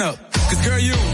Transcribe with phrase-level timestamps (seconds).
[0.00, 0.16] up.
[0.32, 1.09] Cause girl, you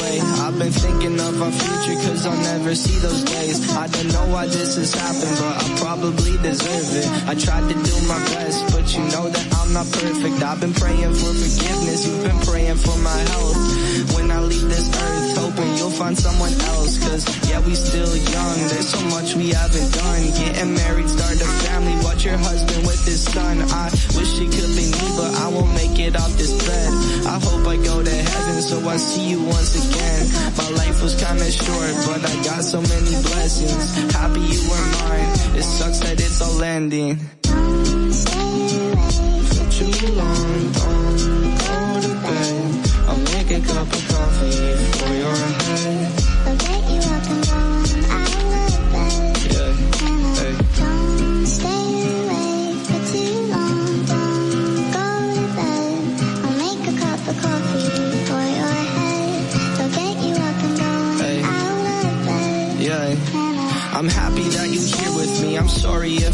[0.00, 0.20] way.
[0.44, 3.58] I've been thinking of our future cause I'll never see those days.
[3.76, 7.08] I don't know why this has happened, but I probably deserve it.
[7.28, 10.42] I tried to do my best, but you know that I'm not perfect.
[10.42, 13.58] I've been praying for forgiveness, you've been praying for my health.
[14.14, 16.98] When I leave this earth, hoping you'll find someone else.
[17.02, 20.22] Cause yeah, we still young, there's so much we haven't done.
[20.38, 23.62] Getting married, start a family, watch your husband with his son.
[23.62, 26.90] I wish it could be me, but I won't make it off this bed.
[27.26, 30.22] I hope I go to heaven, so I see you once again again.
[30.56, 34.12] My life was kinda short, but I got so many blessings.
[34.12, 35.30] Happy you were mine.
[35.58, 37.16] It sucks that it's all ending.
[39.50, 41.18] For too long, don't
[41.64, 42.70] go to bed.
[43.08, 44.87] I'll make a cup of coffee.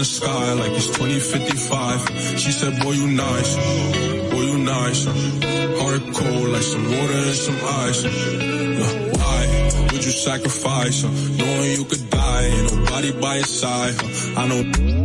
[0.00, 2.40] the sky like it's 2055.
[2.40, 3.52] She said, boy, you nice.
[4.32, 5.04] Boy, you nice.
[5.04, 8.00] Heart cold like some water and some ice.
[9.20, 9.40] Why
[9.92, 11.04] would you sacrifice?
[11.04, 13.94] Knowing you could die, ain't nobody by your side.
[14.40, 14.62] I know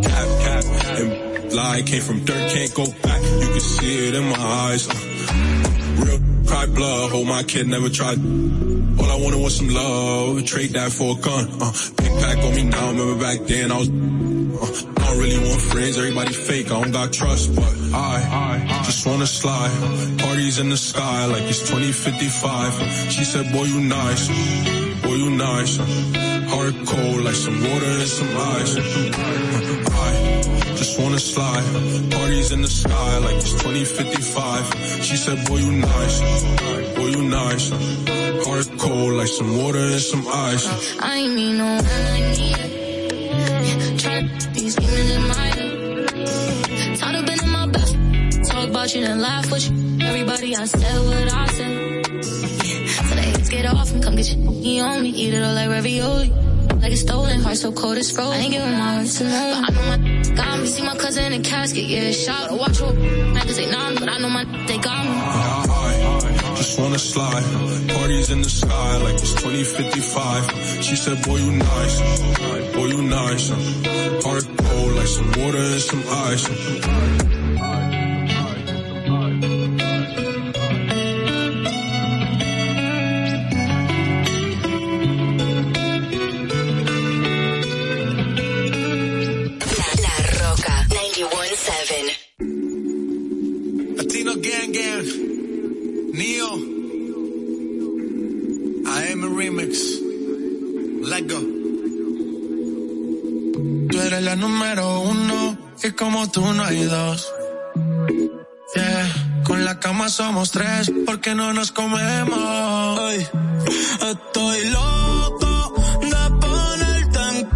[0.07, 3.21] cap, cap, and lie came from dirt, can't go back.
[3.21, 4.87] You can see it in my eyes.
[5.99, 8.17] Real cry blood, hold my kid, never tried.
[8.17, 11.49] All I wanted was some love, trade that for a gun.
[11.59, 11.73] Uh,
[12.21, 14.24] pack on me now, remember back then I was.
[14.75, 19.25] I don't really want friends, everybody fake, I don't got trust, but I, just wanna
[19.25, 19.71] slide.
[20.19, 23.11] Parties in the sky like it's 2055.
[23.11, 24.27] She said, boy, you nice,
[25.01, 25.77] boy, you nice.
[26.51, 28.77] Heart cold like some water and some ice.
[29.95, 31.63] I just wanna slide.
[32.11, 35.03] Parties in the sky like it's 2055.
[35.03, 36.19] She said, boy, you nice,
[36.95, 37.69] boy, you nice.
[38.45, 40.65] Heart cold like some water and some ice.
[40.99, 42.54] I ain't mean no one
[48.85, 50.05] about you and laugh with you.
[50.05, 52.23] Everybody, I said what I said.
[52.23, 54.51] So they haters get off and come get you.
[54.61, 56.29] He on me, eat it all like ravioli.
[56.29, 58.33] Like it's stolen, heart so cold it's frozen.
[58.33, 59.61] I ain't giving my heart to no.
[59.65, 59.97] But I know my
[60.35, 60.67] got me.
[60.67, 62.41] See my cousin in a casket, yeah, shot.
[62.41, 65.11] Gotta watch what man, cause they know but I know my they got me.
[65.13, 67.43] I just wanna slide.
[67.89, 70.83] Parties in the sky like it's 2055.
[70.83, 71.95] She said, boy, you nice.
[72.75, 73.49] Boy, you nice.
[73.49, 77.94] Heart cold like some water and some ice.
[106.27, 107.27] Tú no hay dos.
[108.75, 112.99] Yeah, con la cama somos tres porque no nos comemos.
[113.03, 117.49] Estoy loco de ponerte en...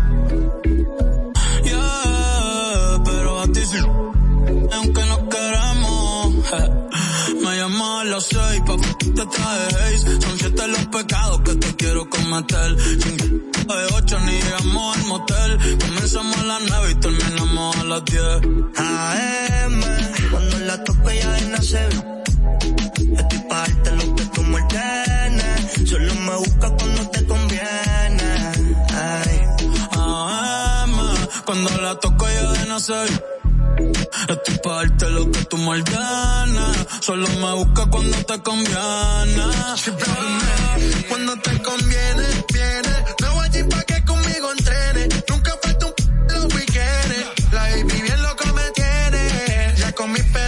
[1.64, 3.78] Yeah, pero a ti sí.
[4.74, 6.36] Aunque no queramos.
[7.44, 9.98] Me llamo a las seis pa' te traje.
[10.22, 11.76] Son siete los pecados que te
[12.38, 15.78] de ocho ni llegamos al motel.
[15.80, 18.36] Comenzamos a las nueve y terminamos a las diez.
[18.78, 19.82] AM,
[20.32, 21.90] cuando la toco ya de nacer.
[23.18, 24.60] Estoy pa' lo que tú me.
[25.86, 28.52] Solo me busca cuando te conviene.
[28.94, 29.42] Ay.
[29.92, 30.96] AM,
[31.46, 33.39] cuando la toco ya de nacer.
[34.30, 36.88] Estoy pa' darte lo que tú ordenas.
[37.02, 39.46] Solo me busca cuando te conviene.
[41.10, 42.94] Cuando te conviene, viene.
[43.22, 45.10] Me voy allí pa' que conmigo entrene.
[45.30, 47.26] Nunca falta un p los weekendes.
[47.52, 49.74] La baby bien loco me tiene.
[49.78, 50.39] Ya comí pero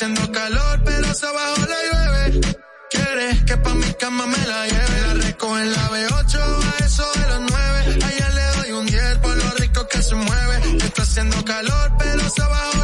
[0.00, 2.40] haciendo calor, pero hacia abajo la llueve.
[2.88, 5.00] Quiere que pa' mi cama me la lleve.
[5.06, 7.98] La recoge en la B8 a eso de los 9.
[8.06, 10.56] Ayer le doy un 10 por lo rico que se mueve.
[10.86, 12.79] Está haciendo calor, pero hacia abajo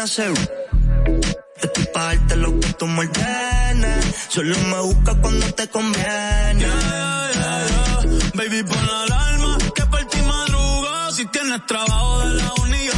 [0.00, 0.32] nacer.
[1.62, 4.02] Estoy pa' lo que tú me ordenes.
[4.28, 6.66] Solo me busca cuando te conviene.
[8.34, 11.12] Baby, pon la alarma, que por ti madruga.
[11.12, 12.88] Si tienes trabajo de la uni,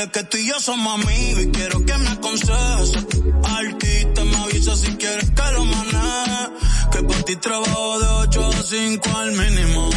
[0.00, 2.92] dile que tú y yo somos amigos y quiero que me aconsejes.
[3.44, 6.50] Artista, me avisa si quieres que lo maneje.
[6.92, 9.90] Que por ti trabajo de 8 a 5 al mínimo.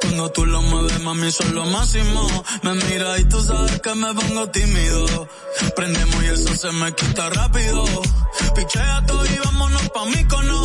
[0.00, 2.26] Cuando tú lo mueves, mami, son lo máximo.
[2.62, 5.28] Me mira y tú sabes que me pongo tímido.
[5.76, 7.84] Prendemos y eso se me quita rápido.
[8.54, 10.64] Pichea todo y vámonos pa' mí cono.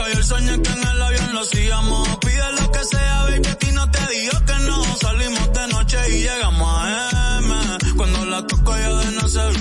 [0.00, 2.16] Hoy el sueño que en el avión lo hacíamos.
[2.18, 4.96] Pide lo que sea, baby, a ti no te digo que no.
[4.96, 7.17] Salimos de noche y llegamos a M.
[7.98, 9.54] Cuando la toco ya de nacer.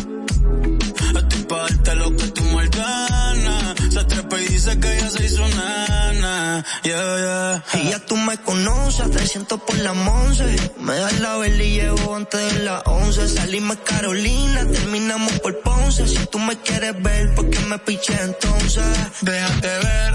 [1.17, 3.75] Estoy pa' darte lo que tú ordenas.
[3.89, 6.63] Se trepa y dice que ya se hizo nana.
[6.83, 7.81] Yeah, yeah.
[7.81, 10.45] Y ya tú me conoces, 300 por la once.
[10.79, 13.27] Me das la vela y llevo antes de las 11.
[13.27, 16.07] Salimos Carolina, terminamos por Ponce.
[16.07, 18.85] Si tú me quieres ver, ¿por qué me piché entonces?
[19.21, 20.13] Déjate ver,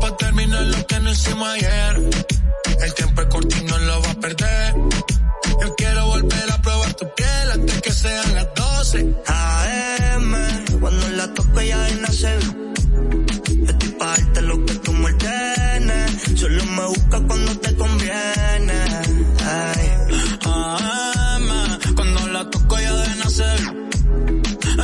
[0.00, 2.00] pa' terminar lo que no hicimos ayer.
[2.82, 4.65] El tiempo es corto y no lo va a perder.
[8.96, 9.14] 12.
[9.26, 12.38] AM, cuando la toco ya de nacer.
[13.68, 16.10] Estoy pa' darte lo que tú me ordenes.
[16.34, 18.78] Solo me busca cuando te conviene.
[19.44, 19.90] Ay.
[20.44, 21.48] AM,
[21.94, 23.60] cuando la toco ya de nacer.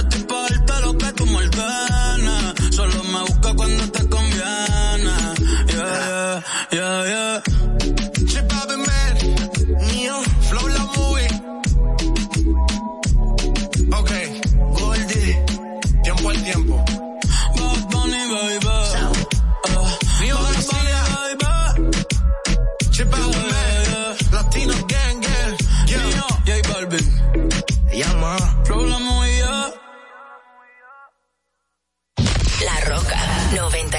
[0.01, 2.55] Estoy pa' darte lo que tú me ordenas.
[2.71, 5.15] Solo me busca cuando te conviene.
[5.69, 7.52] Yeah, yeah, yeah, yeah.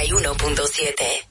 [0.03, 1.23] 91.7.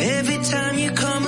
[0.00, 1.21] Every time you come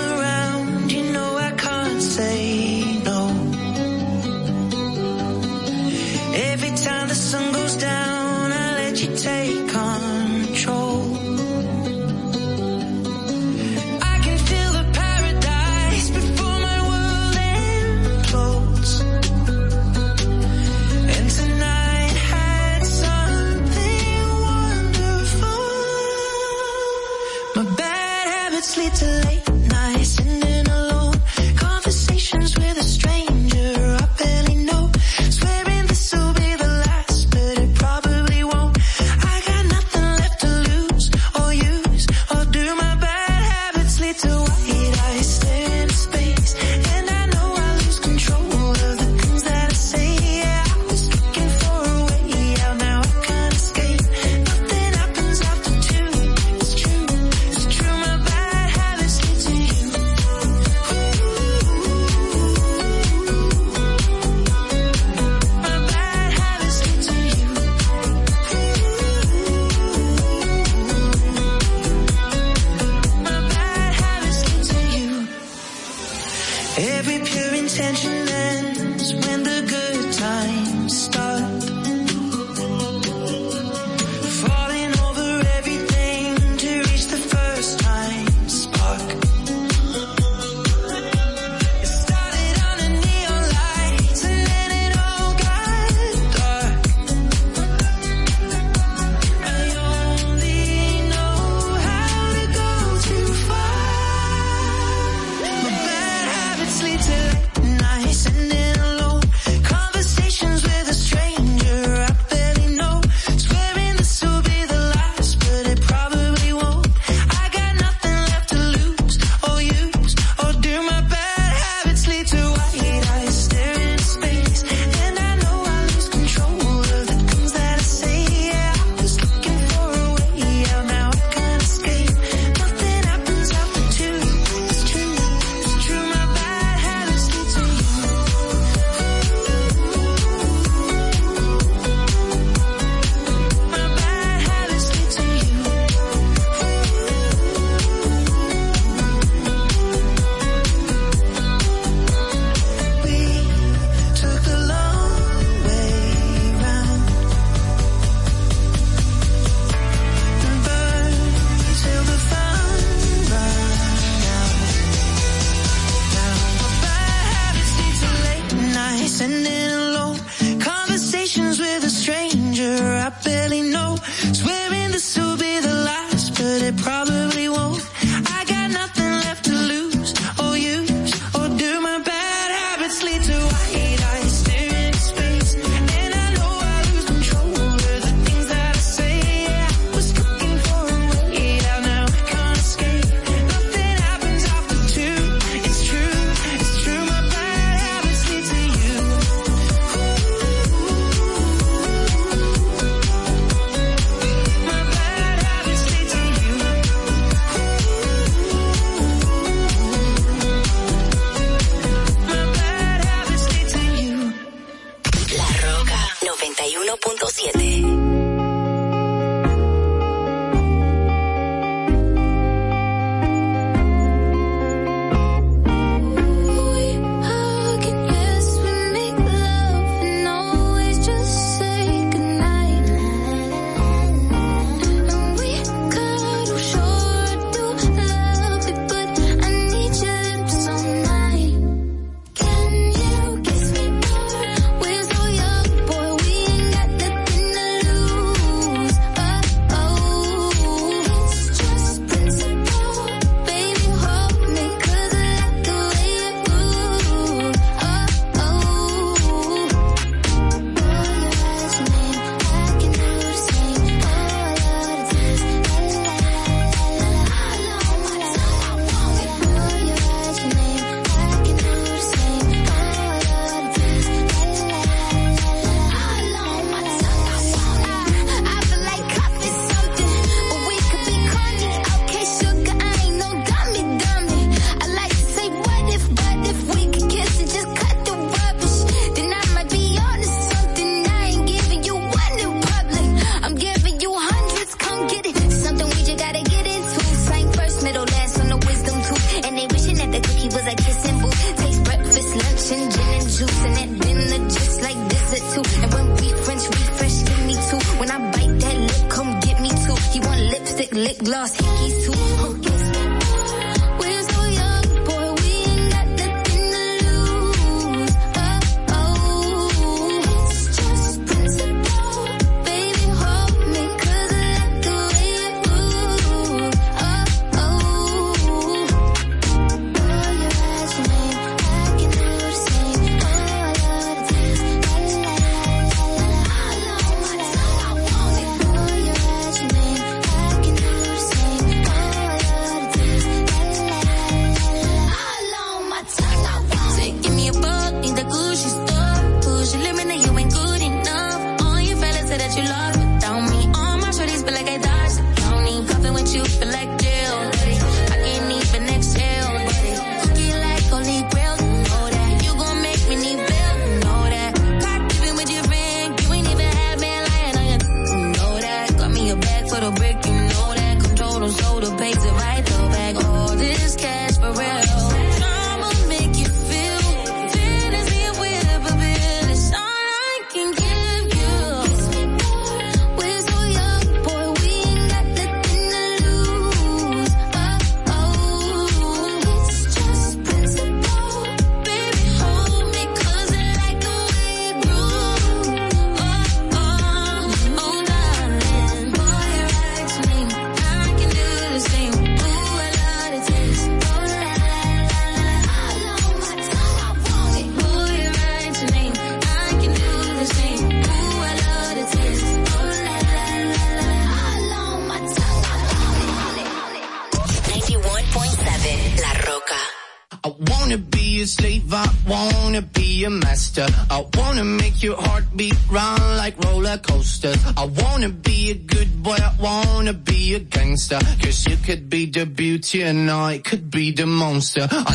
[434.76, 435.13] monster.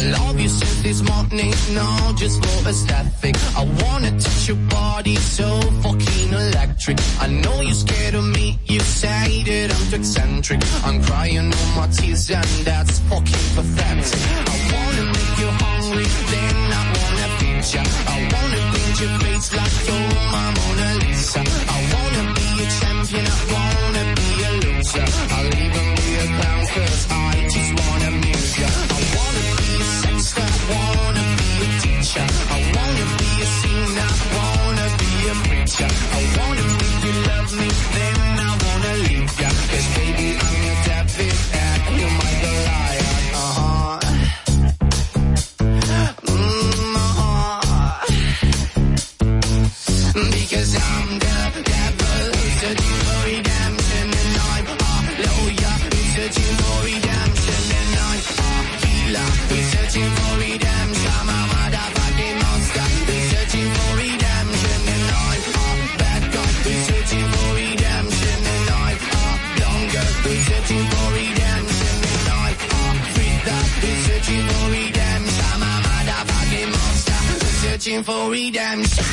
[77.99, 79.03] time for redemption.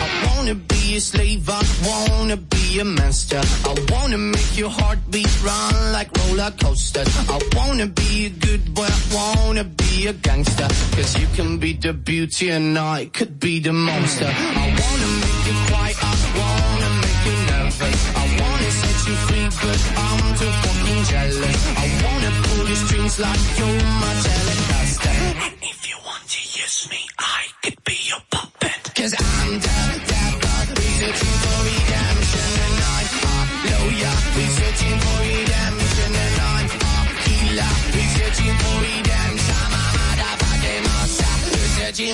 [0.00, 3.40] I wanna be a slave, I wanna be a master.
[3.40, 7.08] I wanna make your heartbeats run like roller coasters.
[7.28, 10.68] I wanna be a good boy, I wanna be a gangster.
[10.96, 14.30] Cause you can be the beauty and I could be the monster.
[14.30, 18.00] I wanna make you quiet, I wanna make you nervous.
[18.22, 21.60] I wanna set you free, but I'm too fucking jealous.
[21.76, 24.43] I wanna pull your strings like you're my.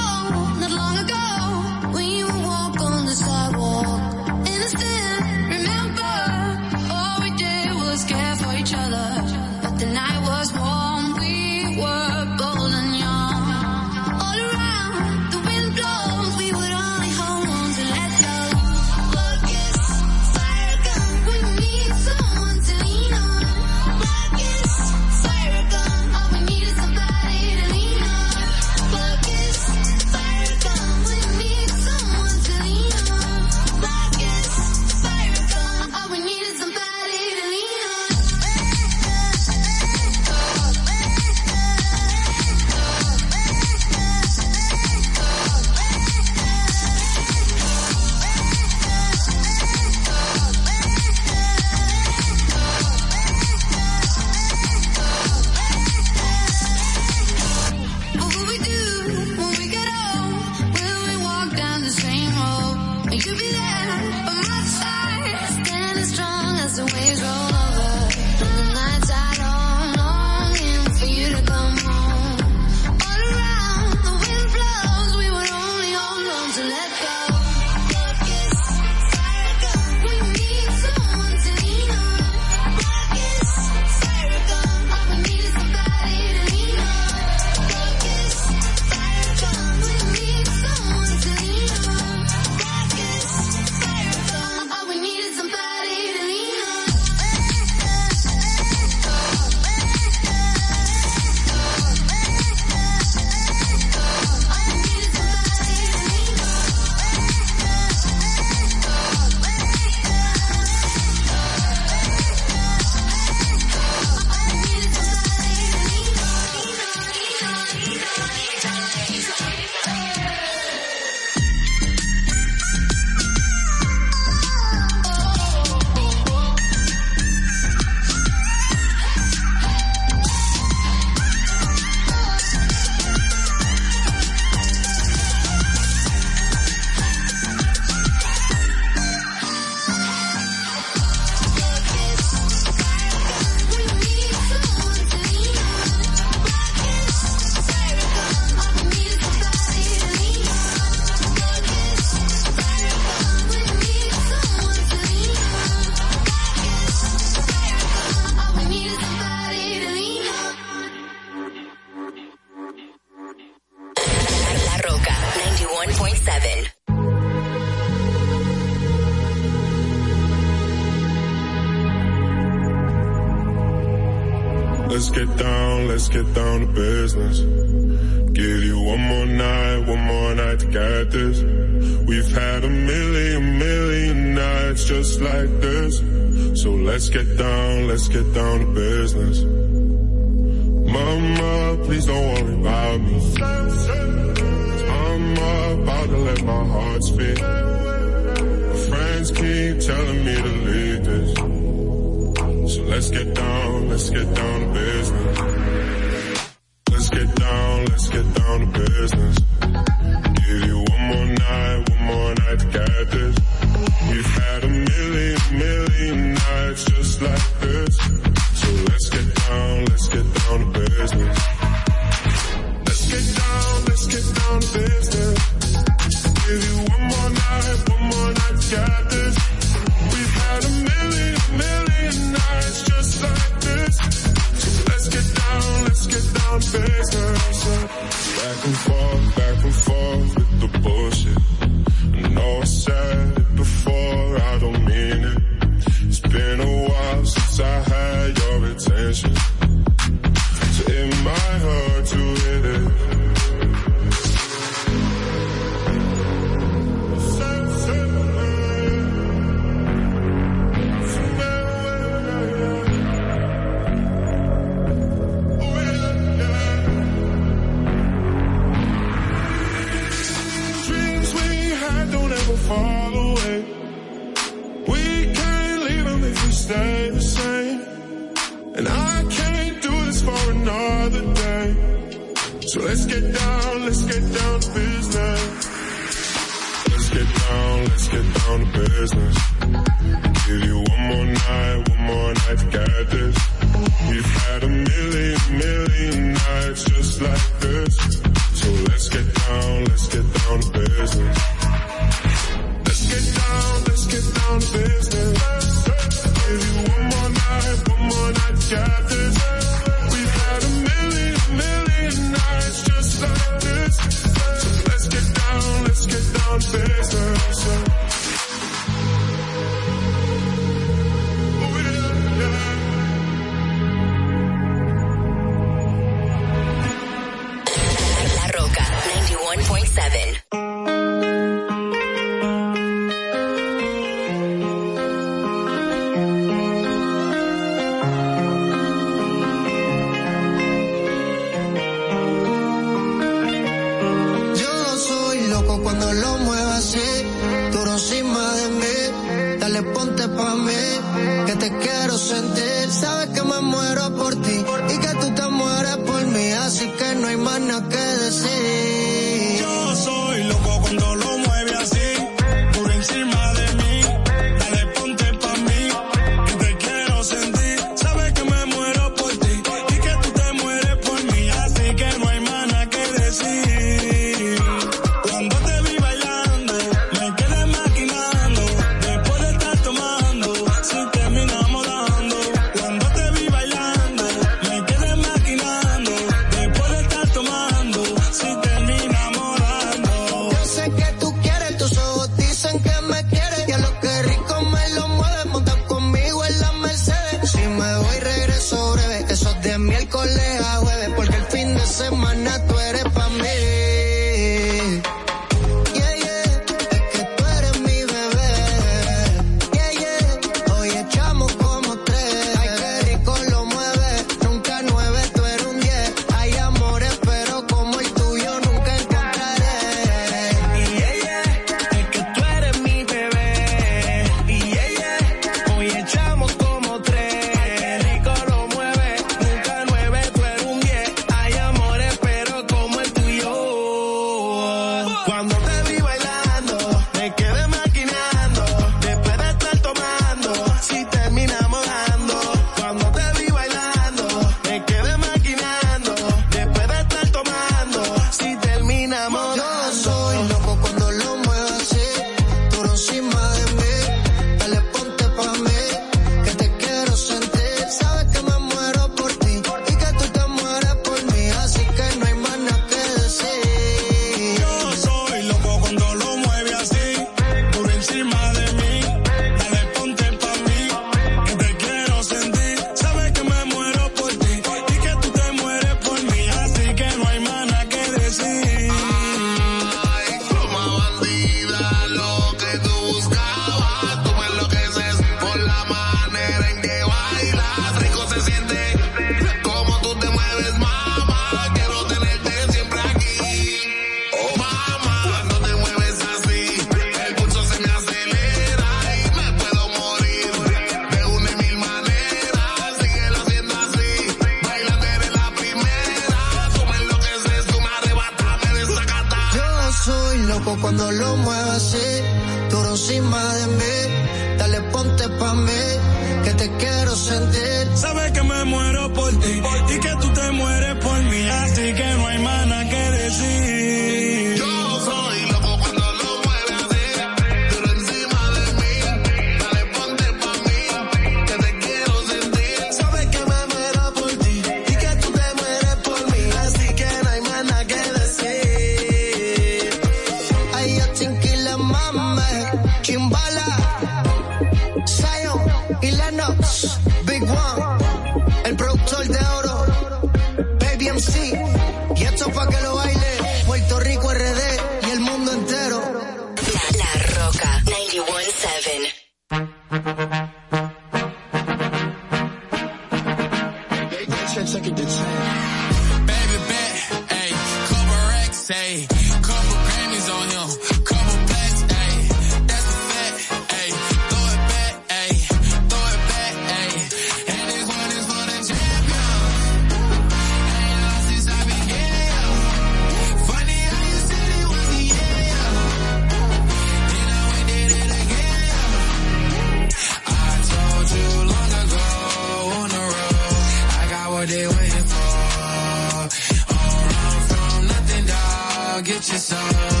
[599.31, 600.00] Just tell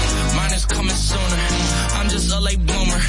[0.73, 1.39] coming sooner.
[1.97, 2.99] I'm just a late bloomer.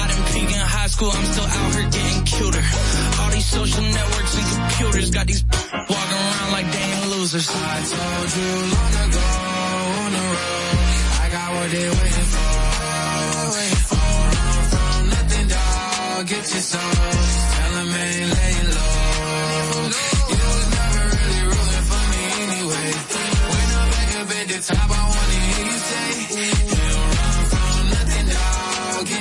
[0.00, 2.64] I didn't peak in high school, I'm still out here getting cuter.
[3.20, 5.44] All these social networks and computers got these
[5.90, 7.48] walking around like ain't losers.
[7.50, 9.26] I told you long ago
[10.02, 10.78] on the road,
[11.24, 12.52] I got what they waiting for.
[13.34, 16.26] Don't run from nothing, dog.
[16.26, 16.94] Get your soul.
[16.94, 18.92] Just tell them ain't laying low.
[20.34, 22.88] You was never really rooting for me anyway.
[23.50, 26.73] When I'm back up at the top, I wanna hear you say,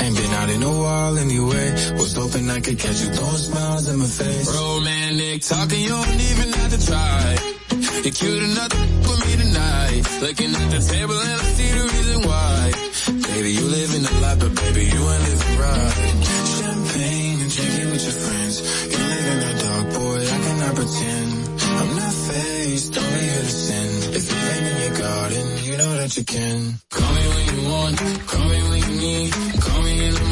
[0.00, 1.70] Ain't been out in a while anyway.
[1.98, 4.48] Was hoping I could catch you throwing smiles in my face.
[4.48, 7.36] Romantic talking, you don't even have to try.
[8.02, 8.74] You're cute enough
[9.06, 10.02] with me tonight.
[10.20, 12.72] Looking at the table and I see the reason why.
[13.34, 15.94] Baby, you living a lot, but baby, you ain't living right.
[16.56, 18.21] Champagne and drinking with your
[26.02, 26.80] that you can.
[26.90, 29.32] Call me when you want, call me when you need.
[29.60, 30.31] Call me in the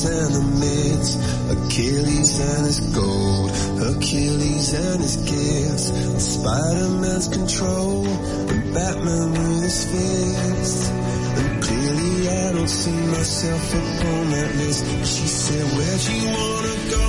[0.00, 1.16] legends and the myths,
[1.50, 10.90] Achilles and his gold, Hercules and his gifts, Spider-Man's control, and Batman with his fist.
[10.92, 14.84] And clearly I don't see myself upon that list.
[15.06, 17.08] She said, where'd you wanna go?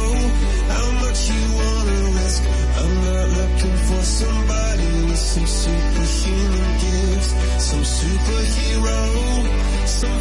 [0.72, 2.44] How much you wanna risk?
[2.82, 7.32] I'm not looking for somebody with some superhuman gifts,
[7.64, 9.00] some superhero,
[9.88, 10.20] some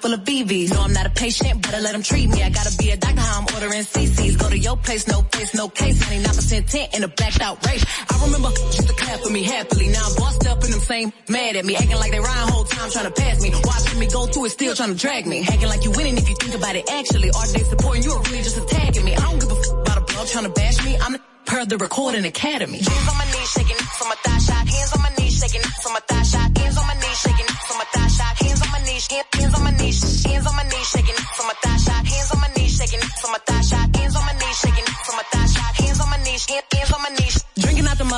[0.00, 0.72] full of BVs.
[0.72, 2.42] No, I'm not a patient, but I let him treat me.
[2.42, 4.36] I gotta be a doctor, how I'm ordering CC's.
[4.36, 5.98] Go to your place, no face, no case.
[6.02, 7.84] 99% tent in a blacked out race.
[8.10, 9.88] I remember used to clap for me happily.
[9.88, 11.76] Now I'm bossed up and them same mad at me.
[11.76, 13.50] Acting like they rhyme whole time trying to pass me.
[13.64, 15.42] Watching me go through it, still trying to drag me.
[15.42, 17.30] Acting like you winning if you think about it actually.
[17.30, 19.14] Are they supporting you or really just attacking me?
[19.14, 20.96] I don't give a f- about a blog trying to bash me.
[20.98, 22.78] I'm the per the recording academy.
[22.78, 24.68] Hands on my knees, shaking for my thigh shot.
[24.68, 26.47] Hands on my knees, shaking for my thigh shot.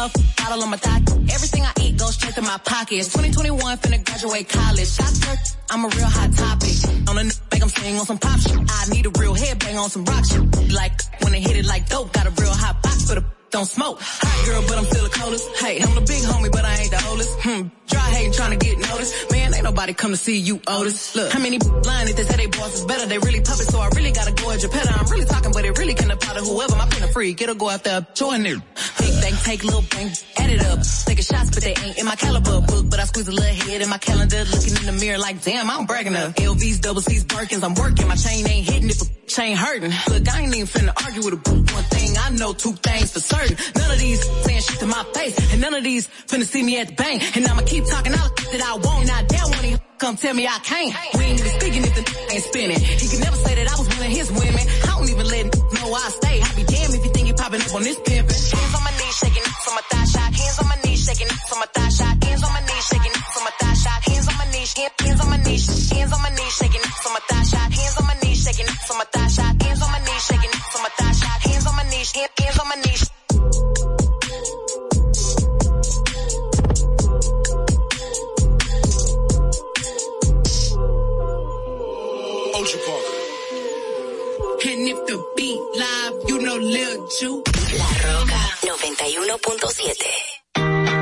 [0.00, 1.02] Mug, bottle on my thigh.
[1.36, 3.08] Everything I eat goes straight to my pockets.
[3.08, 4.88] 2021, finna graduate college.
[4.88, 5.12] Shot
[5.70, 6.76] I'm a real hot topic.
[7.08, 8.56] On a n- make 'em sing on some pop shit.
[8.78, 10.72] I need a real headbang on some rock shit.
[10.72, 13.66] Like when they hit it like dope, got a real hot box for the don't
[13.66, 13.98] smoke.
[14.00, 15.46] Hot girl, but I'm still the coldest.
[15.62, 16.49] Hey, I'm the big homie,
[19.80, 21.16] nobody come to see you, Otis.
[21.16, 23.06] Look, how many if they say they boss is better?
[23.06, 24.92] They really puppets, so I really gotta go at Geppetto.
[24.92, 26.76] I'm really talking, but it really can apply to whoever.
[26.76, 28.60] My pen a freak, it'll go after join it.
[28.98, 30.80] Big bang, take little bang, add it up.
[31.06, 32.90] Taking shots, but they ain't in my caliber book.
[32.90, 35.70] But I squeeze a little head in my calendar, looking in the mirror like, damn,
[35.70, 36.34] I'm bragging up.
[36.34, 38.06] LVs, double C's, Birkins, I'm working.
[38.06, 39.92] My chain ain't hitting if a chain hurting.
[40.10, 41.64] Look, I ain't even finna argue with a boo.
[41.72, 43.56] One thing I know, two things for certain.
[43.76, 46.78] None of these saying shit to my face, and none of these finna see me
[46.80, 47.34] at the bank.
[47.34, 48.18] And I'ma keep talking the
[48.52, 50.92] that I want, and I dare when he come tell me I can't.
[51.14, 52.02] We ain't even speaking if the
[52.34, 52.80] ain't spinning.
[52.80, 54.64] He could never say that I was one of his women.
[54.66, 56.36] I don't even let him know I stay.
[56.42, 58.34] I be damned if you think you popping up on this pimpin'.
[58.34, 60.30] Hands on my knees, shaking for my thigh shot.
[60.34, 62.14] Hands on my knees, shaking for my thigh shot.
[62.24, 64.00] Hands on my knees, shaking for my thigh shot.
[64.10, 67.22] Hands on my knees, hands on my knees, hands on my knees, shaking for my
[67.30, 67.68] thigh shot.
[67.70, 69.52] Hands on my knees, shaking for my thigh shot.
[69.62, 71.38] Hands on my knees, shaking for my thigh shot.
[71.46, 73.09] Hands on my knees, hands on my knees.
[82.70, 83.06] Ocean Park.
[84.66, 87.42] And if the beat live, you know Lil Ju.
[87.76, 90.99] La Roca 91.7.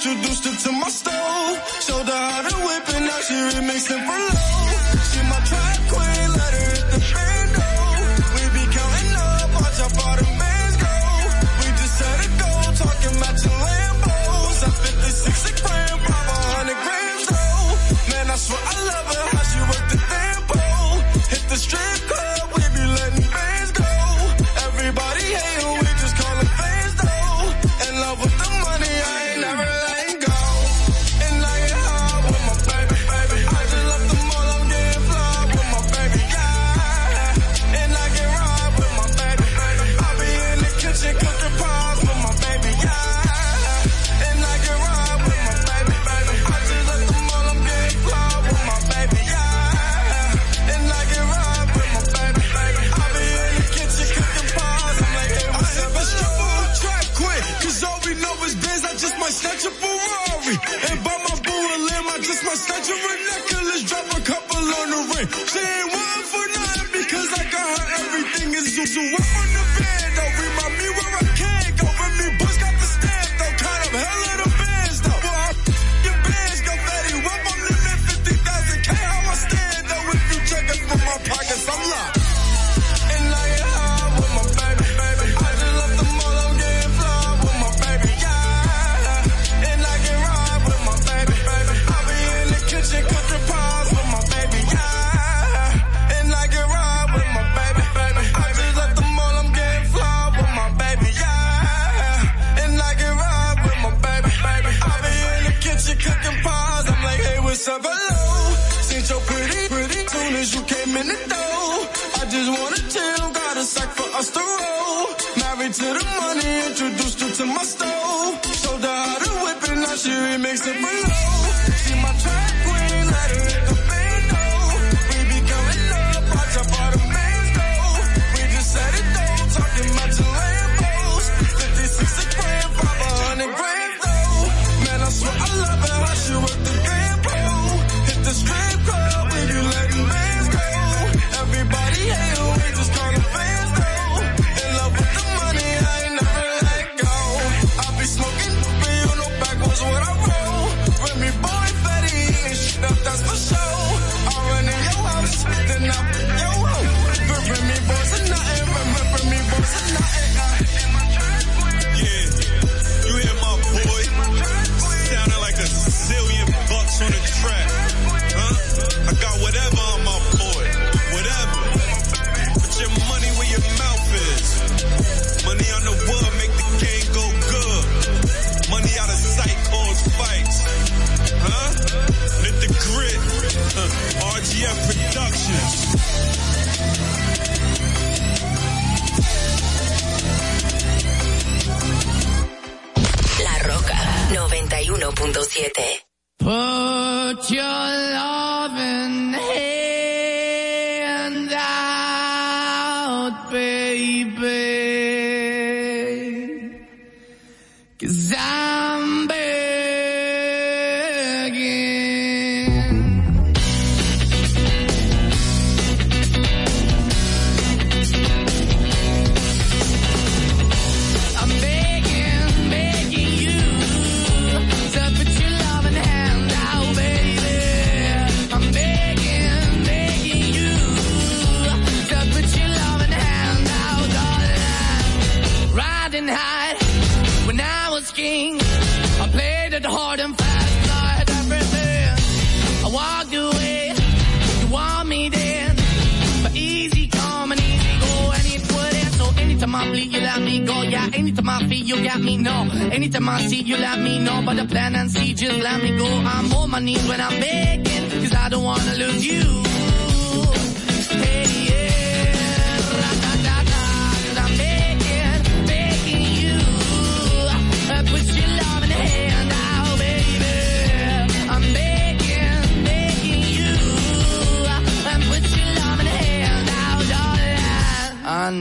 [0.00, 1.58] introduced her to my stove.
[1.82, 4.29] Showed her how to whip and now she remixing for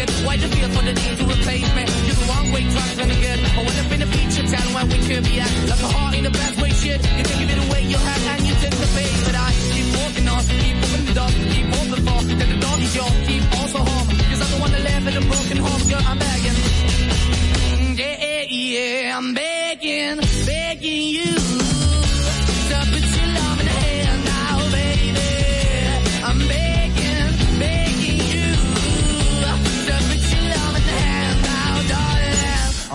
[0.00, 0.24] Embrace?
[0.26, 1.82] Why the feel for the need to replace me?
[2.06, 3.38] You're the wrong way, trying to good.
[3.40, 5.52] I went up in the feature town where we could be at.
[5.68, 7.00] Like a heart in the best way, shit.
[7.18, 9.10] You can give it away, you have, and you tend to pay.
[9.26, 12.20] But I keep walking on, keep moving the dog, keep open for.
[12.40, 14.06] That the dog is yours, keep also home.
[14.30, 16.58] Cause I'm the one that live in a broken home, girl, I'm begging.
[18.00, 21.39] Yeah, yeah, yeah, I'm begging, begging you.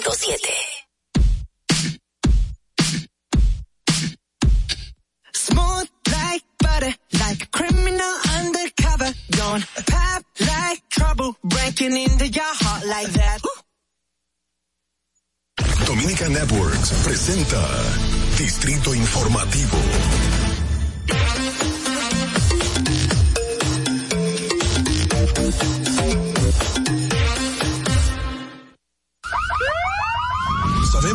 [0.00, 0.36] 91.7.
[5.34, 9.10] Smooth like butter, like a criminal undercover.
[9.30, 13.40] Don't pop like trouble, breaking into your heart like that.
[15.86, 17.66] Dominica Networks presenta
[18.36, 19.78] Distrito Informativo.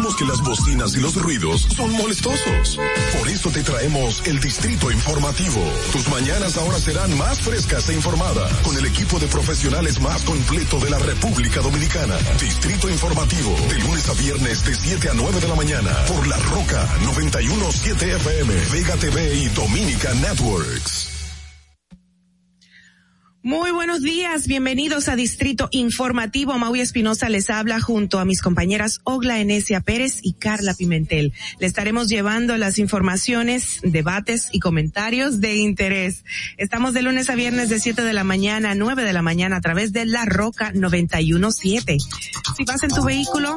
[0.01, 2.79] Que las bocinas y los ruidos son molestosos.
[3.17, 5.61] Por eso te traemos el Distrito Informativo.
[5.91, 10.79] Tus mañanas ahora serán más frescas e informadas con el equipo de profesionales más completo
[10.79, 12.17] de la República Dominicana.
[12.39, 16.37] Distrito Informativo, de lunes a viernes de 7 a 9 de la mañana por La
[16.37, 21.10] Roca 917 FM, Vega TV y Dominica Networks.
[23.43, 26.55] Muy buenos días, bienvenidos a Distrito Informativo.
[26.59, 31.33] Maui Espinosa les habla junto a mis compañeras Ogla Enesia Pérez y Carla Pimentel.
[31.57, 36.23] Le estaremos llevando las informaciones, debates y comentarios de interés.
[36.57, 39.55] Estamos de lunes a viernes de 7 de la mañana a 9 de la mañana
[39.55, 41.97] a través de La Roca 917.
[42.55, 43.55] Si vas en tu vehículo,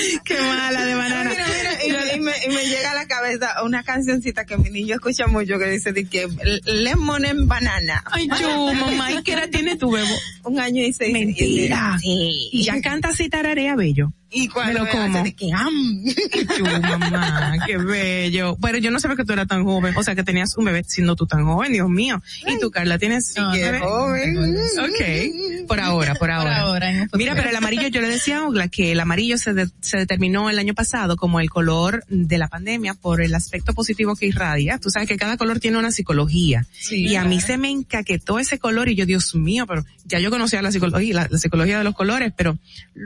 [0.24, 1.30] Qué mala de banana.
[1.30, 4.56] Mira, mira, y, me- y me, y me llega a la cabeza una cancioncita que
[4.56, 6.28] mi niño escucha mucho que dice de que
[6.64, 8.02] lemon en banana.
[8.06, 10.14] Ay, yo, mamá, ¿y qué edad tiene tu bebo?
[10.44, 11.96] Un año y seis Mentira.
[12.00, 12.48] Sí.
[12.52, 14.12] Y ya canta así tararea bello.
[14.30, 15.22] Y cuando Me lo como.
[15.24, 16.04] de que, am.
[17.10, 18.56] Mamá, qué bello.
[18.60, 20.84] Pero yo no sabía que tú eras tan joven, o sea, que tenías un bebé
[20.86, 22.22] siendo tú tan joven, Dios mío.
[22.46, 24.36] Y tú, Carla, tienes No, un no, joven.
[24.78, 27.08] Ok, por ahora, por ahora.
[27.14, 29.96] Mira, pero el amarillo, yo le decía a Ogla que el amarillo se, de- se
[29.96, 34.26] determinó el año pasado como el color de la pandemia por el aspecto positivo que
[34.26, 34.78] irradia.
[34.78, 36.66] Tú sabes que cada color tiene una psicología.
[36.72, 40.18] Sí, y a mí se me encaquetó ese color y yo, Dios mío, pero ya
[40.18, 42.58] yo conocía la psicología, la, la psicología de los colores, pero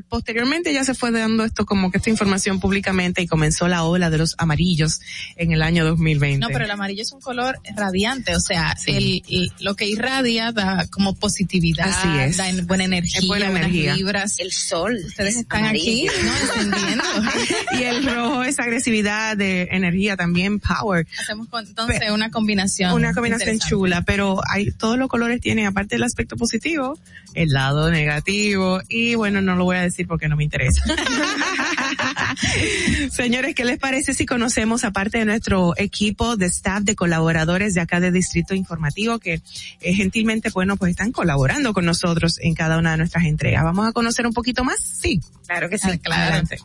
[0.08, 4.10] posteriormente ya se fue dando esto como que esta información públicamente y comenzó la ola
[4.10, 5.00] de los amarillos
[5.36, 6.38] en el año 2020.
[6.38, 10.52] No, pero el amarillo es un color radiante, o sea, el, el- lo que irradia
[10.52, 12.36] da como positividad, Así es.
[12.36, 13.94] da en- buena energía, Es buena energía.
[13.94, 14.38] vibras.
[14.38, 14.96] El sol.
[15.06, 16.10] Ustedes están amarillo.
[16.10, 16.32] aquí, ¿no?
[16.62, 17.04] Encendiendo.
[17.78, 21.06] y el rojo es agresividad de energía también, power.
[21.20, 22.92] Hacemos con- entonces una combinación.
[22.92, 26.98] Una combinación chula, pero hay, todos los colores tienen, aparte del aspecto positivo,
[27.34, 30.82] el lado negativo, y bueno, no lo voy a decir porque no me interesa.
[33.10, 37.80] Señores, ¿qué les parece si conocemos, aparte de nuestro equipo de staff de colaboradores de
[37.80, 39.42] acá de Distrito Informativo, que
[39.80, 43.64] eh, gentilmente, bueno, pues están colaborando con nosotros en cada una de nuestras entregas?
[43.64, 44.78] ¿Vamos a conocer un poquito más?
[44.80, 45.20] Sí.
[45.46, 45.88] Claro que sí.
[46.04, 46.58] Adelante.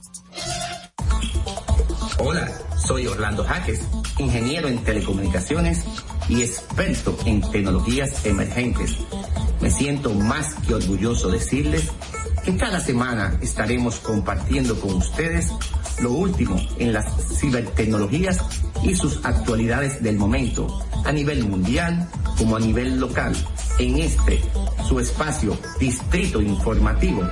[2.20, 3.82] Hola, soy Orlando Jaques,
[4.18, 5.84] ingeniero en telecomunicaciones
[6.28, 8.98] y experto en tecnologías emergentes.
[9.62, 11.90] Me siento más que orgulloso decirles
[12.48, 15.52] que cada semana estaremos compartiendo con ustedes
[16.02, 17.06] lo último en las
[17.38, 18.40] cibertecnologías
[18.84, 20.66] y sus actualidades del momento,
[21.04, 23.36] a nivel mundial como a nivel local,
[23.80, 24.42] en este,
[24.88, 27.28] su espacio, Distrito Informativo.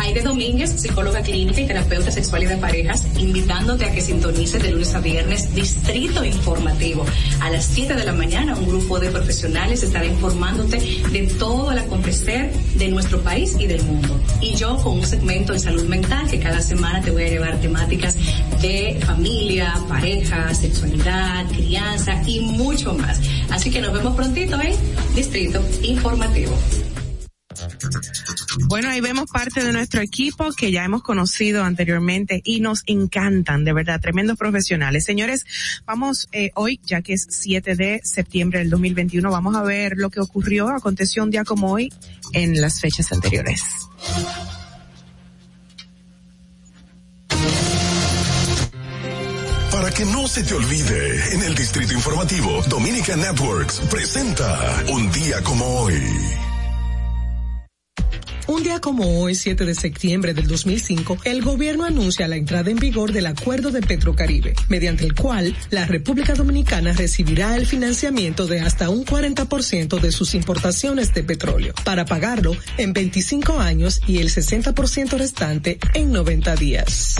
[0.00, 4.70] Aide Domínguez, psicóloga clínica y terapeuta sexual y de parejas, invitándote a que sintonices de
[4.70, 7.04] lunes a viernes Distrito Informativo.
[7.40, 11.78] A las 7 de la mañana, un grupo de profesionales estará informándote de todo el
[11.78, 14.20] acontecer de nuestro país y del mundo.
[14.40, 17.60] Y yo con un segmento de salud mental que cada semana te voy a llevar
[17.60, 18.16] temáticas
[18.60, 23.20] de familia, pareja, sexualidad, crianza y mucho más.
[23.50, 24.74] Así que nos vemos prontito en
[25.14, 26.56] Distrito Informativo.
[28.66, 33.64] Bueno, ahí vemos parte de nuestro equipo que ya hemos conocido anteriormente y nos encantan,
[33.64, 35.04] de verdad, tremendos profesionales.
[35.04, 35.46] Señores,
[35.86, 40.10] vamos eh, hoy, ya que es 7 de septiembre del 2021, vamos a ver lo
[40.10, 41.92] que ocurrió, aconteció un día como hoy
[42.32, 43.62] en las fechas anteriores.
[49.70, 55.40] Para que no se te olvide, en el Distrito Informativo, Dominica Networks presenta Un día
[55.42, 56.47] como hoy.
[58.48, 62.78] Un día como hoy, 7 de septiembre del 2005, el gobierno anuncia la entrada en
[62.78, 68.60] vigor del Acuerdo de Petrocaribe, mediante el cual la República Dominicana recibirá el financiamiento de
[68.60, 74.30] hasta un 40% de sus importaciones de petróleo, para pagarlo en 25 años y el
[74.30, 77.16] 60% restante en 90 días.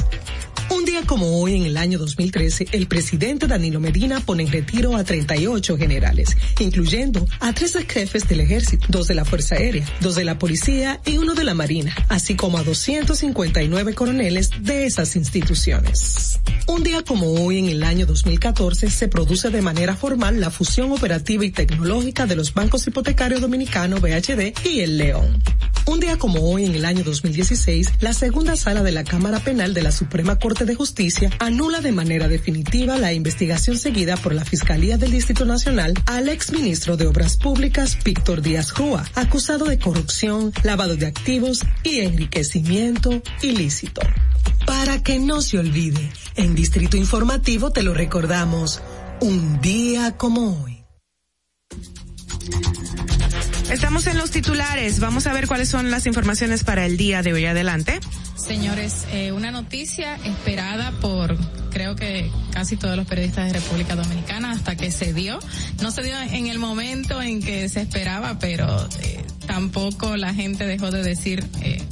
[0.70, 4.96] Un día como hoy, en el año 2013, el presidente Danilo Medina pone en retiro
[4.96, 10.14] a 38 generales, incluyendo a tres jefes del ejército, dos de la Fuerza Aérea, dos
[10.14, 15.16] de la Policía y uno de la Marina, así como a 259 coroneles de esas
[15.16, 16.38] instituciones.
[16.66, 20.92] Un día como hoy, en el año 2014, se produce de manera formal la fusión
[20.92, 25.42] operativa y tecnológica de los bancos hipotecarios dominicanos BHD y el León.
[25.88, 29.72] Un día como hoy, en el año 2016, la segunda sala de la Cámara Penal
[29.72, 34.44] de la Suprema Corte de Justicia anula de manera definitiva la investigación seguida por la
[34.44, 40.52] Fiscalía del Distrito Nacional al exministro de Obras Públicas, Víctor Díaz Rúa, acusado de corrupción,
[40.62, 44.00] lavado de activos y enriquecimiento ilícito.
[44.66, 48.80] Para que no se olvide, en Distrito Informativo te lo recordamos,
[49.20, 50.77] un día como hoy.
[53.70, 57.34] Estamos en los titulares, vamos a ver cuáles son las informaciones para el día de
[57.34, 57.44] hoy.
[57.44, 58.00] Adelante.
[58.34, 61.36] Señores, eh, una noticia esperada por
[61.70, 65.38] creo que casi todos los periodistas de República Dominicana hasta que se dio.
[65.82, 70.66] No se dio en el momento en que se esperaba, pero eh, tampoco la gente
[70.66, 71.82] dejó de decir eh,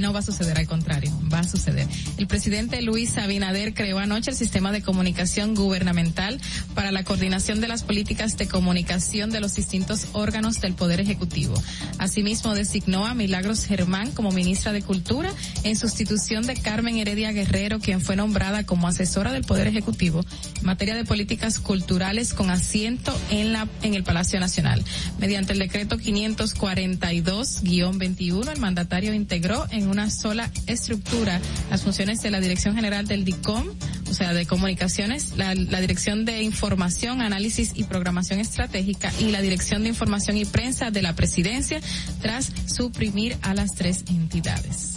[0.00, 1.86] no va a suceder, al contrario, va a suceder.
[2.16, 6.40] El presidente Luis Abinader creó anoche el sistema de comunicación gubernamental
[6.74, 11.54] para la coordinación de las políticas de comunicación de los distintos órganos del Poder Ejecutivo.
[11.98, 15.32] Asimismo, designó a Milagros Germán como ministra de Cultura
[15.64, 20.24] en sustitución de Carmen Heredia Guerrero, quien fue nombrada como asesora del Poder Ejecutivo
[20.58, 24.82] en materia de políticas culturales con asiento en la en el Palacio Nacional.
[25.18, 32.40] Mediante el decreto 542-21, el mandatario integró en una sola estructura las funciones de la
[32.40, 33.68] Dirección General del DICOM,
[34.08, 39.40] o sea, de comunicaciones, la, la Dirección de Información, Análisis y Programación Estratégica y la
[39.40, 41.80] Dirección de Información y Prensa de la Presidencia
[42.20, 44.89] tras suprimir a las tres entidades.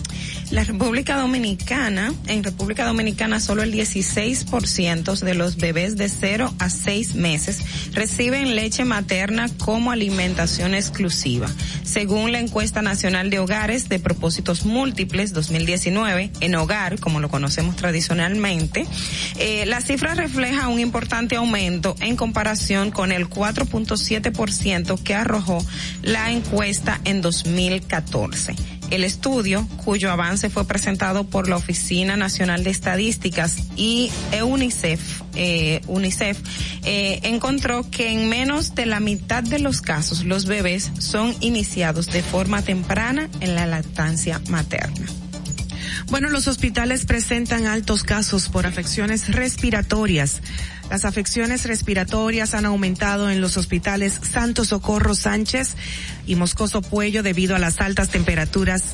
[0.53, 6.69] La República Dominicana, en República Dominicana solo el 16% de los bebés de 0 a
[6.69, 7.59] 6 meses
[7.93, 11.49] reciben leche materna como alimentación exclusiva.
[11.81, 17.75] Según la encuesta nacional de hogares de propósitos múltiples 2019, en hogar, como lo conocemos
[17.75, 18.85] tradicionalmente,
[19.39, 25.65] eh, la cifra refleja un importante aumento en comparación con el 4.7% que arrojó
[26.03, 28.72] la encuesta en 2014.
[28.89, 34.11] El estudio, cuyo avance fue presentado por la Oficina Nacional de Estadísticas y
[34.43, 36.37] UNICEF, eh, UNICEF
[36.83, 42.07] eh, encontró que en menos de la mitad de los casos los bebés son iniciados
[42.07, 45.07] de forma temprana en la lactancia materna.
[46.09, 50.41] Bueno, los hospitales presentan altos casos por afecciones respiratorias.
[50.93, 55.73] Las afecciones respiratorias han aumentado en los hospitales Santo Socorro Sánchez
[56.27, 58.93] y Moscoso Puello debido a las altas temperaturas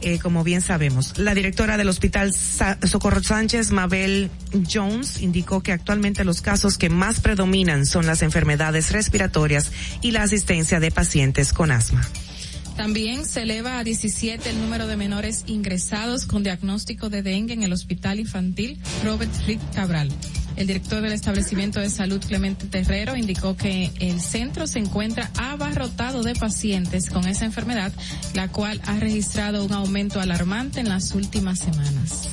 [0.00, 1.18] eh, como bien sabemos.
[1.18, 4.30] La directora del Hospital Socorro Sánchez, Mabel
[4.72, 9.72] Jones, indicó que actualmente los casos que más predominan son las enfermedades respiratorias
[10.02, 12.08] y la asistencia de pacientes con asma.
[12.76, 17.64] También se eleva a 17 el número de menores ingresados con diagnóstico de dengue en
[17.64, 20.12] el Hospital Infantil Robert Frick Cabral.
[20.60, 26.22] El director del establecimiento de salud, Clemente Terrero, indicó que el centro se encuentra abarrotado
[26.22, 27.90] de pacientes con esa enfermedad,
[28.34, 32.28] la cual ha registrado un aumento alarmante en las últimas semanas.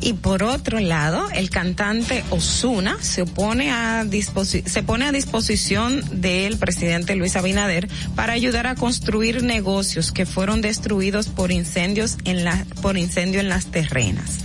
[0.00, 7.88] Y por otro lado, el cantante Osuna se pone a disposición del presidente Luis Abinader
[8.14, 13.48] para ayudar a construir negocios que fueron destruidos por incendios en la por incendio en
[13.48, 14.38] las terrenas.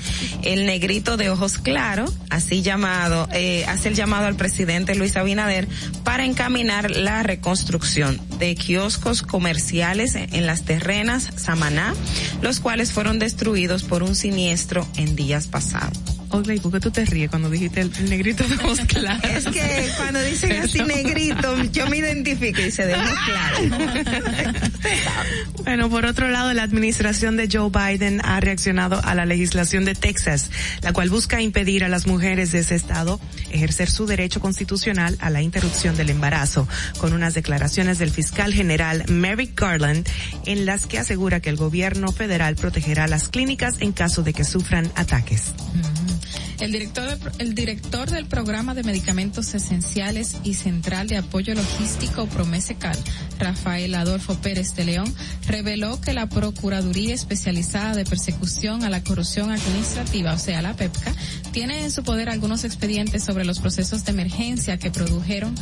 [0.44, 5.68] El negrito de ojos claros, así llamado, eh, hace el llamado al presidente Luis Abinader
[6.04, 11.94] para encaminar la reconstrucción de kioscos comerciales en las terrenas Samaná,
[12.42, 16.11] los cuales fueron destruidos por un siniestro en días pasados.
[16.32, 19.24] Oye, ¿por qué tú te ríes cuando dijiste el, negrito de ojos claros?
[19.24, 23.62] Es que cuando dicen así negrito, yo me identifico y se de ojos claros.
[25.64, 29.94] Bueno, por otro lado, la administración de Joe Biden ha reaccionado a la legislación de
[29.94, 30.50] Texas,
[30.82, 33.20] la cual busca impedir a las mujeres de ese estado
[33.52, 36.68] ejercer su derecho constitucional a la interrupción del embarazo,
[36.98, 40.08] con unas declaraciones del fiscal general Merrick Garland
[40.46, 44.44] en las que asegura que el gobierno federal protegerá las clínicas en caso de que
[44.44, 45.54] sufran ataques.
[46.62, 47.18] El director,
[47.56, 52.96] director del programa de medicamentos esenciales y central de apoyo logístico Promesecal,
[53.40, 55.12] Rafael Adolfo Pérez de León,
[55.48, 61.16] reveló que la Procuraduría Especializada de Persecución a la Corrupción Administrativa, o sea, la PEPCA,
[61.52, 65.56] tiene en su poder algunos expedientes sobre los procesos de emergencia que produjeron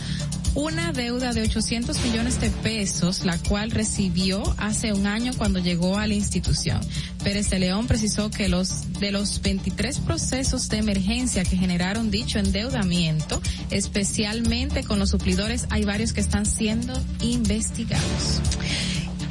[0.56, 5.98] una deuda de 800 millones de pesos, la cual recibió hace un año cuando llegó
[5.98, 6.80] a la institución.
[7.24, 12.40] Pérez de León precisó que los de los 23 procesos de emergencia que generaron dicho
[12.40, 18.42] endeudamiento, especialmente con los suplidores, hay varios que están siendo investigados.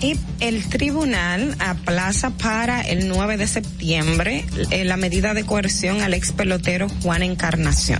[0.00, 6.14] Y el tribunal aplaza para el 9 de septiembre eh, la medida de coerción al
[6.14, 7.98] ex pelotero Juan Encarnación.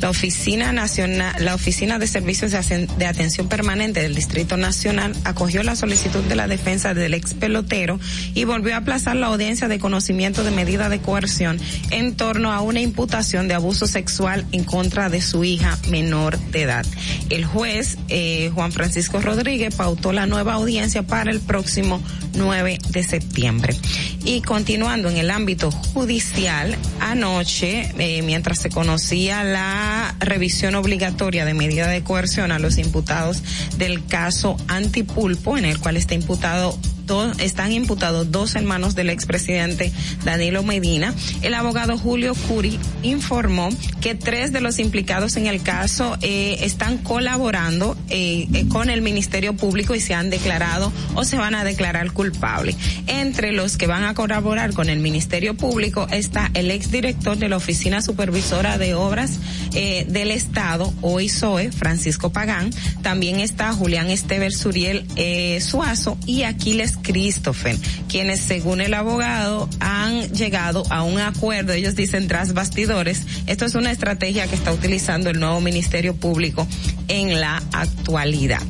[0.00, 5.76] La Oficina Nacional, la Oficina de Servicios de, Atención Permanente del Distrito Nacional acogió la
[5.76, 7.98] solicitud de la defensa del ex pelotero
[8.34, 11.58] y volvió a aplazar la audiencia de conocimiento de medida de coerción
[11.90, 16.62] en torno a una imputación de abuso sexual en contra de su hija menor de
[16.62, 16.86] edad.
[17.30, 22.02] El juez eh, Juan Francisco Rodríguez pautó la nueva audiencia para el próximo
[22.34, 23.76] 9 de septiembre.
[24.24, 31.54] Y continuando en el ámbito judicial, anoche, eh, mientras se conocía la revisión obligatoria de
[31.54, 33.42] medida de coerción a los imputados
[33.76, 36.78] del caso Antipulpo, en el cual está imputado
[37.08, 39.90] dos, están imputados dos hermanos del expresidente
[40.24, 41.12] Danilo Medina.
[41.42, 43.70] El abogado Julio Curi informó
[44.00, 49.02] que tres de los implicados en el caso eh, están colaborando eh, eh, con el
[49.02, 52.76] Ministerio Público y se han declarado o se van a declarar culpables.
[53.08, 57.56] Entre los que van a colaborar con el Ministerio Público está el exdirector de la
[57.56, 59.38] Oficina Supervisora de Obras
[59.74, 62.70] eh, del Estado, OISOE, Francisco Pagán.
[63.02, 67.76] También está Julián Estever Suriel eh, Suazo y Aquiles Christopher,
[68.08, 73.22] quienes según el abogado han llegado a un acuerdo, ellos dicen tras bastidores.
[73.46, 76.66] Esto es una estrategia que está utilizando el nuevo Ministerio Público
[77.08, 78.62] en la actualidad.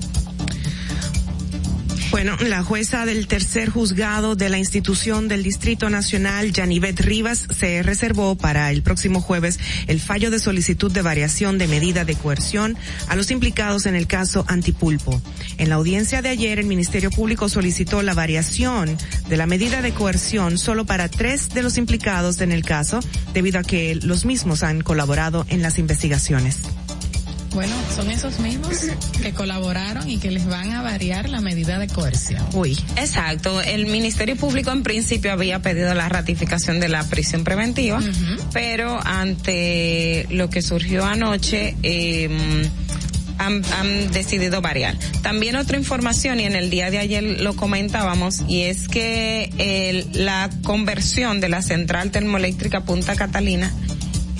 [2.10, 7.82] Bueno, la jueza del tercer juzgado de la institución del Distrito Nacional, Yanivet Rivas, se
[7.82, 12.78] reservó para el próximo jueves el fallo de solicitud de variación de medida de coerción
[13.08, 15.20] a los implicados en el caso Antipulpo.
[15.58, 18.96] En la audiencia de ayer, el Ministerio Público solicitó la variación
[19.28, 23.00] de la medida de coerción solo para tres de los implicados en el caso,
[23.34, 26.62] debido a que los mismos han colaborado en las investigaciones.
[27.52, 28.76] Bueno, son esos mismos
[29.22, 32.44] que colaboraron y que les van a variar la medida de coerción.
[32.52, 32.78] Uy.
[32.96, 33.60] Exacto.
[33.62, 38.00] El Ministerio Público en principio había pedido la ratificación de la prisión preventiva,
[38.52, 42.28] pero ante lo que surgió anoche, eh,
[43.38, 44.96] han, han, decidido variar.
[45.22, 50.24] También otra información, y en el día de ayer lo comentábamos, y es que el,
[50.24, 53.72] la conversión de la central termoeléctrica Punta Catalina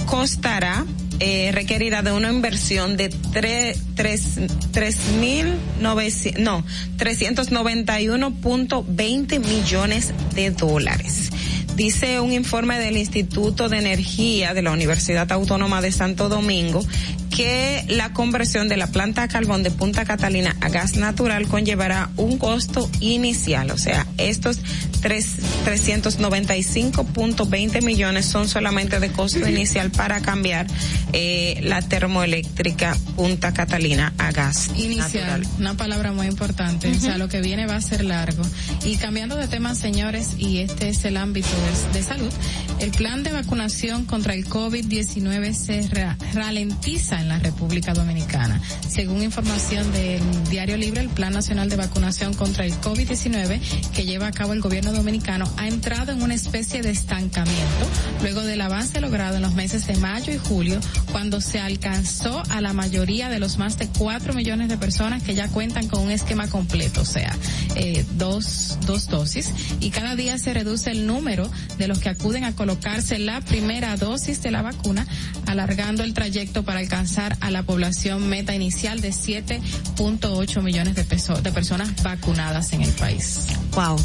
[0.06, 0.84] costará
[1.20, 4.38] eh, requerida de una inversión de tres, tres,
[4.70, 6.64] tres mil novecientos, no,
[6.96, 11.30] 391.20 millones de dólares.
[11.78, 16.84] Dice un informe del Instituto de Energía de la Universidad Autónoma de Santo Domingo
[17.30, 22.10] que la conversión de la planta a carbón de Punta Catalina a gas natural conllevará
[22.16, 24.58] un costo inicial, o sea, estos
[25.00, 30.66] tres, 395.20 millones son solamente de costo inicial para cambiar
[31.12, 35.46] eh, la termoeléctrica Punta Catalina a gas Inicial, natural.
[35.58, 38.42] una palabra muy importante, o sea, lo que viene va a ser largo.
[38.84, 42.32] Y cambiando de tema, señores, y este es el ámbito de, de salud,
[42.80, 48.60] el plan de vacunación contra el COVID-19 se ra ralentiza en la República Dominicana.
[48.88, 50.20] Según información del
[50.50, 53.60] Diario Libre, el Plan Nacional de Vacunación contra el COVID-19
[53.94, 57.86] que lleva a cabo el gobierno dominicano ha entrado en una especie de estancamiento
[58.22, 60.80] luego del avance logrado en los meses de mayo y julio
[61.12, 65.34] cuando se alcanzó a la mayoría de los más de cuatro millones de personas que
[65.34, 67.34] ya cuentan con un esquema completo, o sea,
[67.76, 72.44] eh, dos, dos dosis y cada día se reduce el número de los que acuden
[72.44, 75.06] a colocarse la primera dosis de la vacuna,
[75.46, 81.04] alargando el trayecto para alcanzar a la población meta inicial de 7.8 millones de,
[81.42, 83.46] de personas vacunadas en el país.
[83.74, 83.96] Wow.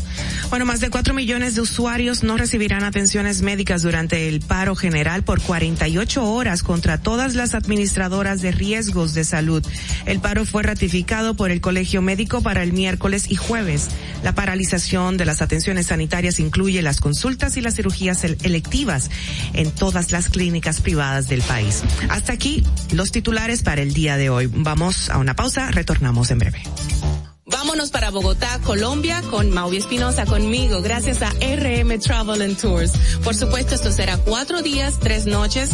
[0.49, 5.23] Bueno, más de 4 millones de usuarios no recibirán atenciones médicas durante el paro general
[5.23, 9.65] por 48 horas contra todas las administradoras de riesgos de salud.
[10.05, 13.87] El paro fue ratificado por el Colegio Médico para el miércoles y jueves.
[14.21, 19.09] La paralización de las atenciones sanitarias incluye las consultas y las cirugías electivas
[19.53, 21.83] en todas las clínicas privadas del país.
[22.09, 24.47] Hasta aquí los titulares para el día de hoy.
[24.53, 26.63] Vamos a una pausa, retornamos en breve.
[27.45, 32.93] Vámonos para Bogotá, Colombia, con Maui Espinosa conmigo, gracias a RM Travel and Tours.
[33.21, 35.71] Por supuesto, esto será cuatro días, tres noches,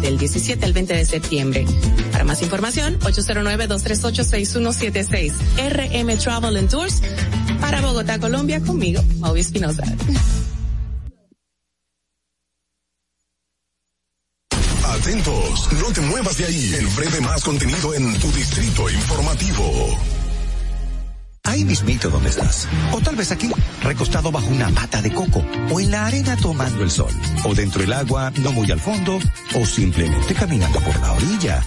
[0.00, 1.66] del 17 al 20 de septiembre.
[2.12, 5.32] Para más información, 809-238-6176.
[5.56, 7.02] RM Travel and Tours,
[7.60, 9.82] para Bogotá, Colombia, conmigo, Maui Espinosa.
[14.84, 16.74] Atentos, no te muevas de ahí.
[16.74, 19.98] El breve más contenido en tu distrito informativo.
[21.48, 22.68] Ahí mismito donde estás.
[22.92, 23.50] O tal vez aquí,
[23.82, 25.42] recostado bajo una mata de coco.
[25.70, 27.10] O en la arena tomando el sol.
[27.42, 29.18] O dentro del agua, no muy al fondo.
[29.54, 31.64] O simplemente caminando por la orilla.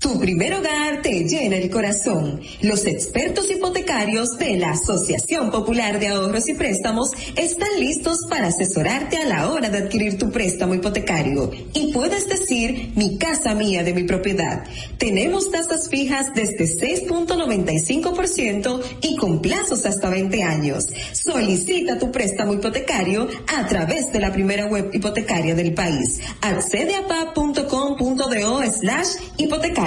[0.00, 2.40] Tu primer hogar te llena el corazón.
[2.60, 9.16] Los expertos hipotecarios de la Asociación Popular de Ahorros y Préstamos están listos para asesorarte
[9.18, 11.50] a la hora de adquirir tu préstamo hipotecario.
[11.72, 14.64] Y puedes decir, mi casa mía de mi propiedad.
[14.98, 20.88] Tenemos tasas fijas desde 6.95% y con plazos hasta 20 años.
[21.12, 26.20] Solicita tu préstamo hipotecario a través de la primera web hipotecaria del país.
[26.42, 29.08] Accede a pa.com.do slash
[29.38, 29.85] hipotecario.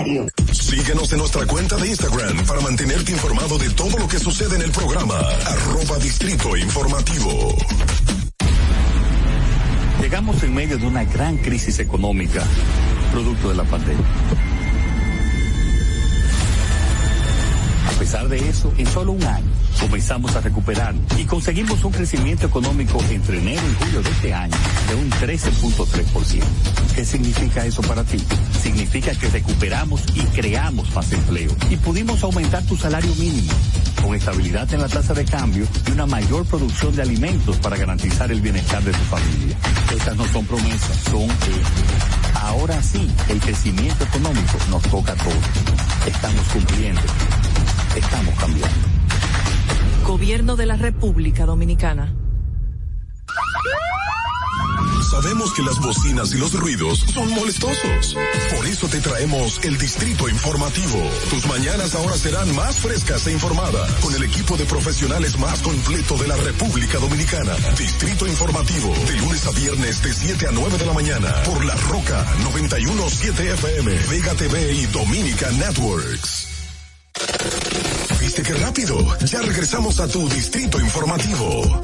[0.54, 4.62] Síguenos en nuestra cuenta de Instagram para mantenerte informado de todo lo que sucede en
[4.62, 5.16] el programa.
[5.18, 7.56] Arroba Distrito Informativo.
[10.02, 12.44] Llegamos en medio de una gran crisis económica,
[13.12, 14.06] producto de la pandemia.
[18.00, 19.46] Pesar de eso, en solo un año
[19.78, 24.56] comenzamos a recuperar y conseguimos un crecimiento económico entre enero y julio de este año
[24.88, 26.42] de un 13.3%.
[26.96, 28.18] ¿Qué significa eso para ti?
[28.62, 33.52] Significa que recuperamos y creamos más empleo y pudimos aumentar tu salario mínimo
[34.02, 38.32] con estabilidad en la tasa de cambio y una mayor producción de alimentos para garantizar
[38.32, 39.58] el bienestar de tu familia.
[39.94, 42.34] Estas no son promesas, son hechos.
[42.36, 45.36] Ahora sí, el crecimiento económico nos toca a todos.
[46.08, 47.02] Estamos cumpliendo.
[47.96, 48.78] Estamos cambiando.
[50.06, 52.14] Gobierno de la República Dominicana.
[55.10, 58.16] Sabemos que las bocinas y los ruidos son molestosos.
[58.56, 60.98] Por eso te traemos el Distrito Informativo.
[61.30, 66.16] Tus mañanas ahora serán más frescas e informadas con el equipo de profesionales más completo
[66.16, 67.54] de la República Dominicana.
[67.78, 71.76] Distrito Informativo, de lunes a viernes de 7 a 9 de la mañana por La
[71.76, 76.50] Roca 917 FM, Vega TV y Dominica Networks.
[78.40, 79.18] ¿Viste qué rápido?
[79.26, 81.82] Ya regresamos a tu Distrito Informativo.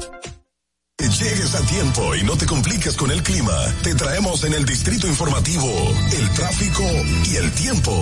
[0.98, 3.52] Llegues a tiempo y no te compliques con el clima.
[3.82, 5.70] Te traemos en el Distrito Informativo
[6.18, 6.82] el tráfico
[7.26, 7.92] y el tiempo.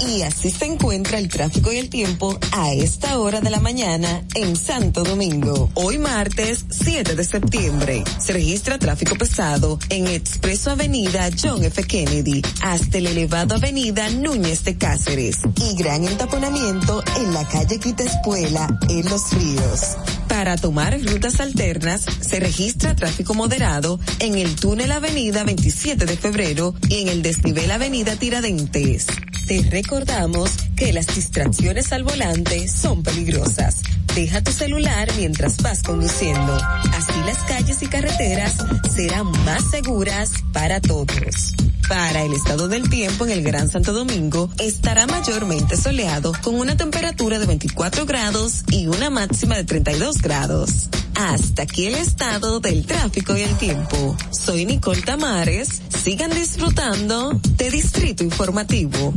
[0.00, 4.24] Y así se encuentra el tráfico y el tiempo a esta hora de la mañana
[4.34, 5.70] en Santo Domingo.
[5.74, 11.82] Hoy martes 7 de septiembre se registra tráfico pesado en Expreso Avenida John F.
[11.84, 18.04] Kennedy hasta el elevado Avenida Núñez de Cáceres y gran entaponamiento en la calle Quita
[18.04, 19.96] Espuela en Los Ríos.
[20.28, 26.74] Para tomar rutas alternas se registra tráfico moderado en el túnel Avenida 27 de Febrero
[26.88, 29.06] y en el desnivel Avenida Tiradentes.
[29.46, 33.76] Te recordamos que las distracciones al volante son peligrosas.
[34.12, 36.56] Deja tu celular mientras vas conduciendo.
[36.92, 38.56] Así las calles y carreteras
[38.92, 41.54] serán más seguras para todos.
[41.88, 46.76] Para el estado del tiempo en el Gran Santo Domingo, estará mayormente soleado con una
[46.76, 50.88] temperatura de 24 grados y una máxima de 32 grados.
[51.16, 54.14] Hasta aquí el estado del tráfico y el tiempo.
[54.30, 55.80] Soy Nicole Tamares.
[55.88, 59.14] Sigan disfrutando de Distrito Informativo.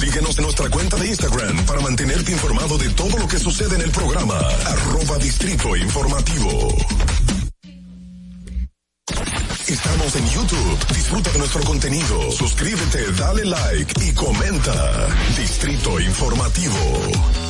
[0.00, 3.82] Síguenos en nuestra cuenta de Instagram para mantenerte informado de todo lo que sucede en
[3.82, 4.38] el programa.
[4.66, 6.76] Arroba Distrito Informativo.
[9.66, 10.78] Estamos en YouTube.
[10.94, 12.30] Disfruta de nuestro contenido.
[12.32, 15.08] Suscríbete, dale like y comenta.
[15.38, 17.47] Distrito Informativo.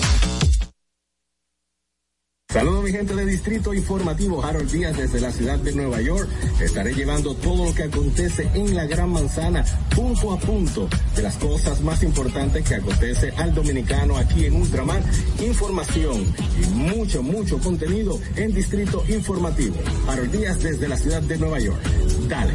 [2.51, 6.31] Saludos mi gente de Distrito Informativo, Harold Díaz desde la ciudad de Nueva York.
[6.59, 9.63] Estaré llevando todo lo que acontece en la Gran Manzana,
[9.95, 15.03] punto a punto, de las cosas más importantes que acontece al dominicano aquí en Ultramar.
[15.41, 16.25] Información
[16.63, 19.77] y mucho, mucho contenido en Distrito Informativo.
[20.07, 21.83] Harold Díaz desde la ciudad de Nueva York.
[22.29, 22.55] Dale.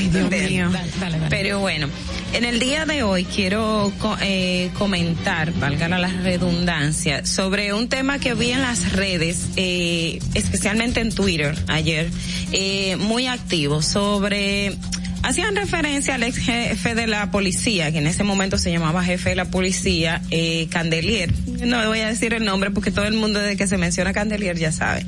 [1.30, 1.88] Pero bueno,
[2.34, 8.20] en el día de hoy quiero co- eh, comentar, valga la redundancia, sobre un tema
[8.20, 12.10] que vi en las redes, eh, especialmente en Twitter ayer,
[12.52, 14.76] eh, muy activo, sobre
[15.24, 19.30] hacían referencia al ex jefe de la policía, que en ese momento se llamaba jefe
[19.30, 21.32] de la policía, eh, Candelier.
[21.62, 24.58] No voy a decir el nombre porque todo el mundo desde que se menciona Candelier
[24.60, 25.06] ya sabe.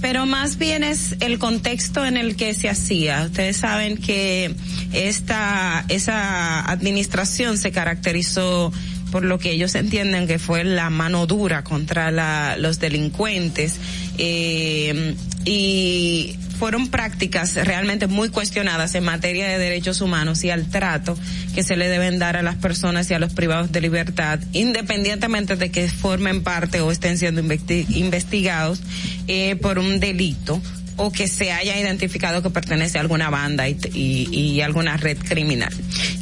[0.00, 3.24] Pero más bien es el contexto en el que se hacía.
[3.24, 4.54] Ustedes saben que
[4.92, 8.72] esta, esa administración se caracterizó
[9.10, 13.78] por lo que ellos entienden que fue la mano dura contra la, los delincuentes
[14.18, 15.14] eh,
[15.44, 21.14] y fueron prácticas realmente muy cuestionadas en materia de derechos humanos y al trato
[21.54, 25.56] que se le deben dar a las personas y a los privados de libertad, independientemente
[25.56, 28.80] de que formen parte o estén siendo investi- investigados
[29.28, 30.58] eh, por un delito
[30.96, 35.18] o que se haya identificado que pertenece a alguna banda y, y- y alguna red
[35.18, 35.72] criminal.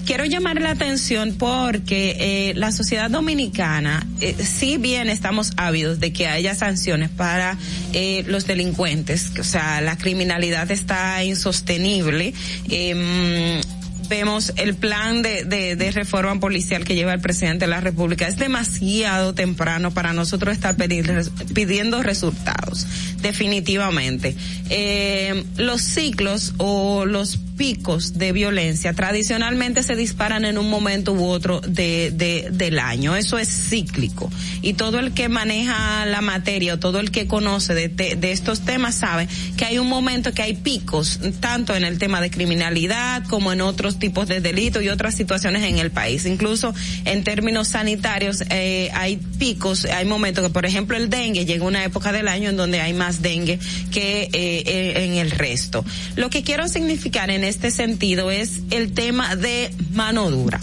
[0.07, 6.13] Quiero llamar la atención porque eh, la sociedad dominicana, eh, si bien estamos ávidos de
[6.13, 7.57] que haya sanciones para
[7.93, 12.35] eh, los delincuentes, o sea, la criminalidad está insostenible.
[12.69, 13.61] em,
[14.09, 18.27] vemos el plan de, de, de reforma policial que lleva el presidente de la República.
[18.29, 22.87] Es demasiado temprano para nosotros estar pedir- pidiendo resultados,
[23.23, 24.35] definitivamente.
[24.69, 31.25] Eh, los ciclos o los picos de violencia tradicionalmente se disparan en un momento u
[31.25, 33.15] otro de, de, del año.
[33.15, 34.31] Eso es cíclico.
[34.63, 38.63] Y todo el que maneja la materia o todo el que conoce de, de estos
[38.63, 43.25] temas sabe que hay un momento que hay picos, tanto en el tema de criminalidad
[43.29, 46.27] como en otros tipos de delitos y otras situaciones en el país.
[46.27, 46.75] Incluso
[47.05, 51.85] en términos sanitarios eh, hay picos, hay momentos que, por ejemplo, el dengue llega una
[51.85, 53.59] época del año en donde hay más dengue
[53.91, 55.85] que eh, eh, en el resto.
[56.17, 60.61] Lo que quiero significar en este sentido es el tema de mano dura.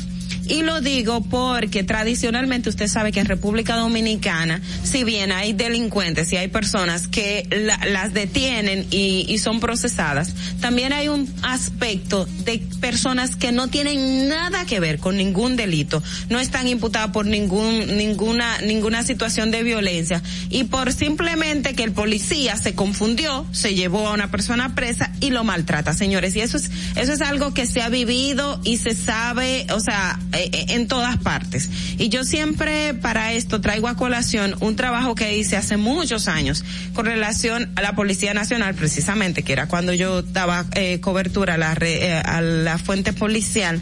[0.50, 6.34] Y lo digo porque tradicionalmente usted sabe que en República Dominicana, si bien hay delincuentes
[6.34, 12.26] y hay personas que la- las detienen y, y son procesadas, también hay un aspecto
[12.46, 17.28] de personas que no tienen nada que ver con ningún delito, no están imputadas por
[17.28, 23.76] ningún, ninguna, ninguna situación de violencia y por simplemente que el policía se confundió, se
[23.76, 26.36] llevó a una persona presa y lo maltrata, señores.
[26.36, 30.20] Y eso es, eso es algo que se ha vivido y se sabe, o sea,
[30.44, 31.70] en todas partes.
[31.98, 36.64] Y yo siempre para esto traigo a colación un trabajo que hice hace muchos años
[36.94, 41.58] con relación a la Policía Nacional, precisamente, que era cuando yo daba eh, cobertura a
[41.58, 43.82] la, re- eh, a la fuente policial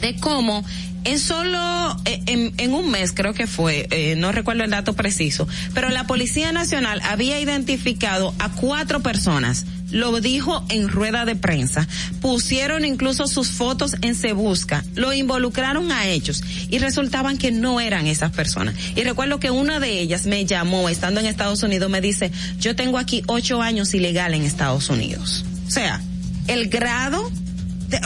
[0.00, 0.64] de cómo
[1.04, 4.92] en solo eh, en, en un mes creo que fue eh, no recuerdo el dato
[4.94, 11.36] preciso pero la policía nacional había identificado a cuatro personas lo dijo en rueda de
[11.36, 11.86] prensa.
[12.20, 14.84] Pusieron incluso sus fotos en Se Busca.
[14.94, 18.74] Lo involucraron a ellos y resultaban que no eran esas personas.
[18.94, 22.74] Y recuerdo que una de ellas me llamó estando en Estados Unidos me dice yo
[22.74, 26.00] tengo aquí ocho años ilegal en Estados Unidos o sea
[26.48, 27.30] el grado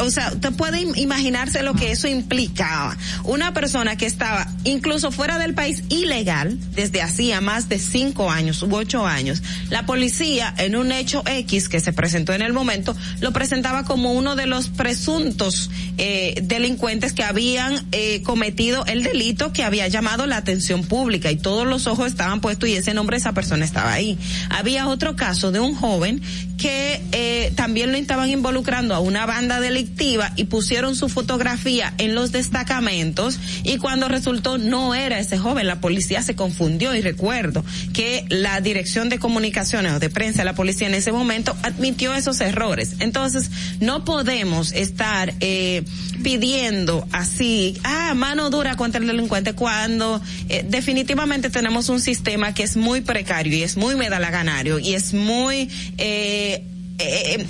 [0.03, 2.97] o sea, usted puede im- imaginarse lo que eso implicaba.
[3.25, 8.63] Una persona que estaba incluso fuera del país ilegal desde hacía más de cinco años
[8.63, 9.43] u ocho años.
[9.71, 14.13] La policía, en un hecho X que se presentó en el momento, lo presentaba como
[14.13, 20.27] uno de los presuntos eh, delincuentes que habían eh, cometido el delito que había llamado
[20.27, 23.65] la atención pública y todos los ojos estaban puestos y ese nombre de esa persona
[23.65, 24.19] estaba ahí.
[24.51, 26.21] Había otro caso de un joven
[26.59, 32.15] que eh, también lo estaban involucrando a una banda delictiva y pusieron su fotografía en
[32.15, 37.65] los destacamentos y cuando resultó no era ese joven, la policía se confundió y recuerdo
[37.93, 42.15] que la dirección de comunicaciones o de prensa de la policía en ese momento admitió
[42.15, 42.97] esos errores.
[42.99, 45.85] Entonces no podemos estar eh,
[46.23, 52.65] pidiendo así, ah, mano dura contra el delincuente cuando eh, definitivamente tenemos un sistema que
[52.65, 56.65] es muy precario y es muy medalaganario y es muy eh,
[57.01, 57.47] eh,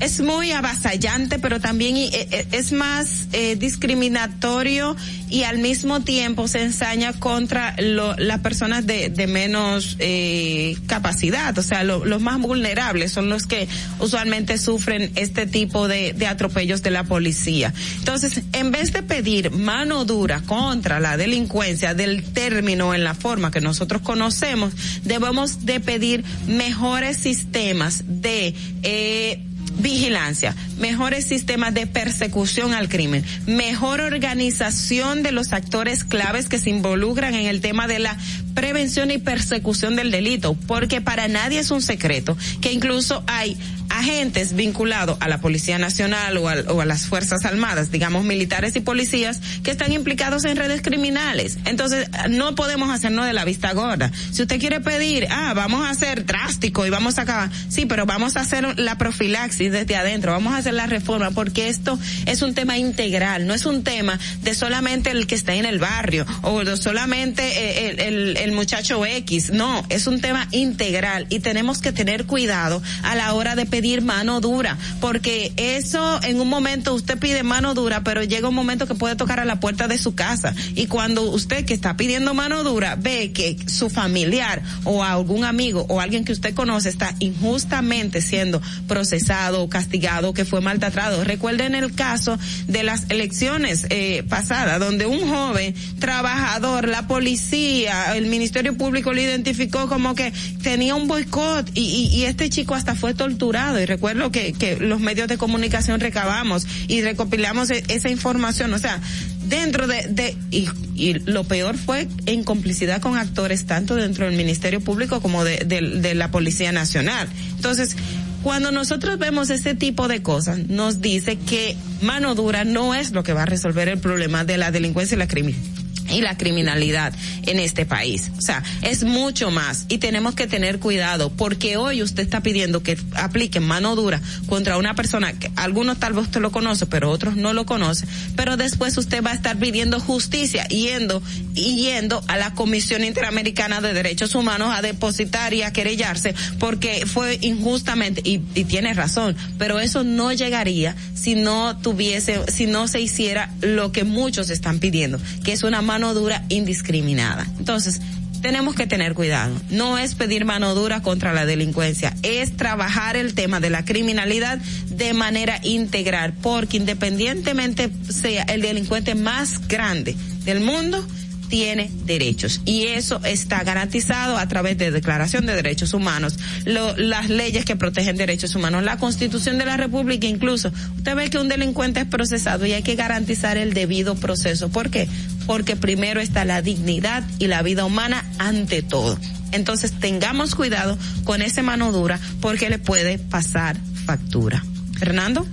[0.00, 4.96] es muy avasallante, pero también eh, eh, es más eh, discriminatorio
[5.28, 11.62] y al mismo tiempo se ensaña contra lo, las personas de, menos eh, capacidad, o
[11.62, 13.68] sea, lo, los más vulnerables son los que
[13.98, 17.72] usualmente sufren este tipo de, de atropellos de la policía.
[17.98, 23.50] Entonces, en vez de pedir mano dura contra la delincuencia del término en la forma
[23.50, 29.45] que nosotros conocemos, debemos de pedir mejores sistemas de eh,
[29.78, 36.70] vigilancia, mejores sistemas de persecución al crimen, mejor organización de los actores claves que se
[36.70, 38.16] involucran en el tema de la
[38.54, 43.56] prevención y persecución del delito, porque para nadie es un secreto que incluso hay
[43.88, 48.76] agentes vinculados a la Policía Nacional o a, o a, las Fuerzas Armadas, digamos militares
[48.76, 51.58] y policías, que están implicados en redes criminales.
[51.64, 54.10] Entonces, no podemos hacernos de la vista gorda.
[54.32, 58.06] Si usted quiere pedir, ah, vamos a ser drástico y vamos a acabar, sí, pero
[58.06, 62.42] vamos a hacer la profilaxis desde adentro, vamos a hacer la reforma, porque esto es
[62.42, 66.26] un tema integral, no es un tema de solamente el que está en el barrio
[66.42, 71.80] o de solamente el, el, el muchacho X, no, es un tema integral y tenemos
[71.80, 76.94] que tener cuidado a la hora de pedir mano dura, porque eso en un momento
[76.94, 79.98] usted pide mano dura, pero llega un momento que puede tocar a la puerta de
[79.98, 85.04] su casa y cuando usted que está pidiendo mano dura ve que su familiar o
[85.04, 91.22] algún amigo o alguien que usted conoce está injustamente siendo procesado castigado, que fue maltratado.
[91.24, 98.26] Recuerden el caso de las elecciones eh, pasadas, donde un joven trabajador, la policía, el
[98.26, 100.32] Ministerio Público lo identificó como que
[100.62, 104.76] tenía un boicot y, y, y este chico hasta fue torturado y recuerdo que, que
[104.76, 109.00] los medios de comunicación recabamos y recopilamos e, esa información, o sea,
[109.44, 114.36] dentro de, de y, y, lo peor fue en complicidad con actores tanto dentro del
[114.36, 117.28] Ministerio Público como de, de, de la Policía Nacional.
[117.56, 117.96] Entonces,
[118.42, 123.22] cuando nosotros vemos ese tipo de cosas, nos dice que mano dura no es lo
[123.22, 127.12] que va a resolver el problema de la delincuencia y la criminalidad y la criminalidad
[127.44, 128.30] en este país.
[128.38, 132.82] O sea, es mucho más y tenemos que tener cuidado porque hoy usted está pidiendo
[132.82, 137.10] que apliquen mano dura contra una persona que algunos tal vez usted lo conoce, pero
[137.10, 141.22] otros no lo conocen, pero después usted va a estar pidiendo justicia yendo
[141.54, 147.04] y yendo a la Comisión Interamericana de Derechos Humanos a depositar y a querellarse porque
[147.06, 152.88] fue injustamente y, y tiene razón, pero eso no llegaría si no tuviese, si no
[152.88, 157.46] se hiciera lo que muchos están pidiendo, que es una dura indiscriminada.
[157.58, 158.00] Entonces,
[158.40, 159.54] tenemos que tener cuidado.
[159.70, 164.58] No es pedir mano dura contra la delincuencia, es trabajar el tema de la criminalidad
[164.88, 171.04] de manera integral, porque independientemente sea el delincuente más grande del mundo,
[171.48, 177.64] tiene derechos y eso está garantizado a través de Declaración de Derechos Humanos, las leyes
[177.64, 180.72] que protegen derechos humanos, la Constitución de la República incluso.
[180.96, 184.68] Usted ve que un delincuente es procesado y hay que garantizar el debido proceso.
[184.68, 185.08] ¿Por qué?
[185.46, 189.18] Porque primero está la dignidad y la vida humana ante todo.
[189.52, 194.64] Entonces tengamos cuidado con ese mano dura porque le puede pasar factura.
[194.98, 195.46] Fernando.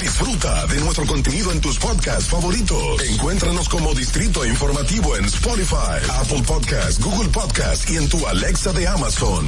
[0.00, 3.02] Disfruta de nuestro contenido en tus podcasts favoritos.
[3.02, 8.86] Encuéntranos como Distrito Informativo en Spotify, Apple Podcasts, Google Podcasts y en tu Alexa de
[8.86, 9.46] Amazon.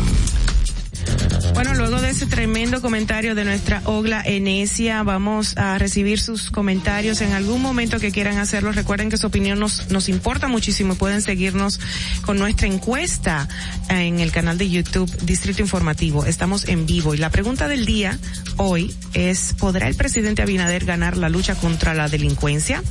[1.54, 7.20] Bueno, luego de ese tremendo comentario de nuestra Ogla Enesia, vamos a recibir sus comentarios
[7.20, 8.70] en algún momento que quieran hacerlo.
[8.70, 11.80] Recuerden que su opinión nos, nos importa muchísimo y pueden seguirnos
[12.24, 13.48] con nuestra encuesta
[13.88, 16.24] en el canal de YouTube Distrito Informativo.
[16.26, 18.18] Estamos en vivo y la pregunta del día
[18.56, 22.82] hoy es, ¿podrá el presidente Abinader ganar la lucha contra la delincuencia?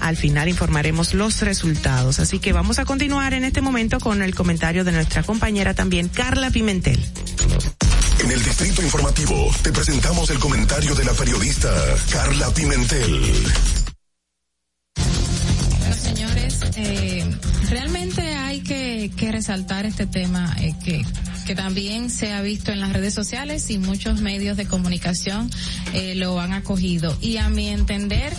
[0.00, 2.18] Al final informaremos los resultados.
[2.18, 6.08] Así que vamos a continuar en este momento con el comentario de nuestra compañera también,
[6.08, 6.98] Carla Pimentel.
[8.20, 11.70] En el Distrito Informativo te presentamos el comentario de la periodista
[12.10, 13.85] Carla Pimentel.
[15.86, 17.24] Bueno, señores, eh,
[17.70, 21.04] realmente hay que, resaltar este tema eh, que,
[21.46, 25.48] que también se ha visto en las redes sociales y muchos medios de comunicación
[25.94, 27.16] eh, lo han acogido.
[27.20, 28.32] Y a mi entender,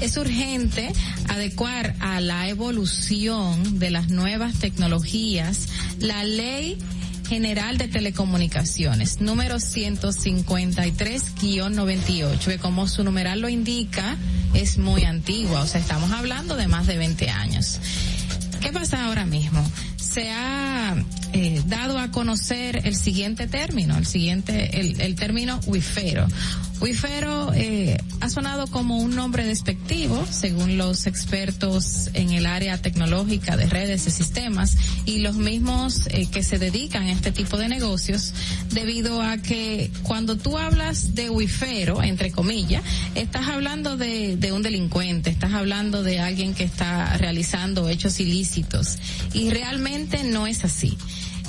[0.00, 0.92] es urgente
[1.28, 5.68] adecuar a la evolución de las nuevas tecnologías
[6.00, 6.78] la ley
[7.28, 14.16] General de Telecomunicaciones, número 153-98, que como su numeral lo indica,
[14.54, 17.80] es muy antigua, o sea, estamos hablando de más de 20 años.
[18.62, 19.62] ¿Qué pasa ahora mismo?
[19.96, 20.96] Se ha
[21.34, 26.26] eh, dado a conocer el siguiente término, el siguiente, el, el término wifero.
[26.80, 33.56] Wifero eh, ha sonado como un nombre despectivo, según los expertos en el área tecnológica
[33.56, 37.68] de redes y sistemas, y los mismos eh, que se dedican a este tipo de
[37.68, 38.32] negocios,
[38.70, 42.82] debido a que cuando tú hablas de Wifero, entre comillas,
[43.16, 48.98] estás hablando de, de un delincuente, estás hablando de alguien que está realizando hechos ilícitos,
[49.32, 50.96] y realmente no es así.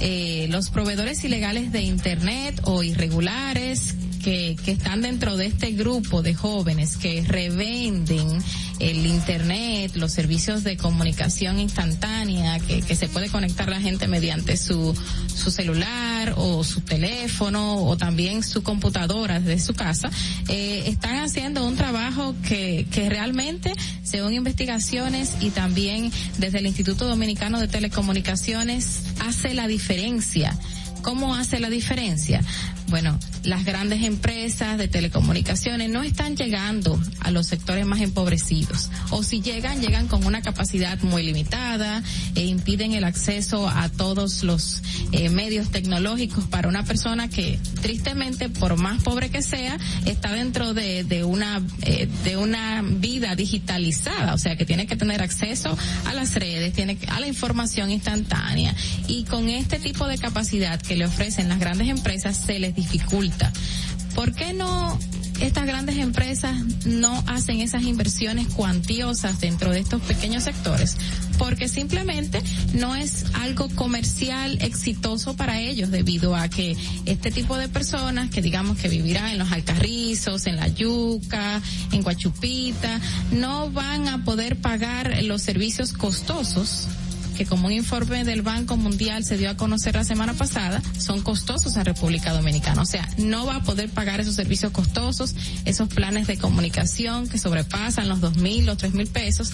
[0.01, 6.21] Eh, los proveedores ilegales de Internet o irregulares que, que están dentro de este grupo
[6.21, 8.39] de jóvenes que revenden
[8.79, 14.95] el internet, los servicios de comunicación instantánea, que, se puede conectar la gente mediante su,
[15.33, 20.09] su celular o su teléfono o también su computadora desde su casa,
[20.47, 23.73] eh, están haciendo un trabajo que, que realmente,
[24.03, 30.57] según investigaciones y también desde el Instituto Dominicano de Telecomunicaciones, hace la diferencia.
[31.01, 32.41] ¿Cómo hace la diferencia?
[32.89, 38.89] Bueno, las grandes empresas de telecomunicaciones no están llegando a los sectores más empobrecidos.
[39.11, 42.01] O si llegan, llegan con una capacidad muy limitada
[42.33, 48.49] e impiden el acceso a todos los eh, medios tecnológicos para una persona que, tristemente,
[48.49, 54.37] por más pobre que sea, está dentro de, una eh, de una vida digitalizada, o
[54.39, 58.75] sea que tiene que tener acceso a las redes, tiene a la información instantánea
[59.07, 63.51] y con este tipo de capacidad que le ofrecen las grandes empresas se les dificulta.
[64.15, 64.97] ¿Por qué no
[65.39, 66.53] estas grandes empresas
[66.85, 70.97] no hacen esas inversiones cuantiosas dentro de estos pequeños sectores?
[71.37, 72.41] Porque simplemente
[72.73, 76.75] no es algo comercial exitoso para ellos debido a que
[77.05, 81.61] este tipo de personas que digamos que vivirán en los alcarrizos, en la yuca,
[81.91, 82.99] en Guachupita,
[83.31, 86.87] no van a poder pagar los servicios costosos
[87.39, 91.21] que como un informe del Banco Mundial se dio a conocer la semana pasada, son
[91.21, 92.81] costosos en República Dominicana.
[92.81, 97.37] O sea, no va a poder pagar esos servicios costosos, esos planes de comunicación que
[97.37, 99.53] sobrepasan los dos mil, los tres mil pesos.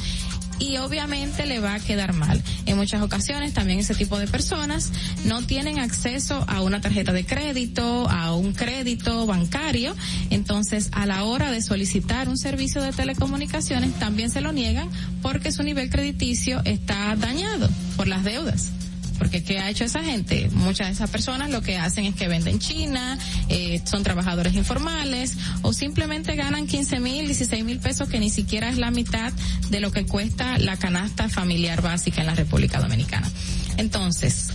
[0.60, 2.42] Y obviamente le va a quedar mal.
[2.66, 4.92] En muchas ocasiones también ese tipo de personas
[5.26, 9.96] no tienen acceso a una tarjeta de crédito, a un crédito bancario.
[10.30, 14.90] Entonces, a la hora de solicitar un servicio de telecomunicaciones, también se lo niegan
[15.22, 18.72] porque su nivel crediticio está dañado por las deudas.
[19.18, 20.50] Porque ¿qué ha hecho esa gente?
[20.52, 23.18] Muchas de esas personas lo que hacen es que venden China,
[23.50, 28.70] eh, son trabajadores informales o simplemente ganan 15 mil, 16 mil pesos que ni siquiera
[28.70, 29.32] es la mitad
[29.70, 33.30] de lo que cuesta la canasta familiar básica en la República Dominicana.
[33.78, 34.52] Entonces,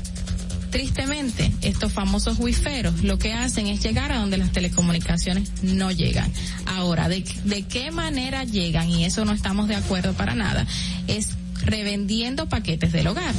[0.71, 6.33] tristemente, estos famosos wiferos lo que hacen es llegar a donde las telecomunicaciones no llegan.
[6.67, 8.89] Ahora, ¿de, de qué manera llegan?
[8.89, 10.67] Y eso no estamos de acuerdo para nada.
[11.07, 11.31] Es
[11.65, 13.35] revendiendo paquetes del hogar.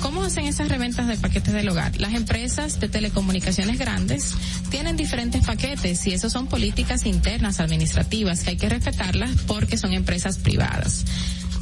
[0.00, 2.00] ¿Cómo hacen esas reventas de paquetes del hogar?
[2.00, 4.34] Las empresas de telecomunicaciones grandes
[4.70, 9.92] tienen diferentes paquetes y eso son políticas internas administrativas que hay que respetarlas porque son
[9.92, 11.04] empresas privadas.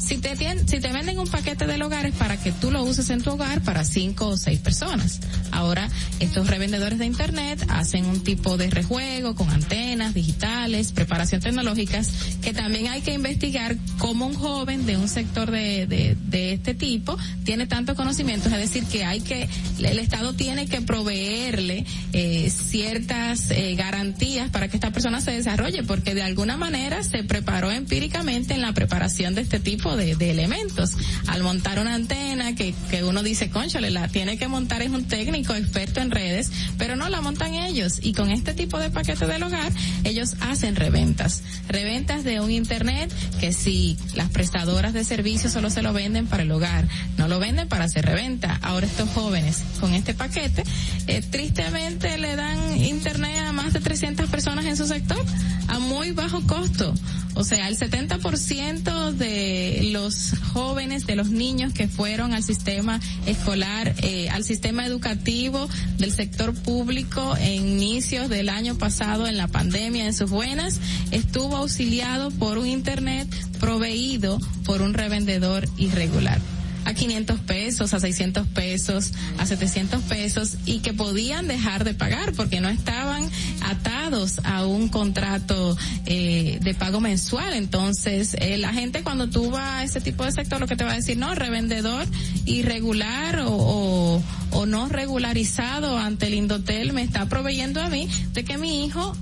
[0.09, 3.11] Si te, si te venden un paquete del hogar es para que tú lo uses
[3.11, 5.19] en tu hogar para cinco o seis personas.
[5.51, 5.87] Ahora,
[6.19, 12.11] estos revendedores de internet hacen un tipo de rejuego con antenas digitales, preparación tecnológicas,
[12.41, 17.67] que también hay que investigar cómo un joven de un sector de este tipo tiene
[17.67, 18.47] tanto conocimiento.
[18.49, 19.47] Es decir, que hay que,
[19.79, 25.83] el Estado tiene que proveerle eh, ciertas eh, garantías para que esta persona se desarrolle,
[25.83, 30.31] porque de alguna manera se preparó empíricamente en la preparación de este tipo de, de
[30.31, 30.91] elementos.
[31.27, 35.05] Al montar una antena que, que uno dice, conchale, la tiene que montar es un
[35.05, 37.99] técnico experto en redes, pero no la montan ellos.
[38.01, 39.71] Y con este tipo de paquete del hogar,
[40.03, 41.43] ellos hacen reventas.
[41.67, 46.43] Reventas de un internet que si las prestadoras de servicios solo se lo venden para
[46.43, 48.59] el hogar, no lo venden para hacer reventa.
[48.61, 50.63] Ahora estos jóvenes con este paquete,
[51.07, 55.23] eh, tristemente le dan internet a más de 300 personas en su sector
[55.67, 56.93] a muy bajo costo.
[57.35, 63.95] O sea, el 70% de los jóvenes, de los niños que fueron al sistema escolar,
[64.01, 65.67] eh, al sistema educativo
[65.97, 70.79] del sector público en inicios del año pasado en la pandemia, en sus buenas,
[71.11, 73.27] estuvo auxiliado por un internet
[73.59, 76.39] proveído por un revendedor irregular
[76.85, 82.33] a 500 pesos, a 600 pesos, a 700 pesos y que podían dejar de pagar
[82.33, 83.29] porque no estaban
[83.61, 87.53] atados a un contrato eh, de pago mensual.
[87.53, 90.83] Entonces, eh, la gente cuando tú vas a ese tipo de sector lo que te
[90.83, 92.05] va a decir, no, revendedor
[92.45, 98.43] irregular o, o, o no regularizado ante el Indotel me está proveyendo a mí de
[98.43, 99.15] que mi hijo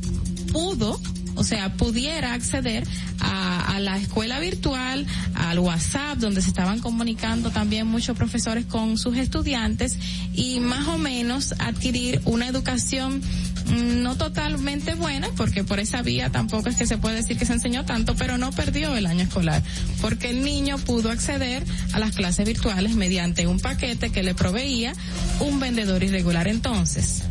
[0.52, 1.00] pudo
[1.38, 2.84] o sea, pudiera acceder
[3.20, 5.06] a, a, la escuela virtual,
[5.36, 9.98] al WhatsApp, donde se estaban comunicando también muchos profesores con sus estudiantes
[10.34, 13.22] y más o menos adquirir una educación
[13.68, 17.46] mm, no totalmente buena, porque por esa vía tampoco es que se puede decir que
[17.46, 19.62] se enseñó tanto, pero no perdió el año escolar,
[20.02, 24.94] porque el niño pudo acceder a las clases virtuales mediante un paquete que le proveía
[25.40, 27.24] un vendedor irregular entonces.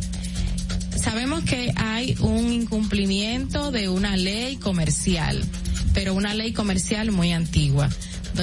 [1.07, 5.41] Sabemos que hay un incumplimiento de una ley comercial,
[5.93, 7.87] pero una ley comercial muy antigua,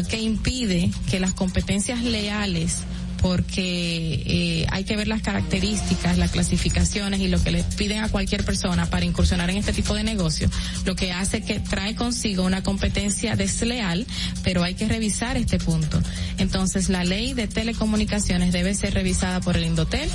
[0.08, 2.84] que impide que las competencias leales
[3.24, 8.10] porque eh, hay que ver las características, las clasificaciones y lo que le piden a
[8.10, 10.50] cualquier persona para incursionar en este tipo de negocio,
[10.84, 14.06] lo que hace que trae consigo una competencia desleal,
[14.42, 16.02] pero hay que revisar este punto.
[16.36, 20.10] Entonces, la ley de telecomunicaciones debe ser revisada por el Indotel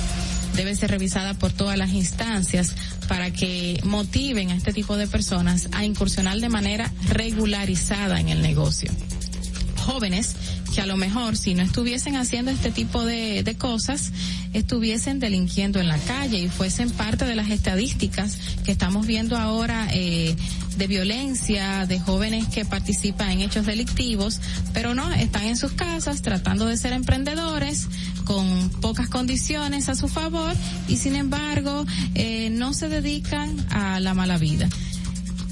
[0.54, 2.74] debe ser revisada por todas las instancias
[3.08, 8.42] para que motiven a este tipo de personas a incursionar de manera regularizada en el
[8.42, 8.90] negocio.
[9.90, 10.36] Jóvenes
[10.72, 14.12] que a lo mejor si no estuviesen haciendo este tipo de, de cosas,
[14.52, 19.88] estuviesen delinquiendo en la calle y fuesen parte de las estadísticas que estamos viendo ahora
[19.92, 20.36] eh,
[20.76, 24.40] de violencia, de jóvenes que participan en hechos delictivos,
[24.72, 27.88] pero no, están en sus casas tratando de ser emprendedores
[28.24, 30.54] con pocas condiciones a su favor
[30.88, 31.84] y sin embargo
[32.14, 34.68] eh, no se dedican a la mala vida.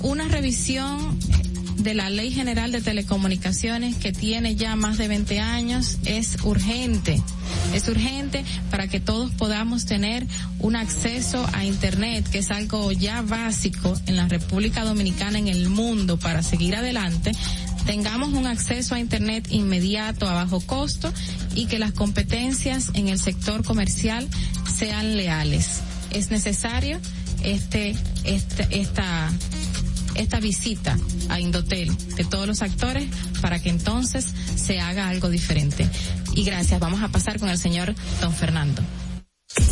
[0.01, 1.19] Una revisión
[1.79, 7.23] de la Ley General de Telecomunicaciones que tiene ya más de 20 años es urgente.
[7.73, 10.27] Es urgente para que todos podamos tener
[10.59, 15.69] un acceso a Internet, que es algo ya básico en la República Dominicana, en el
[15.69, 17.33] mundo, para seguir adelante
[17.87, 21.11] tengamos un acceso a Internet inmediato a bajo costo
[21.55, 24.29] y que las competencias en el sector comercial
[24.79, 25.81] sean leales.
[26.11, 27.01] Es necesario
[27.43, 29.31] este, este, esta
[30.19, 30.97] esta visita
[31.29, 33.09] a Indotel de todos los actores
[33.41, 34.27] para que entonces
[34.57, 35.89] se haga algo diferente.
[36.35, 38.83] Y gracias, vamos a pasar con el señor don Fernando.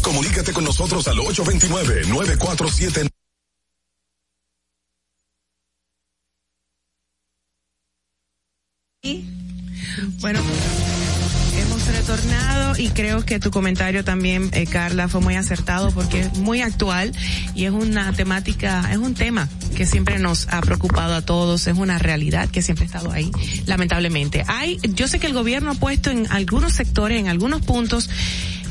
[0.02, 3.09] Comunícate con nosotros al 829-947.
[10.20, 10.40] Bueno,
[11.58, 16.38] hemos retornado y creo que tu comentario también, eh, Carla, fue muy acertado porque es
[16.38, 17.12] muy actual
[17.54, 21.76] y es una temática, es un tema que siempre nos ha preocupado a todos, es
[21.76, 23.30] una realidad que siempre ha estado ahí,
[23.66, 24.44] lamentablemente.
[24.46, 28.10] Hay, yo sé que el gobierno ha puesto en algunos sectores, en algunos puntos,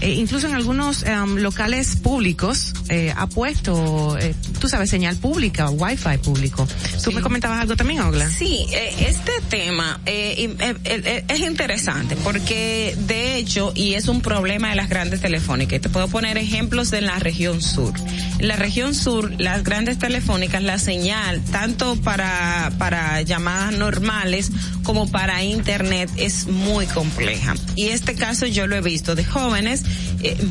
[0.01, 5.69] eh, incluso en algunos em, locales públicos eh, ha puesto, eh, tú sabes, señal pública,
[5.69, 6.67] wifi público.
[7.03, 8.29] ¿Tú me comentabas algo también, Ogla?
[8.29, 14.21] Sí, eh, este tema eh, eh, eh, es interesante porque de hecho, y es un
[14.21, 17.93] problema de las grandes telefónicas, te puedo poner ejemplos de la región sur.
[18.39, 24.51] En la región sur, las grandes telefónicas, la señal, tanto para, para llamadas normales
[24.83, 27.55] como para internet, es muy compleja.
[27.75, 29.83] Y este caso yo lo he visto de jóvenes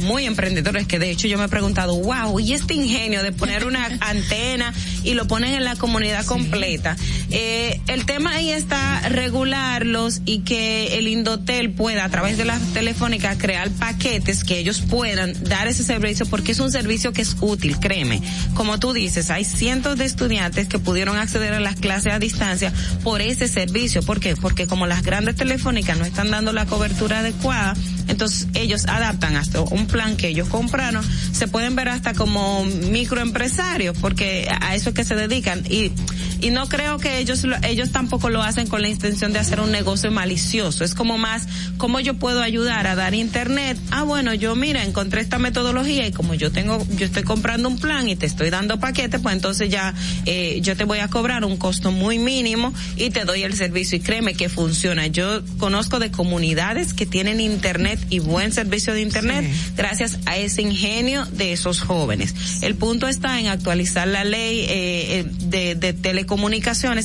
[0.03, 3.67] muy emprendedores que de hecho yo me he preguntado, wow, y este ingenio de poner
[3.67, 4.73] una antena
[5.03, 6.97] y lo ponen en la comunidad completa.
[7.31, 12.61] Eh, el tema ahí está regularlos y que el Indotel pueda a través de las
[12.73, 17.37] telefónicas crear paquetes que ellos puedan dar ese servicio porque es un servicio que es
[17.41, 18.23] útil, créeme.
[18.55, 22.73] Como tú dices, hay cientos de estudiantes que pudieron acceder a las clases a distancia
[23.03, 24.03] por ese servicio.
[24.03, 24.37] ¿Por qué?
[24.37, 27.75] Porque como las grandes telefónicas no están dando la cobertura adecuada,
[28.09, 33.97] entonces ellos adaptan hasta un plan que ellos compraron, se pueden ver hasta como microempresarios,
[33.99, 35.65] porque a eso es que se dedican.
[35.69, 35.93] Y,
[36.41, 39.61] y no creo que ellos, lo- ellos tampoco lo hacen con la intención de hacer
[39.61, 40.85] un negocio malicioso.
[40.85, 41.47] Es como más,
[41.77, 43.79] ¿cómo yo puedo ayudar a dar internet?
[43.91, 47.79] Ah, bueno, yo mira, encontré esta metodología y como yo tengo, yo estoy comprando un
[47.79, 49.95] plan y te estoy dando paquete, pues entonces ya,
[50.27, 53.97] eh, yo te voy a cobrar un costo muy mínimo y te doy el servicio
[53.99, 55.07] y créeme que funciona.
[55.07, 59.45] Yo conozco de comunidades que tienen internet y buen servicio de internet
[59.77, 62.35] gracias a ese ingenio de esos jóvenes.
[62.63, 66.34] El punto está en actualizar la ley eh, eh, de, de telecomunicaciones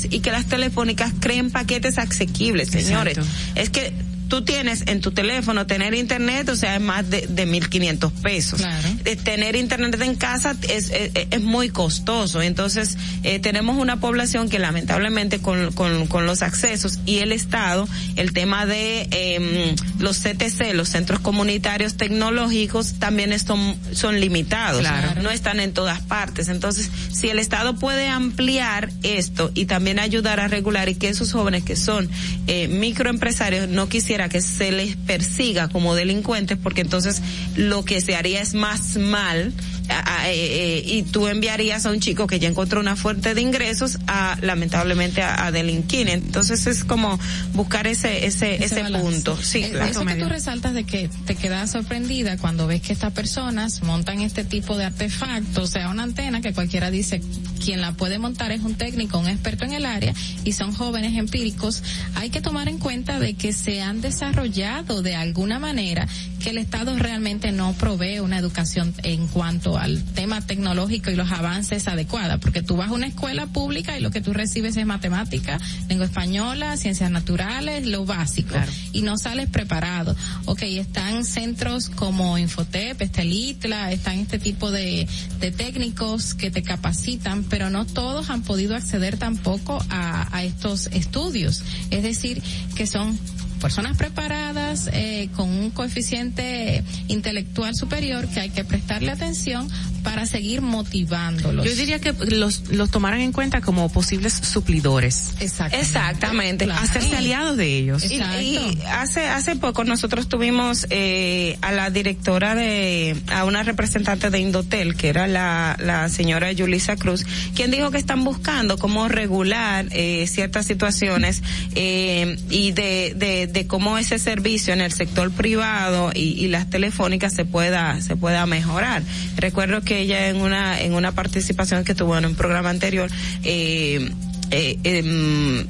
[0.09, 3.17] y que las telefónicas creen paquetes asequibles, señores.
[3.17, 3.39] Exacto.
[3.55, 3.93] Es que
[4.29, 8.61] tú tienes en tu teléfono tener internet, o sea, es más de, de 1.500 pesos.
[9.03, 12.41] Eh, tener internet en casa es, es, es muy costoso.
[12.41, 17.87] Entonces, eh, tenemos una población que lamentablemente con, con, con los accesos y el Estado,
[18.15, 24.81] el tema de eh, los CTC, los centros comunitarios tecnológicos, también son, son limitados.
[24.81, 25.21] Claro.
[25.21, 26.49] No están en todas partes.
[26.49, 31.31] Entonces, si el Estado puede ampliar esto y también ayudar a regular y que esos
[31.31, 32.09] jóvenes que son
[32.47, 33.89] eh, microempresarios no
[34.27, 37.21] que se les persiga como delincuentes porque entonces
[37.55, 39.53] lo que se haría es más mal
[39.89, 43.33] a- a- eh, eh, y tú enviarías a un chico que ya encontró una fuente
[43.33, 46.09] de ingresos a lamentablemente a, a delinquir.
[46.09, 47.19] Entonces es como
[47.53, 48.99] buscar ese ese ese, balance.
[49.09, 49.37] punto.
[49.41, 49.91] Sí, Eh, claro.
[49.91, 54.21] Eso que tú resaltas de que te quedas sorprendida cuando ves que estas personas montan
[54.21, 57.21] este tipo de artefactos, o sea, una antena que cualquiera dice
[57.63, 60.13] quien la puede montar es un técnico, un experto en el área
[60.43, 61.83] y son jóvenes empíricos.
[62.15, 66.07] Hay que tomar en cuenta de que se han desarrollado de alguna manera
[66.39, 71.31] que el Estado realmente no provee una educación en cuanto al tema tecnológico y los
[71.31, 74.85] avances adecuada, porque tú vas a una escuela pública y lo que tú recibes es
[74.85, 78.55] matemática, lengua española, ciencias naturales, lo básico,
[78.91, 80.15] y no sales preparado.
[80.45, 85.07] Ok, están centros como Infotep, Estelitla, están este tipo de,
[85.39, 90.87] de técnicos que te capacitan, pero no todos han podido acceder tampoco a, a estos
[90.87, 91.63] estudios.
[91.89, 92.41] Es decir,
[92.75, 93.17] que son
[93.59, 99.67] personas preparadas eh, con un coeficiente intelectual superior que hay que prestarle atención
[100.03, 101.65] para seguir motivándolos.
[101.65, 105.33] Yo diría que los, los tomaran en cuenta como posibles suplidores.
[105.39, 106.65] Exactamente.
[106.71, 108.03] Hacerse Y- aliados de ellos.
[108.09, 114.29] Y, y hace hace poco nosotros tuvimos eh, a la directora de a una representante
[114.29, 117.25] de Indotel que era la la señora Yulisa Cruz
[117.55, 121.41] quien dijo que están buscando cómo regular eh, ciertas situaciones
[121.75, 126.69] eh, y de, de de cómo ese servicio en el sector privado y, y las
[126.69, 129.03] telefónicas se pueda se pueda mejorar.
[129.37, 133.09] Recuerdo que ella en una en una participación que tuvo en un programa anterior
[133.43, 134.11] eh,
[134.51, 135.65] eh, em,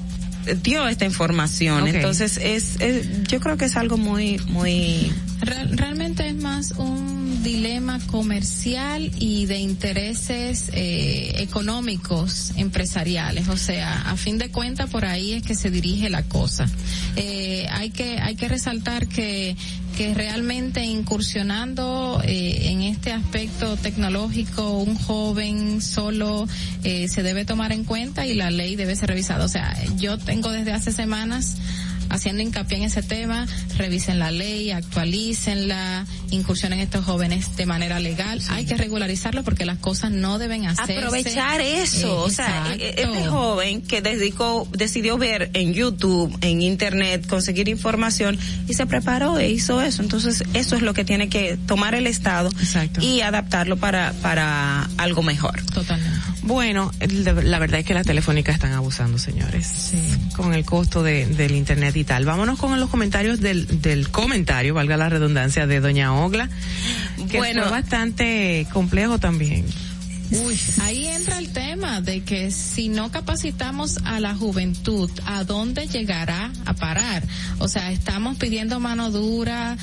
[0.63, 1.87] dio esta información.
[1.87, 5.11] Entonces es, es- yo creo que es algo muy muy
[5.41, 13.47] Real- realmente es más un dilema comercial y de intereses eh, económicos empresariales.
[13.47, 16.67] O sea a fin de cuentas por ahí es que se dirige la cosa.
[17.15, 19.55] Eh, hay que hay que resaltar que
[19.97, 26.47] que realmente incursionando eh, en este aspecto tecnológico un joven solo
[26.85, 29.43] eh, se debe tomar en cuenta y la ley debe ser revisada.
[29.43, 31.57] O sea yo tengo desde hace semanas
[32.09, 38.41] haciendo hincapié en ese tema, revisen la ley, actualícenla, incursionen estos jóvenes de manera legal.
[38.49, 40.97] Hay que regularizarlo porque las cosas no deben hacerse.
[40.97, 42.83] aprovechar eso, o sea, Exacto.
[42.83, 48.37] e- este joven que dedicó, decidió ver en YouTube, en internet, conseguir información
[48.67, 50.01] y se preparó e hizo eso.
[50.01, 52.49] Entonces, eso es lo que tiene que tomar el Estado
[53.01, 55.61] y adaptarlo para, para algo mejor.
[55.73, 56.18] Totalmente.
[56.43, 56.91] Bueno,
[57.43, 59.93] la verdad es que las telefónicas están abusando, señores,
[60.35, 62.25] con el costo de, del internet y tal.
[62.25, 66.49] Vámonos con los comentarios del, del comentario, valga la redundancia, de Doña Ogla,
[67.29, 67.63] que Bueno.
[67.63, 69.65] fue bastante complejo también.
[70.81, 76.51] Ahí entra el tema de que si no capacitamos a la juventud, ¿a dónde llegará
[76.65, 77.23] a parar?
[77.57, 79.75] O sea, estamos pidiendo mano dura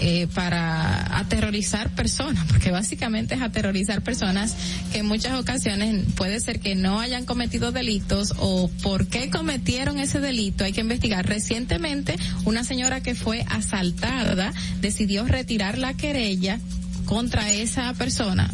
[0.00, 4.56] eh, para aterrorizar personas, porque básicamente es aterrorizar personas
[4.92, 10.00] que en muchas ocasiones puede ser que no hayan cometido delitos o por qué cometieron
[10.00, 11.26] ese delito, hay que investigar.
[11.26, 16.58] Recientemente, una señora que fue asaltada decidió retirar la querella
[17.06, 18.52] contra esa persona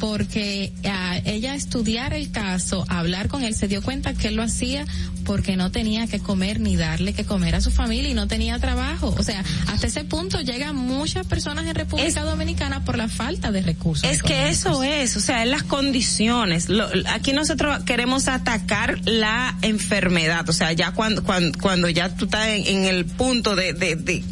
[0.00, 4.42] porque a ella estudiar el caso, hablar con él, se dio cuenta que él lo
[4.42, 4.86] hacía
[5.24, 8.58] porque no tenía que comer ni darle que comer a su familia y no tenía
[8.58, 9.14] trabajo.
[9.18, 13.60] O sea, hasta ese punto llegan muchas personas en República Dominicana por la falta de
[13.62, 14.08] recursos.
[14.10, 16.68] Es que eso es, o sea, es las condiciones.
[16.70, 22.24] Lo- aquí nosotros queremos atacar la enfermedad, o sea, ya cuando cuando, cuando ya tú
[22.24, 24.24] estás en, en el punto de, de de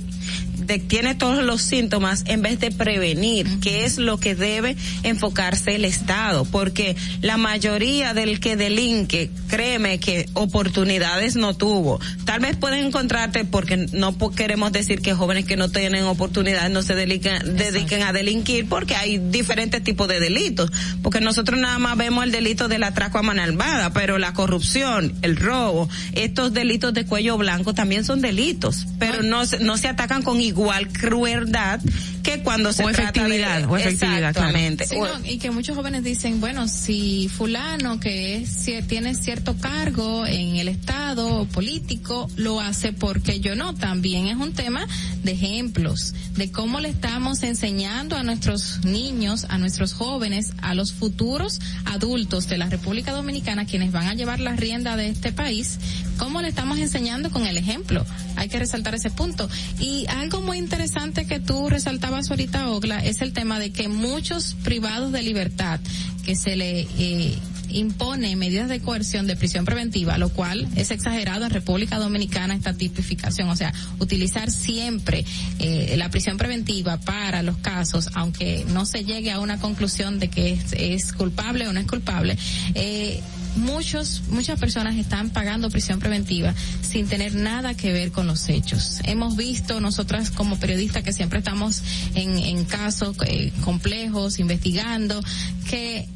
[0.78, 5.86] tiene todos los síntomas en vez de prevenir, que es lo que debe enfocarse el
[5.86, 12.00] Estado, porque la mayoría del que delinque, créeme que oportunidades no tuvo.
[12.26, 16.82] Tal vez pueden encontrarte porque no queremos decir que jóvenes que no tienen oportunidades no
[16.82, 20.70] se dediquen, dediquen a delinquir porque hay diferentes tipos de delitos,
[21.02, 25.14] porque nosotros nada más vemos el delito del atraco a mano armada, pero la corrupción,
[25.22, 29.88] el robo, estos delitos de cuello blanco también son delitos, pero no se, no se
[29.88, 30.57] atacan con igual
[30.92, 31.80] crueldad
[32.28, 34.28] que cuando se O trata efectividad, de o efectividad, claro.
[34.28, 34.86] exactamente.
[34.86, 39.14] Sí, O- no, y que muchos jóvenes dicen, bueno, si fulano que es, cier- tiene
[39.14, 44.86] cierto cargo en el Estado político lo hace porque yo no, también es un tema
[45.22, 50.92] de ejemplos, de cómo le estamos enseñando a nuestros niños, a nuestros jóvenes, a los
[50.92, 55.78] futuros adultos de la República Dominicana, quienes van a llevar la rienda de este país,
[56.18, 58.04] cómo le estamos enseñando con el ejemplo.
[58.36, 59.48] Hay que resaltar ese punto.
[59.80, 64.56] Y algo muy interesante que tú resaltabas ahorita, Ogla, es el tema de que muchos
[64.64, 65.78] privados de libertad
[66.24, 67.38] que se le eh,
[67.70, 72.74] impone medidas de coerción de prisión preventiva, lo cual es exagerado en República Dominicana esta
[72.74, 75.24] tipificación, o sea, utilizar siempre
[75.60, 80.28] eh, la prisión preventiva para los casos, aunque no se llegue a una conclusión de
[80.28, 82.36] que es, es culpable o no es culpable,
[82.74, 83.22] eh,
[83.56, 89.00] muchos, muchas personas están pagando prisión preventiva sin tener nada que ver con los hechos.
[89.04, 91.82] Hemos visto nosotras como periodistas que siempre estamos
[92.14, 95.20] en, en casos eh, complejos, investigando,
[95.68, 96.08] que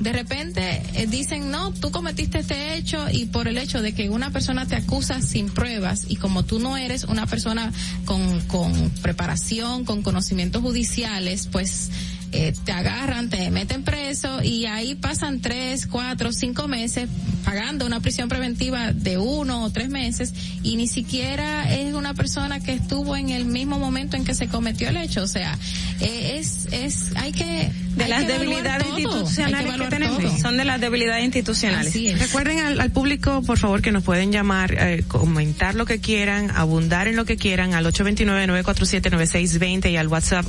[0.00, 4.08] de repente eh, dicen, no, tú cometiste este hecho y por el hecho de que
[4.08, 7.70] una persona te acusa sin pruebas y como tú no eres una persona
[8.06, 11.90] con, con preparación, con conocimientos judiciales, pues
[12.32, 17.08] eh, te agarran, te meten preso y ahí pasan tres, cuatro, cinco meses
[17.44, 20.32] pagando una prisión preventiva de uno o tres meses
[20.62, 24.48] y ni siquiera es una persona que estuvo en el mismo momento en que se
[24.48, 25.22] cometió el hecho.
[25.22, 25.58] O sea,
[26.00, 30.22] eh, es, es, hay que de hay las que debilidades todo, institucionales que, evaluar tenemos.
[30.22, 30.38] todo.
[30.38, 31.92] Son de las debilidades institucionales.
[32.18, 36.50] Recuerden al, al público, por favor, que nos pueden llamar, eh, comentar lo que quieran,
[36.52, 40.46] abundar en lo que quieran al 829-947-9620 y al WhatsApp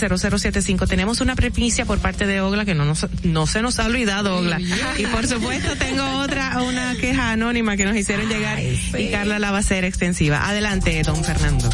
[0.00, 0.88] 1-862-320-0075.
[0.88, 4.36] Tenemos una primicia por parte de Ogla que no, nos, no se nos ha olvidado,
[4.36, 4.60] Ogla.
[4.98, 9.50] Y por supuesto tengo otra, una queja anónima que nos hicieron llegar y Carla la
[9.50, 10.48] va a hacer extensiva.
[10.48, 11.68] Adelante, don Fernando.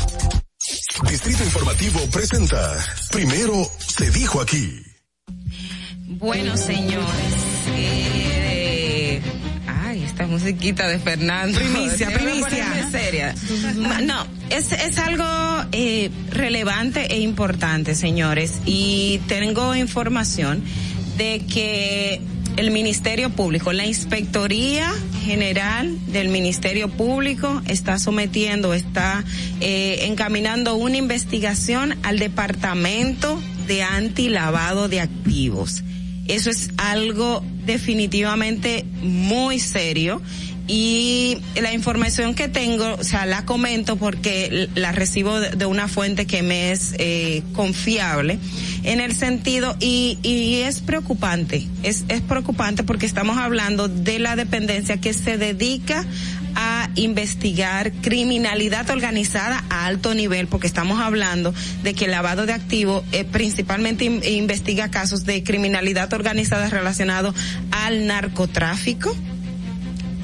[1.08, 2.76] Distrito Informativo presenta
[3.10, 4.80] Primero se dijo aquí.
[6.06, 7.06] Bueno, señores.
[7.74, 8.31] eh,
[10.12, 11.58] esta musiquita de Fernando.
[11.58, 12.90] Primicia, primicia.
[12.90, 13.34] seria.
[14.02, 15.24] No, es, es algo
[15.72, 18.60] eh, relevante e importante, señores.
[18.66, 20.62] Y tengo información
[21.16, 22.20] de que
[22.58, 24.92] el Ministerio Público, la Inspectoría
[25.24, 29.24] General del Ministerio Público está sometiendo, está
[29.60, 35.82] eh, encaminando una investigación al Departamento de Antilavado de Activos.
[36.28, 40.22] Eso es algo definitivamente muy serio.
[40.68, 46.24] Y la información que tengo, o sea, la comento porque la recibo de una fuente
[46.24, 48.38] que me es eh, confiable
[48.84, 54.36] en el sentido y, y es preocupante, es, es preocupante porque estamos hablando de la
[54.36, 56.06] dependencia que se dedica
[56.54, 62.52] a investigar criminalidad organizada a alto nivel, porque estamos hablando de que el lavado de
[62.52, 67.34] activos eh, principalmente in- investiga casos de criminalidad organizada relacionados
[67.70, 69.14] al narcotráfico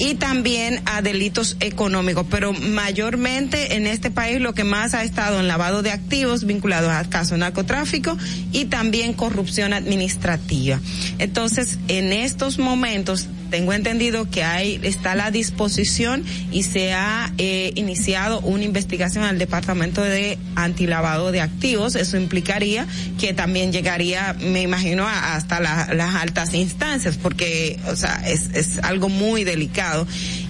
[0.01, 5.41] y también a delitos económicos, pero mayormente en este país lo que más ha estado
[5.41, 8.17] en lavado de activos vinculados al caso de narcotráfico
[8.53, 10.79] y también corrupción administrativa.
[11.19, 17.33] Entonces, en estos momentos tengo entendido que hay está a la disposición y se ha
[17.39, 21.95] eh, iniciado una investigación al Departamento de Antilavado de Activos.
[21.97, 22.87] Eso implicaría
[23.19, 28.51] que también llegaría, me imagino, a- hasta la- las altas instancias, porque, o sea, es,
[28.55, 30.07] es algo muy delicado.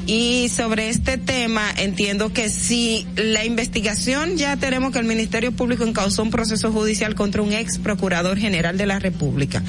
[0.06, 5.84] Y sobre este tema, entiendo que si la investigación ya tenemos que el Ministerio Público
[5.84, 9.62] encausó un proceso judicial contra un ex procurador general de la República,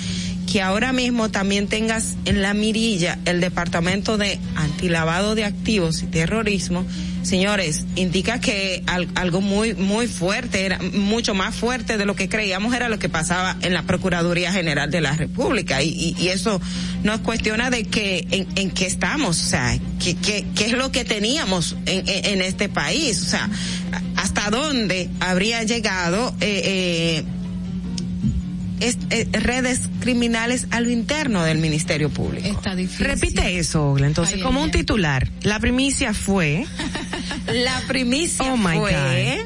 [0.52, 6.08] que ahora mismo también tengas en la mirilla el Departamento de Antilavado de Activos y
[6.08, 6.86] Terrorismo,
[7.22, 12.30] señores, indica que al- algo muy, muy fuerte, era mucho más fuerte de lo que
[12.30, 15.84] creíamos era lo que pasaba en la Procuraduría General de la República.
[15.84, 16.60] Y, y, y eso
[17.04, 22.08] nos cuestiona de que, en, qué estamos, o sea, qué, es lo que teníamos en,
[22.10, 23.50] en, en este país, o sea,
[24.16, 27.24] hasta dónde habría llegado, eh, eh,
[28.80, 32.48] es- eh, redes criminales a lo interno del Ministerio Público.
[32.48, 33.06] Está difícil.
[33.08, 34.08] Repite eso, Ogla.
[34.08, 34.80] Entonces, Ay, como ay, un ay.
[34.80, 36.66] titular, la primicia fue,
[37.54, 39.46] La primicia Oh, my fue,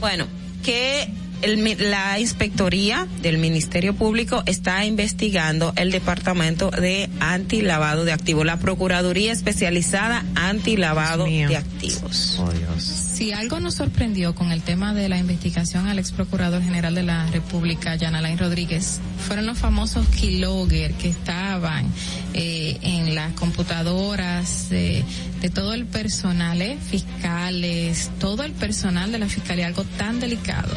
[0.00, 0.26] bueno,
[0.62, 1.08] que
[1.42, 8.58] el la inspectoría del Ministerio Público está investigando el Departamento de Antilavado de Activos, la
[8.58, 12.36] Procuraduría Especializada Antilavado de Activos.
[12.40, 13.06] oh Dios.
[13.20, 17.02] Si algo nos sorprendió con el tema de la investigación al ex procurador general de
[17.02, 18.98] la República, Jan Alain Rodríguez,
[19.28, 21.84] fueron los famosos keylogger que estaban
[22.32, 25.04] eh, en las computadoras de,
[25.42, 30.74] de todo el personal, eh, fiscales, todo el personal de la fiscalía, algo tan delicado.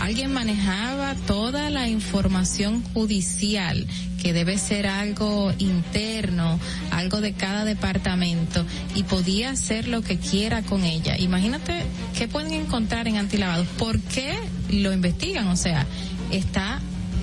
[0.00, 3.86] Alguien manejaba toda la información judicial
[4.22, 6.58] que debe ser algo interno,
[6.90, 8.64] algo de cada departamento
[8.94, 11.16] y podía hacer lo que quiera con ella.
[11.18, 11.82] Imagínate
[12.16, 13.66] qué pueden encontrar en antilavados.
[13.78, 14.38] ¿Por qué
[14.70, 15.48] lo investigan?
[15.48, 15.86] O sea,
[16.30, 16.80] está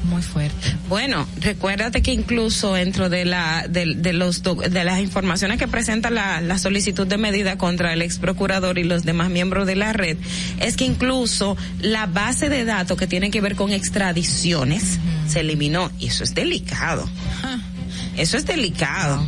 [0.07, 0.75] muy fuerte.
[0.89, 6.09] Bueno, recuérdate que incluso dentro de la de, de los de las informaciones que presenta
[6.09, 9.93] la, la solicitud de medida contra el ex procurador y los demás miembros de la
[9.93, 10.17] red
[10.59, 15.91] es que incluso la base de datos que tiene que ver con extradiciones se eliminó
[15.99, 17.07] y eso es delicado.
[17.43, 17.57] Ah,
[18.17, 19.23] Eso es delicado.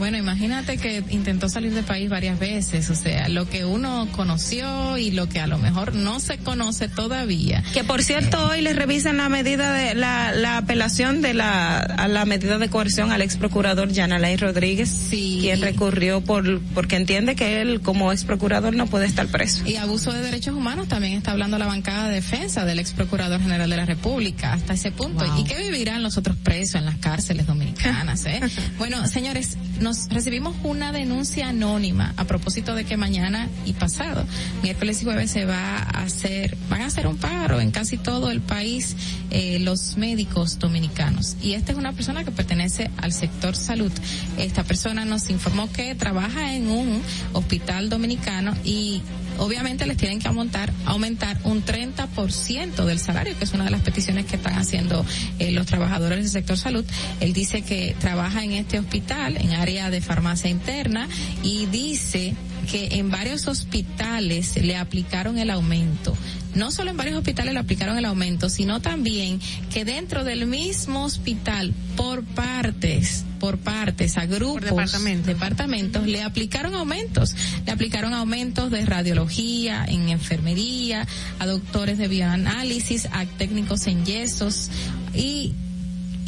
[0.00, 4.96] Bueno, imagínate que intentó salir del país varias veces, o sea, lo que uno conoció
[4.96, 7.62] y lo que a lo mejor no se conoce todavía.
[7.74, 12.08] Que por cierto, hoy le revisan la medida de la, la apelación de la a
[12.08, 15.36] la medida de coerción al ex procurador Yanalay Rodríguez, sí.
[15.42, 19.66] quien recurrió por porque entiende que él como ex procurador no puede estar preso.
[19.66, 23.42] Y abuso de derechos humanos también está hablando la bancada de defensa del ex procurador
[23.42, 25.26] general de la República hasta ese punto.
[25.26, 25.40] Wow.
[25.40, 28.24] ¿Y qué vivirán los otros presos en las cárceles dominicanas?
[28.24, 28.40] Eh?
[28.78, 34.24] bueno, señores, nos recibimos una denuncia anónima a propósito de que mañana y pasado,
[34.62, 38.30] miércoles y jueves se va a hacer, van a hacer un paro en casi todo
[38.30, 38.96] el país
[39.30, 41.36] eh, los médicos dominicanos.
[41.42, 43.92] Y esta es una persona que pertenece al sector salud.
[44.38, 47.02] Esta persona nos informó que trabaja en un
[47.32, 49.02] hospital dominicano y
[49.40, 53.80] obviamente les tienen que aumentar, aumentar un 30% del salario, que es una de las
[53.80, 55.04] peticiones que están haciendo
[55.38, 56.84] eh, los trabajadores del sector salud.
[57.20, 61.08] Él dice que trabaja en este hospital, en área de farmacia interna,
[61.42, 62.34] y dice
[62.70, 66.16] que en varios hospitales le aplicaron el aumento.
[66.54, 69.40] No solo en varios hospitales le aplicaron el aumento, sino también
[69.72, 75.26] que dentro del mismo hospital, por partes, por partes, a grupos, departamentos.
[75.26, 77.36] departamentos, le aplicaron aumentos.
[77.64, 81.06] Le aplicaron aumentos de radiología, en enfermería,
[81.38, 84.70] a doctores de bioanálisis, a técnicos en yesos
[85.14, 85.54] y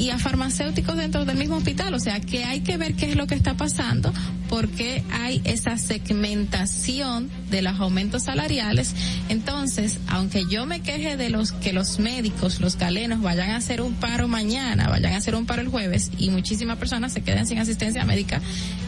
[0.03, 1.95] y a farmacéuticos dentro del mismo hospital.
[1.95, 4.13] O sea, que hay que ver qué es lo que está pasando,
[4.49, 8.97] porque hay esa segmentación de los aumentos salariales.
[9.29, 13.81] Entonces, aunque yo me queje de los que los médicos, los galenos, vayan a hacer
[13.81, 17.47] un paro mañana, vayan a hacer un paro el jueves y muchísimas personas se queden
[17.47, 18.41] sin asistencia médica,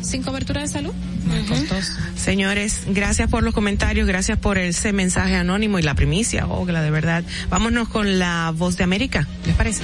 [0.00, 0.94] sin cobertura de salud,
[1.24, 1.90] muy costoso.
[2.14, 6.92] Señores, gracias por los comentarios, gracias por ese mensaje anónimo y la primicia, Ogla, de
[6.92, 7.24] verdad.
[7.50, 9.82] Vámonos con la voz de América, ¿les parece?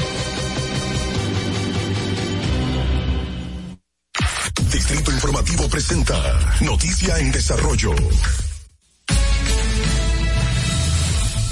[4.89, 6.17] Distrito Informativo presenta
[6.63, 7.95] Noticia en Desarrollo.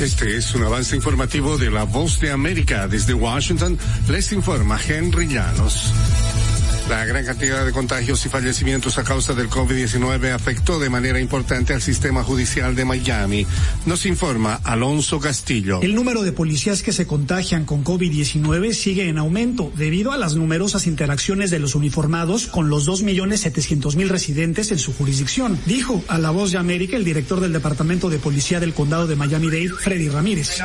[0.00, 2.88] Este es un avance informativo de La Voz de América.
[2.88, 5.92] Desde Washington les informa Henry Llanos.
[6.88, 11.74] La gran cantidad de contagios y fallecimientos a causa del COVID-19 afectó de manera importante
[11.74, 13.44] al sistema judicial de Miami.
[13.86, 15.82] Nos informa Alonso Castillo.
[15.82, 20.36] El número de policías que se contagian con COVID-19 sigue en aumento debido a las
[20.36, 26.30] numerosas interacciones de los uniformados con los 2.700.000 residentes en su jurisdicción, dijo a La
[26.30, 30.60] Voz de América el director del Departamento de Policía del Condado de Miami-Dade, Freddy Ramírez.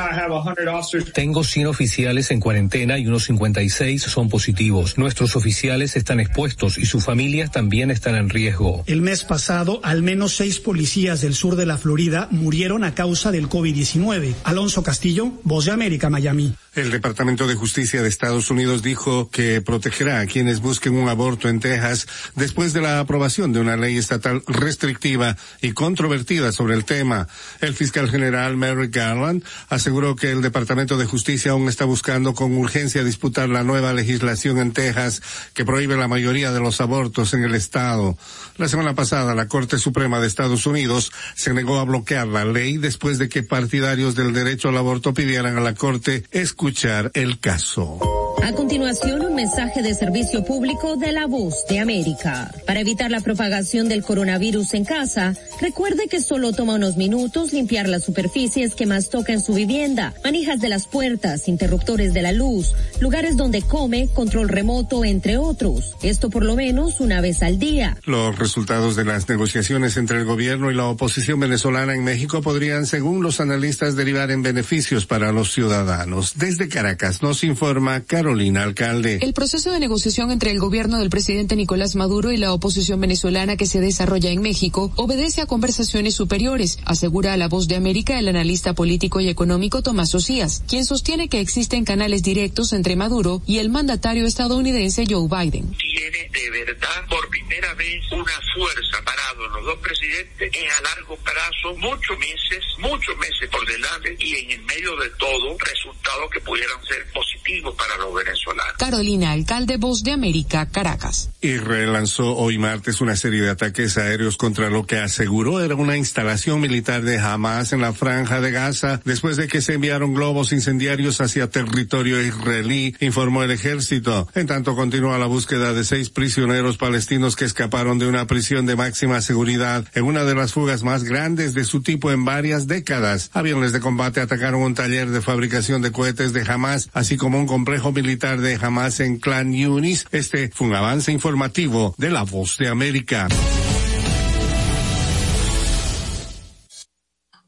[1.14, 4.98] Tengo 100 oficiales en cuarentena y unos 56 son positivos.
[4.98, 8.82] Nuestros oficiales están expuestos y sus familias también están en riesgo.
[8.86, 13.30] El mes pasado, al menos seis policías del sur de la Florida murieron a causa
[13.30, 14.34] del COVID-19.
[14.44, 16.54] Alonso Castillo, Voz de América, Miami.
[16.74, 21.50] El Departamento de Justicia de Estados Unidos dijo que protegerá a quienes busquen un aborto
[21.50, 26.86] en Texas después de la aprobación de una ley estatal restrictiva y controvertida sobre el
[26.86, 27.28] tema.
[27.60, 32.56] El fiscal general Merrick Garland aseguró que el Departamento de Justicia aún está buscando con
[32.56, 35.20] urgencia disputar la nueva legislación en Texas
[35.52, 38.16] que prohíbe la mayoría de los abortos en el estado.
[38.56, 42.76] La semana pasada, la Corte Suprema de Estados Unidos se negó a bloquear la ley
[42.76, 47.98] después de que partidarios del derecho al aborto pidieran a la Corte escuchar el caso.
[48.42, 52.50] A continuación, un mensaje de servicio público de la voz de América.
[52.66, 57.88] Para evitar la propagación del coronavirus en casa, recuerde que solo toma unos minutos limpiar
[57.88, 62.32] las superficies que más toca en su vivienda, manijas de las puertas, interruptores de la
[62.32, 65.91] luz, lugares donde come, control remoto, entre otros.
[66.02, 67.98] Esto por lo menos una vez al día.
[68.04, 72.86] Los resultados de las negociaciones entre el gobierno y la oposición venezolana en México podrían,
[72.86, 76.34] según los analistas, derivar en beneficios para los ciudadanos.
[76.36, 78.62] Desde Caracas nos informa Carolina.
[78.62, 79.18] Alcalde.
[79.22, 83.56] El proceso de negociación entre el gobierno del presidente Nicolás Maduro y la oposición venezolana
[83.56, 88.18] que se desarrolla en México obedece a conversaciones superiores, asegura a la voz de América
[88.18, 93.42] el analista político y económico Tomás Socias, quien sostiene que existen canales directos entre Maduro
[93.46, 95.72] y el mandatario estadounidense Joe Biden.
[95.82, 101.16] Tiene de verdad por primera vez una fuerza parado los dos presidentes en a largo
[101.16, 106.40] plazo, muchos meses, muchos meses por delante y en el medio de todo resultados que
[106.40, 108.72] pudieran ser positivos para los venezolano.
[108.78, 111.30] Carolina, alcalde Voz de América, Caracas.
[111.40, 115.96] Y relanzó hoy martes una serie de ataques aéreos contra lo que aseguró era una
[115.96, 120.52] instalación militar de Hamas en la franja de Gaza después de que se enviaron globos
[120.52, 124.28] incendiarios hacia territorio israelí, informó el ejército.
[124.34, 128.76] En tanto continúa la búsqueda de seis prisioneros palestinos que escaparon de una prisión de
[128.76, 133.30] máxima seguridad en una de las fugas más grandes de su tipo en varias décadas.
[133.32, 137.46] Aviones de combate atacaron un taller de fabricación de cohetes de Hamas, así como un
[137.46, 140.06] complejo militar de Hamas en Clan Yunis.
[140.12, 143.28] Este fue un avance informativo de La Voz de América.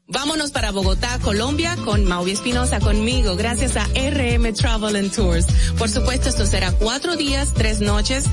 [0.07, 5.47] Vámonos para Bogotá, Colombia, con Maui Espinosa conmigo, gracias a RM Travel and Tours.
[5.79, 8.25] Por supuesto, esto será cuatro días, tres noches,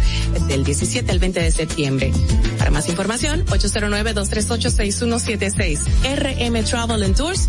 [0.48, 2.12] del 17 al 20 de septiembre.
[2.58, 5.80] Para más información, 809-238-6176.
[6.04, 7.48] RM Travel and Tours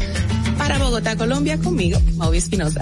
[0.58, 2.80] para Bogotá, Colombia, conmigo, Maui Espinosa.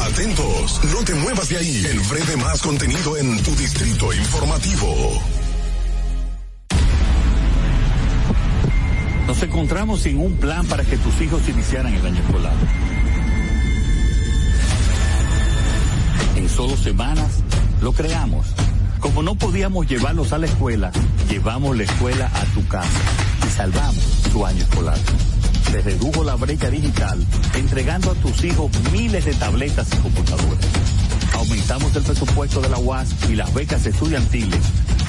[0.00, 1.82] Atentos, no te muevas de ahí.
[1.86, 5.18] El breve más contenido en tu distrito informativo.
[9.26, 12.54] Nos encontramos sin un plan para que tus hijos iniciaran el año escolar.
[16.36, 17.42] En solo semanas
[17.80, 18.46] lo creamos.
[19.00, 20.92] Como no podíamos llevarlos a la escuela,
[21.28, 23.00] llevamos la escuela a tu casa
[23.46, 24.98] y salvamos tu año escolar
[25.72, 27.18] se redujo la brecha digital,
[27.54, 30.66] entregando a tus hijos miles de tabletas y computadoras.
[31.32, 34.60] Aumentamos el presupuesto de la UAS y las becas estudiantiles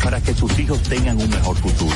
[0.02, 1.94] para que tus hijos tengan un mejor futuro.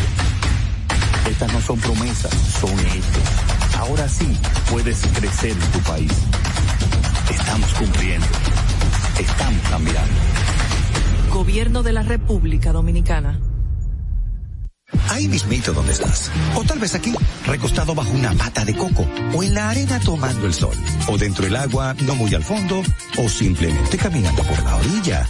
[1.29, 3.77] Estas no son promesas, son hechos.
[3.77, 4.25] Ahora sí
[4.71, 6.11] puedes crecer en tu país.
[7.29, 8.27] Estamos cumpliendo.
[9.19, 10.13] Estamos cambiando.
[11.33, 13.39] Gobierno de la República Dominicana.
[15.09, 16.31] Ahí mismito donde estás.
[16.55, 17.13] O tal vez aquí,
[17.45, 19.05] recostado bajo una mata de coco.
[19.35, 20.75] O en la arena tomando el sol.
[21.07, 22.81] O dentro del agua, no muy al fondo.
[23.17, 25.27] O simplemente caminando por la orilla.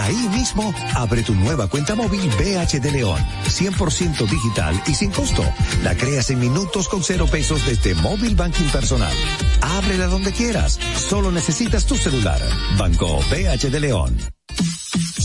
[0.00, 3.20] Ahí mismo, abre tu nueva cuenta móvil BH de León.
[3.44, 5.42] 100% digital y sin costo.
[5.82, 9.12] La creas en minutos con cero pesos desde Móvil Banking Personal.
[9.60, 10.78] Ábrela donde quieras.
[11.08, 12.40] Solo necesitas tu celular.
[12.78, 14.16] Banco BH de León.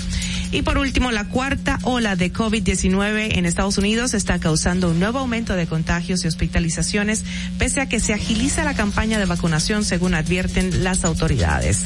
[0.52, 5.20] Y por último, la cuarta ola de COVID-19 en Estados Unidos está causando un nuevo
[5.20, 7.24] aumento de contagios y hospitalizaciones,
[7.58, 11.84] pese a que se agiliza la campaña de vacunación, según advierten las autoridades.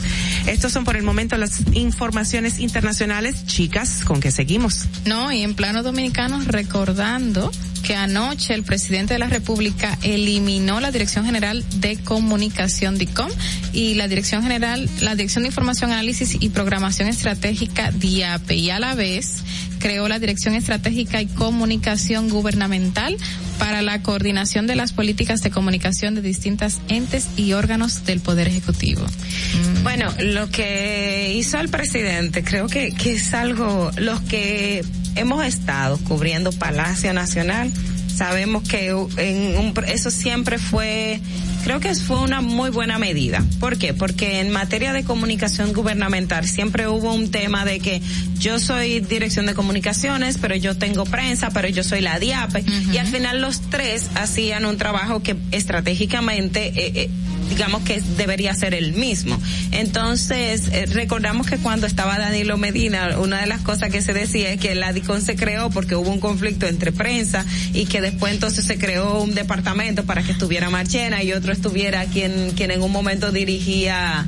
[0.47, 3.45] Estos son por el momento las informaciones internacionales.
[3.45, 4.85] Chicas, ¿con qué seguimos?
[5.05, 6.04] No, y en plano dominicano,
[6.45, 7.51] recordando
[7.83, 13.29] que anoche el presidente de la República eliminó la Dirección General de Comunicación DICOM
[13.73, 18.79] y la Dirección General, la Dirección de Información, Análisis y Programación Estratégica DIAPE y a
[18.79, 19.43] la vez
[19.79, 23.17] creó la Dirección Estratégica y Comunicación Gubernamental
[23.59, 28.47] para la coordinación de las políticas de comunicación de distintas entes y órganos del Poder
[28.47, 29.01] Ejecutivo.
[29.03, 29.83] Mm.
[29.83, 34.83] Bueno, lo que hizo el presidente creo que, que es algo, los que
[35.15, 37.71] hemos estado cubriendo Palacio Nacional,
[38.15, 41.19] sabemos que en un, eso siempre fue
[41.65, 43.43] creo que fue una muy buena medida.
[43.59, 43.95] ¿Por qué?
[43.95, 48.03] Porque en materia de comunicación gubernamental siempre hubo un tema de que
[48.37, 52.63] yo soy dirección de comunicaciones, pero yo tengo prensa, pero yo soy la DIAPE.
[52.93, 57.09] Y al final los tres hacían un trabajo que estratégicamente eh, eh,
[57.49, 59.39] digamos que debería ser el mismo.
[59.71, 64.51] Entonces, eh, recordamos que cuando estaba Danilo Medina, una de las cosas que se decía
[64.51, 68.33] es que el ADICON se creó porque hubo un conflicto entre prensa y que después
[68.33, 72.81] entonces se creó un departamento para que estuviera Marchena y otro estuviera quien, quien en
[72.81, 74.25] un momento dirigía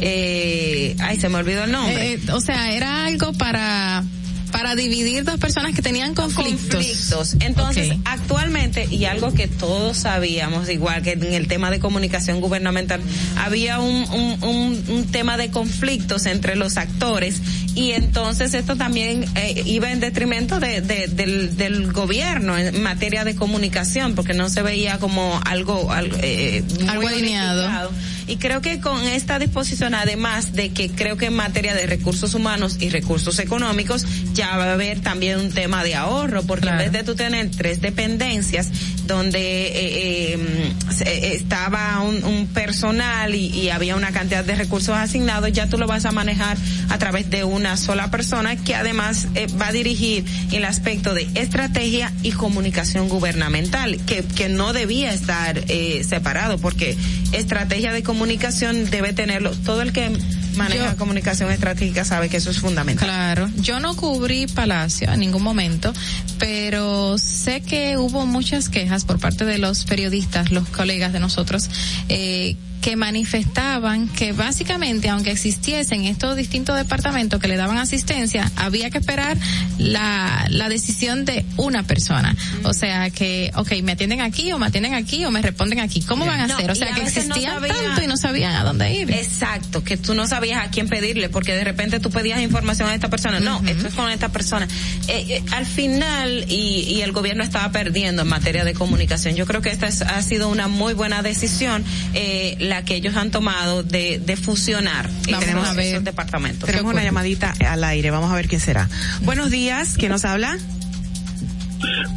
[0.00, 2.14] eh, ay, se me olvidó el nombre.
[2.14, 4.04] Eh, o sea, era algo para
[4.52, 7.36] para dividir dos personas que tenían conflictos.
[7.40, 13.00] Entonces, actualmente, y algo que todos sabíamos, igual que en el tema de comunicación gubernamental,
[13.36, 14.04] había un,
[14.42, 17.40] un, un, tema de conflictos entre los actores
[17.74, 23.36] y entonces esto también eh, iba en detrimento de, del, del gobierno en materia de
[23.36, 27.90] comunicación, porque no se veía como algo, algo, eh, algo alineado
[28.26, 32.34] y creo que con esta disposición, además de que creo que en materia de recursos
[32.34, 34.04] humanos y recursos económicos,
[34.34, 37.50] ya va a haber también un tema de ahorro, porque en vez de tú tener
[37.50, 38.70] tres dependencias
[39.06, 40.72] donde eh, eh,
[41.06, 46.04] eh, estaba un, personal y, había una cantidad de recursos asignados, ya tú lo vas
[46.06, 46.56] a manejar
[46.88, 49.28] a través de una sola persona que además
[49.60, 55.62] va a dirigir el aspecto de estrategia y comunicación gubernamental, que, que no debía estar
[56.02, 56.96] separado, porque
[57.32, 59.50] estrategia de comunicación comunicación debe tenerlo.
[59.50, 60.10] Todo el que
[60.56, 63.06] maneja comunicación estratégica sabe que eso es fundamental.
[63.06, 65.92] Claro, yo no cubrí Palacio en ningún momento,
[66.38, 71.68] pero sé que hubo muchas quejas por parte de los periodistas, los colegas de nosotros,
[72.08, 78.90] eh, que manifestaban que básicamente, aunque existiesen estos distintos departamentos que le daban asistencia, había
[78.90, 79.36] que esperar
[79.78, 82.34] la, la decisión de una persona.
[82.64, 86.00] O sea que, ok, me atienden aquí o me atienden aquí o me responden aquí.
[86.02, 86.70] ¿Cómo van a hacer?
[86.70, 89.10] O sea que existían tanto y no sabían a dónde ir.
[89.10, 92.94] Exacto, que tú no sabías a quién pedirle, porque de repente tú pedías información a
[92.94, 93.40] esta persona.
[93.40, 94.66] No, esto es con esta persona.
[95.08, 99.34] Eh, eh, al final, y, y el gobierno estaba perdiendo en materia de comunicación.
[99.34, 101.84] Yo creo que esta ha sido una muy buena decisión.
[102.14, 105.86] Eh, la que ellos han tomado de, de fusionar y tenemos a ver.
[105.86, 106.68] esos departamentos.
[106.68, 108.88] Tenemos una llamadita al aire, vamos a ver quién será.
[109.22, 110.58] Buenos días, ¿quién nos habla?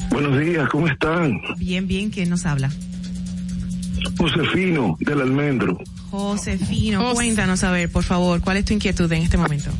[0.09, 1.39] Buenos días, ¿cómo están?
[1.57, 2.71] Bien, bien, ¿quién nos habla?
[4.17, 5.79] Josefino, del Almendro.
[6.09, 9.71] Josefino, cuéntanos a ver, por favor, ¿cuál es tu inquietud en este momento?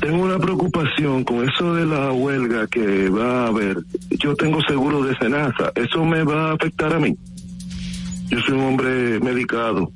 [0.00, 3.78] tengo una preocupación con eso de la huelga que va a haber.
[4.10, 7.16] Yo tengo seguro de Senasa, ¿eso me va a afectar a mí?
[8.32, 9.92] Yo soy un hombre medicado.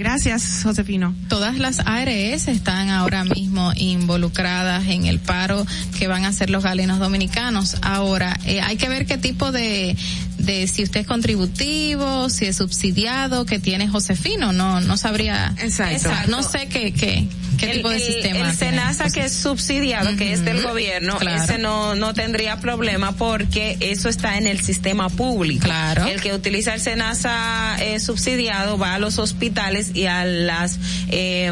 [0.00, 1.14] Gracias, Josefino.
[1.28, 5.66] Todas las ARS están ahora mismo involucradas en el paro
[5.98, 7.76] que van a hacer los galenos dominicanos.
[7.82, 9.94] Ahora, eh, hay que ver qué tipo de,
[10.38, 15.54] de si usted es contributivo, si es subsidiado, que tiene Josefino, no, no sabría.
[15.58, 16.10] Exacto.
[16.28, 17.28] No sé qué, qué,
[17.58, 18.50] qué el, tipo de el- sistema.
[18.50, 21.42] El SENASA que es subsidiado, que es del gobierno, Claro.
[21.42, 25.64] ese no, no tendría problema porque eso está en el sistema público.
[25.64, 26.06] Claro.
[26.06, 31.50] El que utiliza el SENASA eh, subsidiado va a los hospitales y a las eh,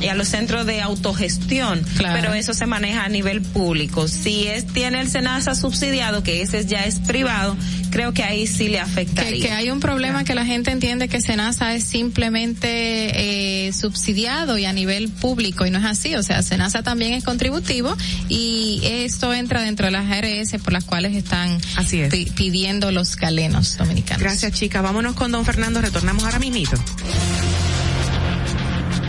[0.00, 2.18] y a los centros de autogestión, Claro.
[2.20, 4.08] pero eso se maneja a nivel público.
[4.08, 7.56] Si es tiene el SENASA subsidiado, que ese ya es privado,
[7.90, 9.32] creo que ahí sí le afectaría.
[9.32, 14.58] Que, que hay un problema que la gente entiende que Senasa es simplemente eh, subsidiado
[14.58, 17.96] y a nivel público y no es así, o sea, Senasa también es contributivo
[18.28, 22.10] y esto entra dentro de las ARS por las cuales están Así es.
[22.10, 24.22] pi- pidiendo los galenos dominicanos.
[24.22, 24.80] Gracias, chica.
[24.82, 25.80] Vámonos con don Fernando.
[25.80, 26.76] Retornamos ahora mismito.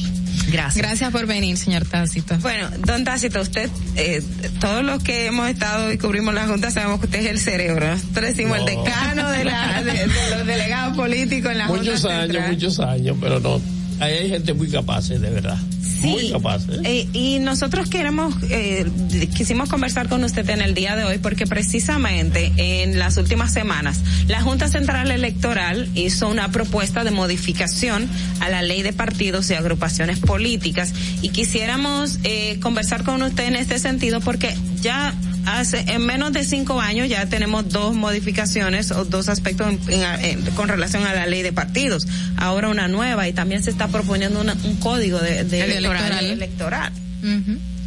[0.51, 0.77] Gracias.
[0.77, 2.37] Gracias por venir, señor Tácito.
[2.39, 4.23] Bueno, don Tácito, usted, eh,
[4.61, 7.87] todos los que hemos estado y cubrimos la Junta sabemos que usted es el cerebro.
[7.89, 8.67] Nosotros decimos No.
[8.69, 12.53] el decano de, la, de, de los delegados políticos en la Muchos Junta años, Central.
[12.53, 13.61] muchos años, pero no.
[14.01, 15.59] Ahí hay gente muy capaz, de verdad.
[16.03, 16.63] Muy capaz.
[16.69, 16.81] ¿eh?
[16.85, 18.87] Eh, y nosotros queremos, eh,
[19.35, 24.01] quisimos conversar con usted en el día de hoy porque precisamente en las últimas semanas
[24.29, 28.09] la Junta Central Electoral hizo una propuesta de modificación
[28.41, 30.93] a la ley de partidos y agrupaciones políticas
[31.23, 35.15] y quisiéramos eh, conversar con usted en este sentido porque ya
[35.57, 40.25] hace en menos de cinco años ya tenemos dos modificaciones o dos aspectos en- en-
[40.25, 42.07] en- con relación a la ley de partidos.
[42.37, 46.25] Ahora una nueva y también se está proponiendo una- un código de, de El electoral.
[46.25, 46.25] electoral.
[46.31, 46.93] electoral.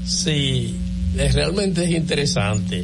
[0.06, 0.76] Sí,
[1.18, 2.84] es- realmente es interesante,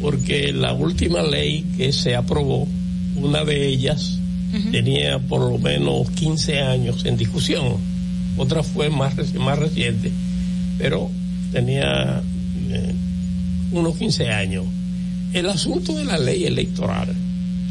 [0.00, 2.66] porque la última ley que se aprobó,
[3.16, 4.18] una de ellas,
[4.70, 7.76] tenía por lo menos 15 años en discusión.
[8.36, 10.10] Otra fue más, reci- más reciente,
[10.78, 11.10] pero
[11.52, 12.22] tenía
[12.70, 12.94] eh,
[13.72, 14.64] unos 15 años.
[15.32, 17.14] El asunto de la ley electoral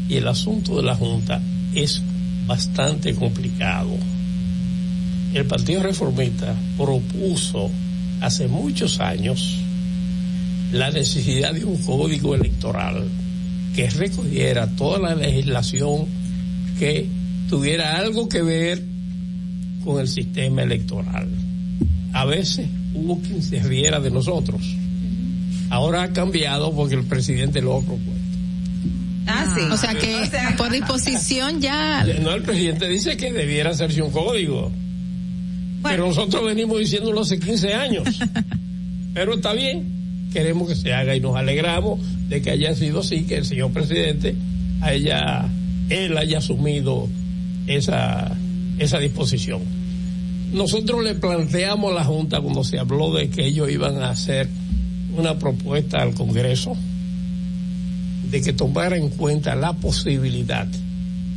[0.08, 1.40] y el asunto de la Junta
[1.74, 2.02] es
[2.46, 3.90] bastante complicado.
[5.32, 7.70] El Partido Reformista propuso
[8.20, 9.58] hace muchos años
[10.72, 13.08] la necesidad de un código electoral
[13.74, 16.06] que recogiera toda la legislación
[16.78, 17.06] que
[17.48, 18.82] tuviera algo que ver
[19.84, 21.28] con el sistema electoral.
[22.12, 24.62] A veces hubo quien se riera de nosotros.
[25.72, 28.12] Ahora ha cambiado porque el presidente lo ha propuesto.
[29.26, 29.62] Ah, sí.
[29.72, 30.28] O sea que
[30.58, 34.70] por disposición ya No, el presidente dice que debiera hacerse un código.
[35.82, 38.06] Pero nosotros venimos diciéndolo hace 15 años.
[39.14, 43.22] Pero está bien, queremos que se haga y nos alegramos de que haya sido así,
[43.22, 44.36] que el señor presidente
[44.82, 45.48] haya,
[45.88, 47.08] él haya asumido
[47.66, 48.36] esa,
[48.78, 49.62] esa disposición.
[50.52, 54.50] Nosotros le planteamos a la Junta cuando se habló de que ellos iban a hacer
[55.16, 56.76] una propuesta al Congreso
[58.30, 60.66] de que tomara en cuenta la posibilidad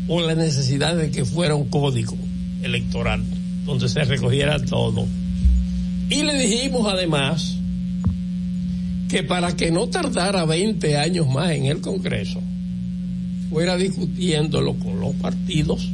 [0.07, 2.15] o la necesidad de que fuera un código
[2.63, 3.23] electoral
[3.65, 5.05] donde se recogiera todo.
[6.09, 7.57] Y le dijimos además
[9.09, 12.41] que para que no tardara 20 años más en el Congreso,
[13.49, 15.89] fuera discutiéndolo con los partidos,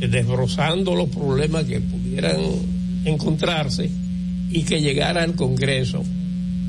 [0.00, 2.36] eh, desbrozando los problemas que pudieran
[3.04, 3.90] encontrarse
[4.54, 6.04] y que llegara al Congreso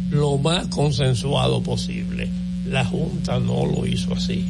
[0.10, 2.28] lo más consensuado posible.
[2.68, 4.44] La Junta no lo hizo así.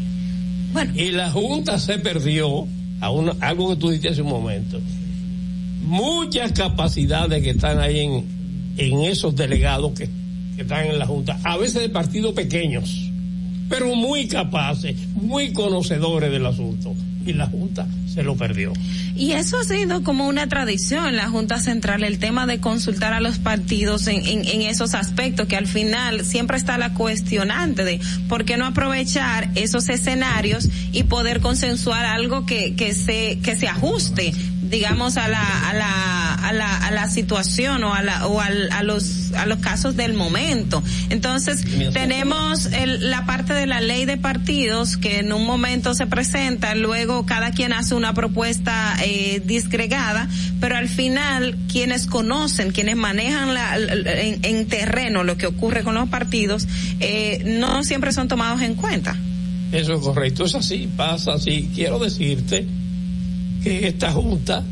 [0.96, 2.66] Y la Junta se perdió
[3.02, 4.80] a una, algo que tú dijiste hace un momento.
[5.84, 8.26] Muchas capacidades que están ahí en,
[8.78, 10.10] en esos delegados que,
[10.56, 13.12] que están en la Junta, a veces de partidos pequeños,
[13.68, 16.96] pero muy capaces, muy conocedores del asunto.
[17.26, 18.72] Y la Junta se lo perdió.
[19.16, 23.14] Y eso ha sido como una tradición en la Junta Central, el tema de consultar
[23.14, 28.00] a los partidos en, en, esos aspectos, que al final siempre está la cuestionante de
[28.28, 33.68] por qué no aprovechar esos escenarios y poder consensuar algo que, que se, que se
[33.68, 34.34] ajuste
[34.76, 38.70] digamos a la a la a la, a la situación o a la o al,
[38.72, 40.84] a los a los casos del momento.
[41.10, 46.08] Entonces tenemos el, la parte de la ley de partidos que en un momento se
[46.08, 50.28] presenta luego cada quien hace una propuesta eh, disgregada
[50.60, 55.96] pero al final quienes conocen quienes manejan la, en, en terreno lo que ocurre con
[55.96, 56.68] los partidos
[57.00, 59.16] eh, no siempre son tomados en cuenta.
[59.72, 61.70] Eso es correcto es así pasa así.
[61.74, 62.68] Quiero decirte
[63.66, 64.64] que esta junta,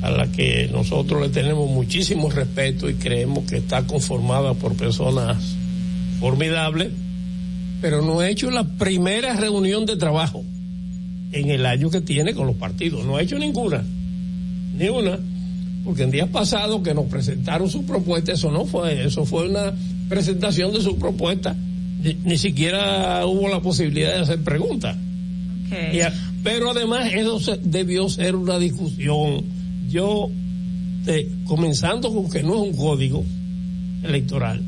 [0.00, 5.56] a la que nosotros le tenemos muchísimo respeto y creemos que está conformada por personas
[6.20, 6.92] formidables,
[7.80, 10.44] pero no ha hecho la primera reunión de trabajo
[11.32, 13.04] en el año que tiene con los partidos.
[13.04, 13.82] No ha hecho ninguna,
[14.78, 15.18] ni una,
[15.84, 19.72] porque en días pasados que nos presentaron su propuesta, eso no fue, eso fue una
[20.08, 21.56] presentación de su propuesta.
[22.00, 24.96] Ni, ni siquiera hubo la posibilidad de hacer preguntas.
[25.66, 25.96] Okay.
[25.96, 26.12] Y a,
[26.44, 29.42] pero además eso se, debió ser una discusión.
[29.88, 30.28] Yo,
[31.06, 33.24] eh, comenzando con que no es un código
[34.02, 34.62] electoral,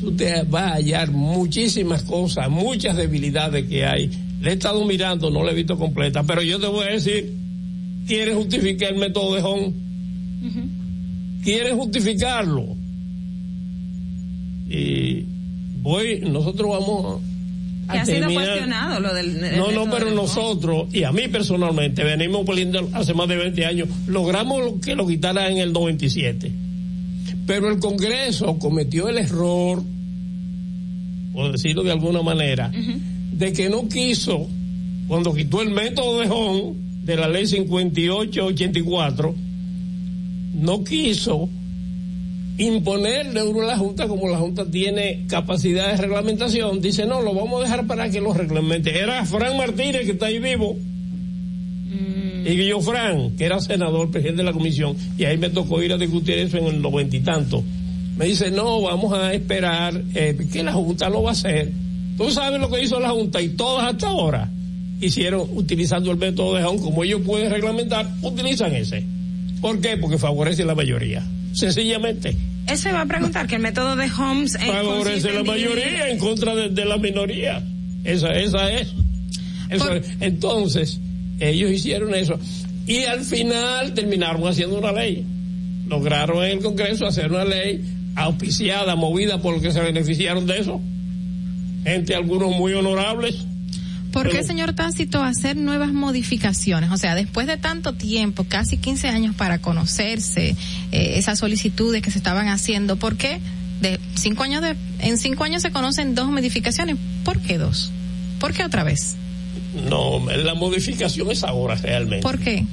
[0.00, 4.08] tú te vas a hallar muchísimas cosas, muchas debilidades que hay.
[4.40, 7.34] Le he estado mirando, no la he visto completa, pero yo te voy a decir,
[8.06, 9.66] ¿quieres justificar el método de Hong?
[9.66, 11.42] Uh -huh.
[11.42, 12.76] ¿Quieres justificarlo?
[14.68, 15.24] Y
[15.82, 17.20] voy, nosotros vamos
[17.92, 22.44] que ha sido cuestionado lo del no no pero nosotros y a mí personalmente venimos
[22.44, 26.52] poniendo hace más de 20 años logramos que lo quitara en el 97
[27.46, 29.82] pero el Congreso cometió el error
[31.32, 32.98] por decirlo de alguna manera uh -huh.
[33.32, 34.48] de que no quiso
[35.08, 36.74] cuando quitó el método de Hong
[37.04, 39.34] de la ley 5884
[40.54, 41.48] no quiso
[42.66, 47.60] imponerle a la Junta, como la Junta tiene capacidad de reglamentación, dice, no, lo vamos
[47.60, 48.98] a dejar para que lo reglamente.
[48.98, 52.46] Era Fran Martínez, que está ahí vivo, mm.
[52.46, 55.92] y yo Fran, que era senador, presidente de la comisión, y ahí me tocó ir
[55.92, 57.62] a discutir eso en el noventa y tanto.
[58.16, 61.72] Me dice, no, vamos a esperar eh, que la Junta lo va a hacer.
[62.18, 64.50] Tú sabes lo que hizo la Junta, y todas hasta ahora
[65.00, 69.04] hicieron utilizando el método de Hong, como ellos pueden reglamentar, utilizan ese.
[69.60, 69.96] ¿Por qué?
[69.96, 72.36] Porque favorece a la mayoría sencillamente.
[72.66, 76.68] Eso iba a preguntar, que el método de Holmes favorece la mayoría en contra de,
[76.70, 77.62] de, la minoría.
[78.04, 78.94] Esa, esa es.
[79.78, 80.02] Por...
[80.20, 81.00] Entonces,
[81.40, 82.38] ellos hicieron eso.
[82.86, 85.24] Y al final terminaron haciendo una ley.
[85.86, 87.82] Lograron en el Congreso hacer una ley
[88.14, 90.80] auspiciada, movida por los que se beneficiaron de eso.
[91.84, 93.46] Gente, algunos muy honorables.
[94.12, 96.90] ¿Por qué, señor Tácito, hacer nuevas modificaciones?
[96.90, 100.54] O sea, después de tanto tiempo, casi 15 años para conocerse
[100.92, 103.40] eh, esas solicitudes que se estaban haciendo, ¿por qué
[103.80, 106.96] de cinco años de, en cinco años se conocen dos modificaciones?
[107.24, 107.90] ¿Por qué dos?
[108.38, 109.16] ¿Por qué otra vez?
[109.88, 112.22] No, la modificación es ahora realmente.
[112.22, 112.66] ¿Por qué?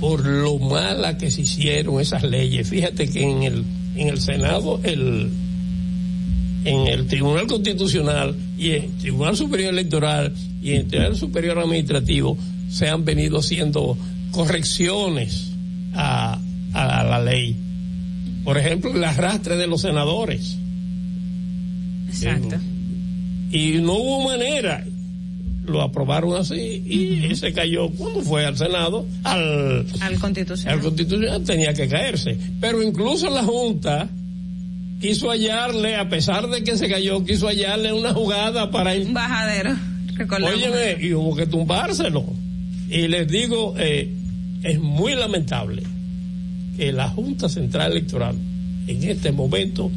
[0.00, 2.68] Por lo mala que se hicieron esas leyes.
[2.70, 3.64] Fíjate que en el,
[3.96, 5.30] en el Senado, el,
[6.64, 12.36] en el Tribunal Constitucional y el Tribunal Superior Electoral y en el Tribunal Superior Administrativo
[12.70, 13.96] se han venido haciendo
[14.30, 15.52] correcciones
[15.94, 16.38] a,
[16.72, 17.56] a, a la ley.
[18.44, 20.56] Por ejemplo, el arrastre de los senadores.
[22.08, 22.56] Exacto.
[23.50, 24.84] Y no hubo manera.
[25.66, 27.34] Lo aprobaron así y uh -huh.
[27.34, 27.90] se cayó.
[27.90, 29.06] cuando fue al Senado?
[29.22, 30.78] Al, al Constitucional.
[30.78, 32.38] Al Constitucional tenía que caerse.
[32.58, 34.08] Pero incluso la Junta
[35.00, 39.06] quiso hallarle, a pesar de que se cayó, quiso hallarle una jugada para ir.
[39.06, 39.76] Un bajadero.
[40.42, 42.24] Óyeme, y hubo que tumbárselo.
[42.90, 44.12] Y les digo, eh,
[44.62, 45.82] es muy lamentable
[46.76, 48.36] que la Junta Central Electoral
[48.86, 49.90] en este momento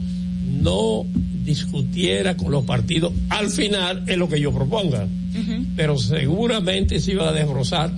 [0.62, 1.06] no
[1.44, 5.06] discutiera con los partidos al final en lo que yo proponga.
[5.06, 5.66] Uh -huh.
[5.76, 7.92] Pero seguramente se iba a desbrozar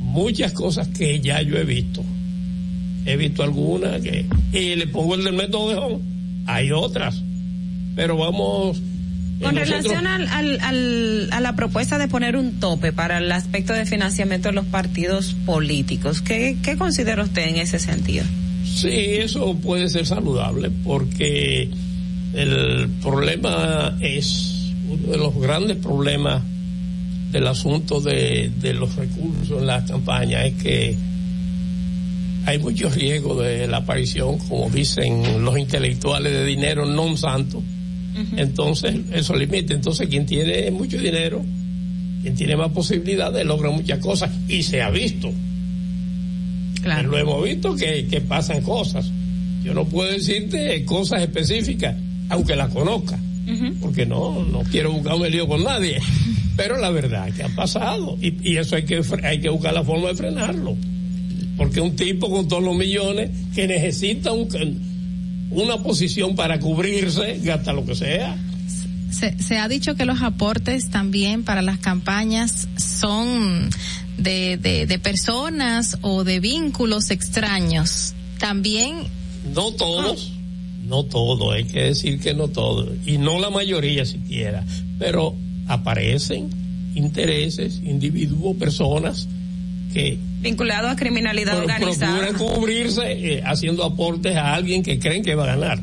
[0.00, 2.04] muchas cosas que ya yo he visto
[3.08, 6.00] he visto algunas que y le pongo el del método de Hong
[6.46, 7.22] hay otras
[7.94, 8.80] pero vamos
[9.40, 13.72] con relación al, al, al, a la propuesta de poner un tope para el aspecto
[13.72, 18.24] de financiamiento de los partidos políticos, ¿qué, qué considera usted en ese sentido?
[18.64, 21.70] Sí, eso puede ser saludable porque
[22.34, 26.42] el problema es uno de los grandes problemas
[27.30, 30.96] del asunto de, de los recursos en la campaña es que
[32.46, 37.62] hay mucho riesgo de la aparición, como dicen los intelectuales, de dinero non santo.
[38.36, 39.74] Entonces, eso limita.
[39.74, 41.44] Entonces, quien tiene mucho dinero,
[42.22, 44.30] quien tiene más posibilidades, logra muchas cosas.
[44.48, 45.30] Y se ha visto.
[46.82, 47.10] Claro.
[47.10, 49.10] Lo hemos visto que, que pasan cosas.
[49.62, 51.96] Yo no puedo decirte cosas específicas,
[52.28, 53.18] aunque las conozca.
[53.80, 56.00] Porque no, no quiero buscarme lío con nadie.
[56.56, 58.18] Pero la verdad es que ha pasado.
[58.20, 60.76] Y, y eso hay que, hay que buscar la forma de frenarlo
[61.58, 64.48] porque un tipo con todos los millones que necesita un,
[65.50, 68.38] una posición para cubrirse, gasta lo que sea.
[69.10, 73.68] Se, se, ha dicho que los aportes también para las campañas son
[74.16, 78.14] de, de, de personas o de vínculos extraños.
[78.38, 78.98] También.
[79.52, 80.32] No todos,
[80.86, 84.64] no todos, hay que decir que no todos, y no la mayoría siquiera,
[84.98, 85.34] pero
[85.66, 86.50] aparecen
[86.94, 89.28] intereses, individuos, personas
[89.92, 92.18] que vinculado a criminalidad organizada.
[92.18, 95.78] Procuran cubrirse eh, haciendo aportes a alguien que creen que va a ganar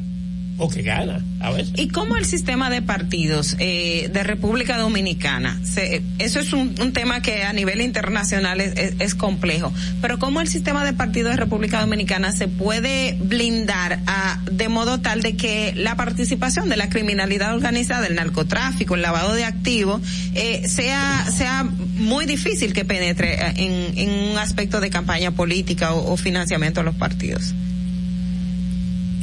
[0.57, 1.73] o que gana a veces.
[1.77, 5.59] ¿Y cómo el sistema de partidos eh, de República Dominicana?
[5.63, 10.17] Se, eso es un, un, tema que a nivel internacional es, es, es, complejo, pero
[10.17, 15.21] ¿cómo el sistema de partidos de República Dominicana se puede blindar a, de modo tal
[15.21, 20.01] de que la participación de la criminalidad organizada, el narcotráfico, el lavado de activos,
[20.35, 26.13] eh, sea, sea muy difícil que penetre en, en un aspecto de campaña política o,
[26.13, 27.53] o financiamiento a los partidos?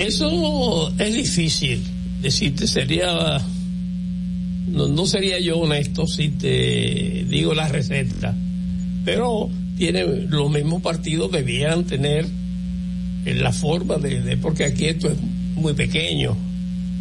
[0.06, 1.82] Eso es difícil
[2.20, 3.40] decirte, sería,
[4.68, 8.34] no, no, sería yo honesto si te digo la receta,
[9.05, 12.26] pero tiene, los mismos partidos debieran tener
[13.24, 15.16] la forma de, de porque aquí esto es
[15.55, 16.36] muy pequeño,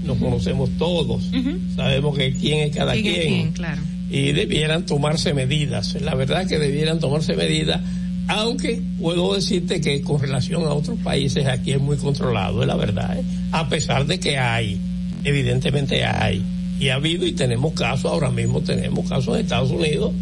[0.06, 1.76] nos conocemos todos, uh -huh.
[1.76, 3.52] sabemos que quién es cada ¿Quién quien, es quién?
[3.52, 3.82] Claro.
[4.10, 7.82] y debieran tomarse medidas, la verdad que debieran tomarse medidas
[8.28, 12.76] aunque puedo decirte que con relación a otros países aquí es muy controlado, es la
[12.76, 13.24] verdad, ¿eh?
[13.52, 14.80] a pesar de que hay,
[15.24, 16.44] evidentemente hay,
[16.80, 20.14] y ha habido y tenemos casos, ahora mismo tenemos casos en Estados Unidos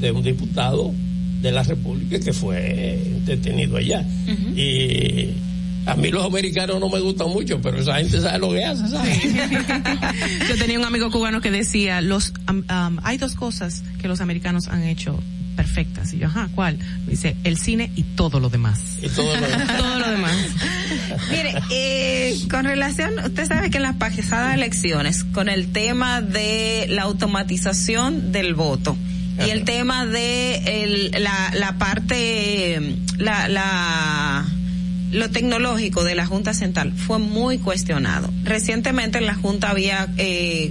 [0.00, 0.92] de un diputado
[1.40, 4.04] de la República que fue detenido allá.
[4.26, 4.58] Uh -huh.
[4.58, 5.34] Y
[5.86, 8.88] a mí los americanos no me gustan mucho, pero esa gente sabe lo que hace,
[8.88, 9.18] ¿sabes?
[10.48, 14.20] Yo tenía un amigo cubano que decía, los um, um, hay dos cosas que los
[14.20, 15.18] americanos han hecho
[15.54, 16.12] perfectas.
[16.12, 16.78] Y yo, ajá, ¿cuál?
[17.06, 18.80] Dice, el cine y todo lo demás.
[19.02, 19.76] Y todo lo demás.
[19.76, 20.36] todo lo demás.
[21.30, 26.86] Mire, eh, con relación, usted sabe que en las pasadas elecciones, con el tema de
[26.88, 28.96] la automatización del voto,
[29.44, 34.46] y el tema de el, la, la parte, la, la,
[35.10, 38.30] lo tecnológico de la Junta Central fue muy cuestionado.
[38.44, 40.70] Recientemente la Junta había eh,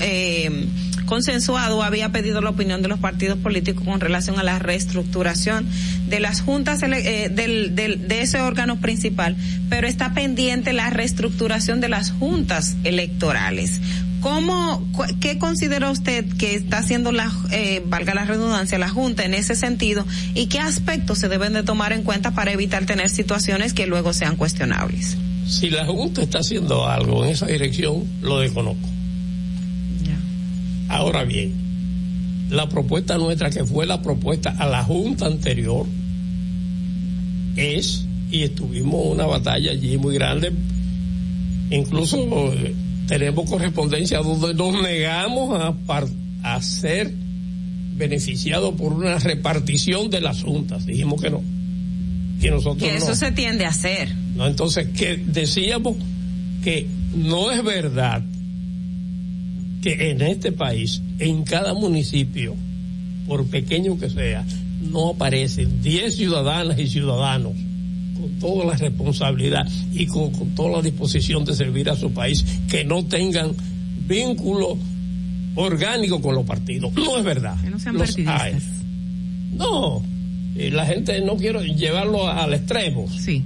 [0.00, 0.68] eh,
[1.14, 5.64] consensuado había pedido la opinión de los partidos políticos con relación a la reestructuración
[6.08, 9.36] de las juntas eh, del, del, de ese órgano principal,
[9.68, 13.80] pero está pendiente la reestructuración de las juntas electorales.
[14.20, 14.84] ¿Cómo,
[15.20, 19.54] qué considera usted que está haciendo la, eh, valga la redundancia, la Junta en ese
[19.54, 23.86] sentido y qué aspectos se deben de tomar en cuenta para evitar tener situaciones que
[23.86, 25.16] luego sean cuestionables?
[25.46, 28.93] Si la Junta está haciendo algo en esa dirección, lo desconozco.
[30.94, 31.52] Ahora bien,
[32.50, 35.86] la propuesta nuestra, que fue la propuesta a la Junta anterior,
[37.56, 40.52] es, y estuvimos una batalla allí muy grande,
[41.70, 42.16] incluso
[42.52, 42.76] eh,
[43.08, 45.74] tenemos correspondencia donde nos negamos a,
[46.44, 47.12] a ser
[47.96, 50.86] beneficiados por una repartición de las juntas.
[50.86, 51.42] Dijimos que no.
[52.40, 53.14] Que nosotros que eso no.
[53.16, 54.14] se tiende a hacer.
[54.36, 55.96] No, entonces, que decíamos
[56.62, 58.22] que no es verdad
[59.84, 62.56] que en este país, en cada municipio,
[63.26, 64.42] por pequeño que sea,
[64.90, 67.52] no aparecen 10 ciudadanas y ciudadanos
[68.18, 72.42] con toda la responsabilidad y con, con, toda la disposición de servir a su país,
[72.66, 73.52] que no tengan
[74.08, 74.78] vínculo
[75.54, 76.90] orgánico con los partidos.
[76.94, 77.60] No es verdad.
[77.62, 78.62] Que no sean los partidistas.
[79.52, 80.02] No,
[80.54, 83.06] la gente no quiero llevarlo al extremo.
[83.10, 83.42] Sí.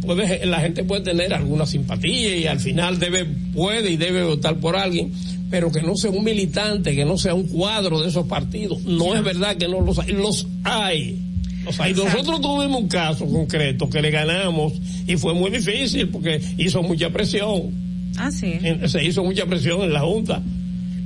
[0.00, 4.56] Puede, la gente puede tener alguna simpatía y al final debe, puede y debe votar
[4.56, 5.12] por alguien,
[5.50, 8.82] pero que no sea un militante, que no sea un cuadro de esos partidos.
[8.84, 11.22] No es verdad que no los hay, los hay.
[11.64, 11.94] Los hay.
[11.94, 14.74] Nosotros tuvimos un caso concreto que le ganamos
[15.06, 17.70] y fue muy difícil porque hizo mucha presión.
[18.16, 18.52] Ah, sí.
[18.86, 20.42] Se hizo mucha presión en la Junta,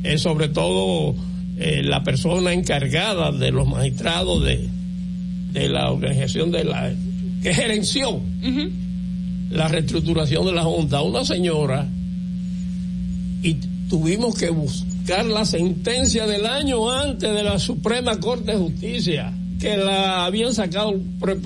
[0.03, 1.15] eh, sobre todo
[1.59, 4.69] eh, la persona encargada de los magistrados de,
[5.53, 6.93] de la organización de la
[7.43, 8.71] que gerenció uh -huh.
[9.51, 11.89] la reestructuración de la Junta, una señora
[13.43, 13.57] y
[13.93, 19.77] tuvimos que buscar la sentencia del año antes de la Suprema Corte de Justicia, que
[19.77, 21.37] la habían sacado por,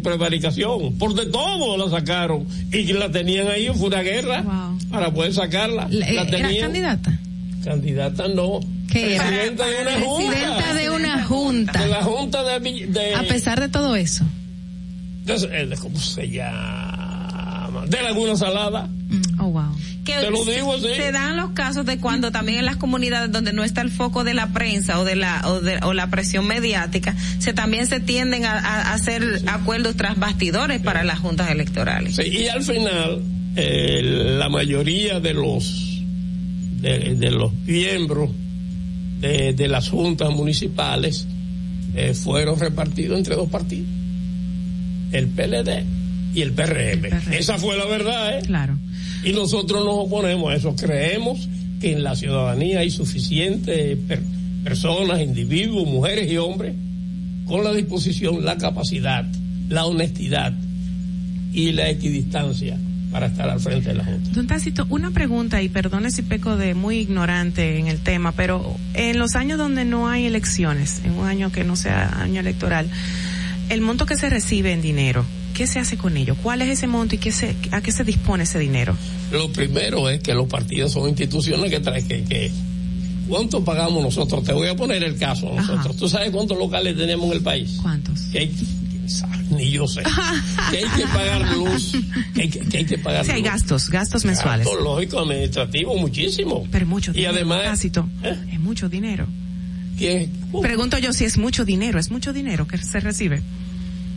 [0.00, 4.44] prevaricación, por de todo la sacaron y que la tenían ahí, fue una guerra
[4.88, 5.88] para poder sacarla.
[5.90, 6.26] La, ¿Era
[6.60, 7.18] candidata?
[7.64, 8.60] Candidata no.
[8.88, 10.30] Presidenta de una junta.
[10.30, 11.82] Presidenta de una junta.
[11.82, 13.14] De la junta de...
[13.16, 14.24] A pesar de todo eso.
[15.24, 17.84] De, ¿Cómo se llama?
[17.88, 18.86] De Laguna Salada.
[18.86, 19.74] Mm, oh, wow.
[20.06, 23.90] Que Se dan los casos de cuando también en las comunidades donde no está el
[23.90, 27.88] foco de la prensa o de la o, de, o la presión mediática, se también
[27.88, 32.20] se tienden a, hacer acuerdos tras bastidores para las juntas electorales.
[32.24, 33.20] Y al final
[33.56, 34.00] eh,
[34.38, 36.02] la mayoría de los
[36.80, 38.30] de, los miembros
[39.20, 41.26] de, de, las juntas municipales
[41.96, 43.88] eh, fueron repartidos entre dos partidos,
[45.10, 45.84] el PLD
[46.32, 47.32] y el PRM.
[47.32, 48.42] Esa fue la verdad, ¿eh?
[48.46, 48.78] Claro.
[49.26, 50.76] Y nosotros nos oponemos a eso.
[50.76, 51.48] Creemos
[51.80, 53.98] que en la ciudadanía hay suficientes
[54.62, 56.76] personas, individuos, mujeres y hombres
[57.44, 59.24] con la disposición, la capacidad,
[59.68, 60.54] la honestidad
[61.52, 62.78] y la equidistancia
[63.10, 64.30] para estar al frente de la Junta.
[64.32, 68.76] Don Tácito, una pregunta, y perdone si peco de muy ignorante en el tema, pero
[68.94, 72.88] en los años donde no hay elecciones, en un año que no sea año electoral,
[73.70, 75.24] el monto que se recibe en dinero,
[75.56, 76.36] ¿qué se hace con ello?
[76.42, 78.94] ¿Cuál es ese monto y qué se, a qué se dispone ese dinero?
[79.32, 82.52] Lo primero es que los partidos son instituciones que traen que, que
[83.26, 84.44] ¿Cuánto pagamos nosotros?
[84.44, 85.96] Te voy a poner el caso nosotros.
[85.96, 87.78] ¿Tú sabes cuántos locales tenemos en el país?
[87.82, 88.20] ¿Cuántos?
[89.50, 90.02] ni yo sé.
[90.70, 91.92] que hay que pagar luz,
[92.34, 94.66] que hay que, hay que pagar sí, hay gastos, gastos mensuales.
[94.66, 96.66] Gastos lógico, administrativo, muchísimo.
[96.70, 97.82] Pero mucho Y además...
[97.84, 98.36] ¿eh?
[98.52, 99.26] Es mucho dinero.
[100.60, 103.42] Pregunto yo si es mucho dinero, es mucho dinero que se recibe.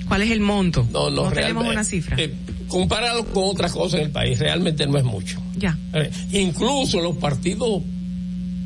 [0.10, 0.86] ¿Cuál es el monto?
[0.92, 2.18] No, no, tenemos una cifra.
[2.20, 2.34] Eh,
[2.68, 5.42] comparado con otras cosas en el país, realmente no es mucho.
[5.56, 5.78] Ya.
[5.94, 7.82] Eh, incluso los partidos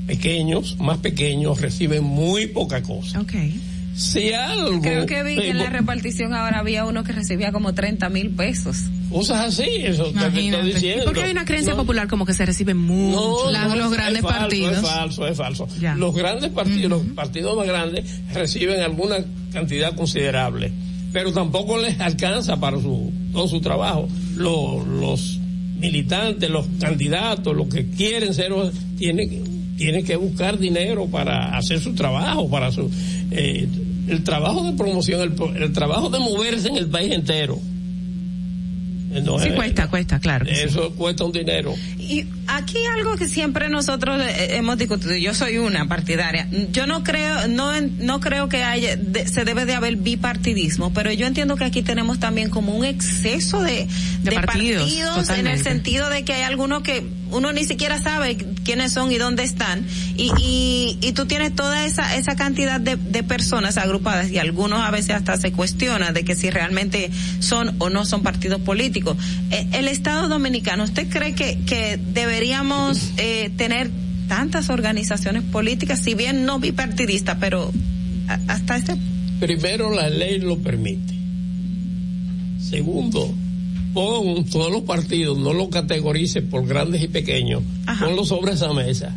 [0.07, 3.21] pequeños, más pequeños, reciben muy poca cosa.
[3.21, 3.61] Okay
[3.95, 4.81] si algo.
[4.81, 8.31] Creo que vi que en la repartición ahora había uno que recibía como 30 mil
[8.31, 8.77] pesos.
[9.09, 11.05] Cosas así, eso te estoy diciendo.
[11.05, 13.51] Porque hay una creencia popular como que se recibe mucho.
[13.51, 14.77] No, los grandes partidos.
[14.77, 15.67] Es falso, es falso.
[15.95, 19.17] Los grandes partidos, los partidos más grandes reciben alguna
[19.51, 20.71] cantidad considerable,
[21.13, 24.09] pero tampoco les alcanza para su, todo su trabajo.
[24.35, 25.39] Los, los
[25.77, 28.51] militantes, los candidatos, los que quieren ser,
[28.97, 32.89] tienen tienen que buscar dinero para hacer su trabajo, para su
[33.31, 33.67] eh,
[34.07, 37.59] el trabajo de promoción, el, el, trabajo de moverse en el país entero.
[39.39, 40.45] Sí, cuesta, cuesta, claro.
[40.47, 41.73] Eso cuesta un dinero.
[41.97, 47.03] Y aquí algo que siempre nosotros eh, hemos discutido, yo soy una partidaria, yo no
[47.03, 51.65] creo, no, no creo que haya, se debe de haber bipartidismo, pero yo entiendo que
[51.65, 53.87] aquí tenemos también como un exceso de,
[54.23, 57.03] de, partidos, en el sentido de que hay algunos que
[57.33, 62.15] uno ni siquiera sabe quiénes son y dónde están, y, y, tú tienes toda esa,
[62.15, 66.35] esa cantidad de, de personas agrupadas y algunos a veces hasta se cuestiona de que
[66.35, 69.17] si realmente son o no son partidos políticos.
[69.51, 73.91] Eh, el Estado Dominicano, ¿usted cree que, que deberíamos eh, tener
[74.27, 77.71] tantas organizaciones políticas, si bien no bipartidistas, pero
[78.47, 78.95] hasta este...
[79.39, 81.13] Primero, la ley lo permite.
[82.59, 83.35] Segundo,
[83.93, 87.63] pon todos los partidos, no lo categorice por grandes y pequeños,
[87.99, 89.15] ponlos sobre esa mesa.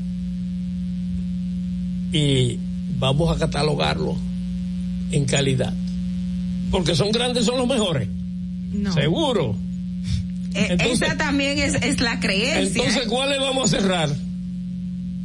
[2.12, 2.58] Y
[2.98, 4.16] vamos a catalogarlos
[5.10, 5.74] en calidad.
[6.70, 8.08] Porque son grandes, son los mejores.
[8.94, 9.56] Seguro.
[10.54, 12.82] Eh, esa también es, es, la creencia.
[12.82, 14.10] Entonces, ¿cuáles vamos a cerrar?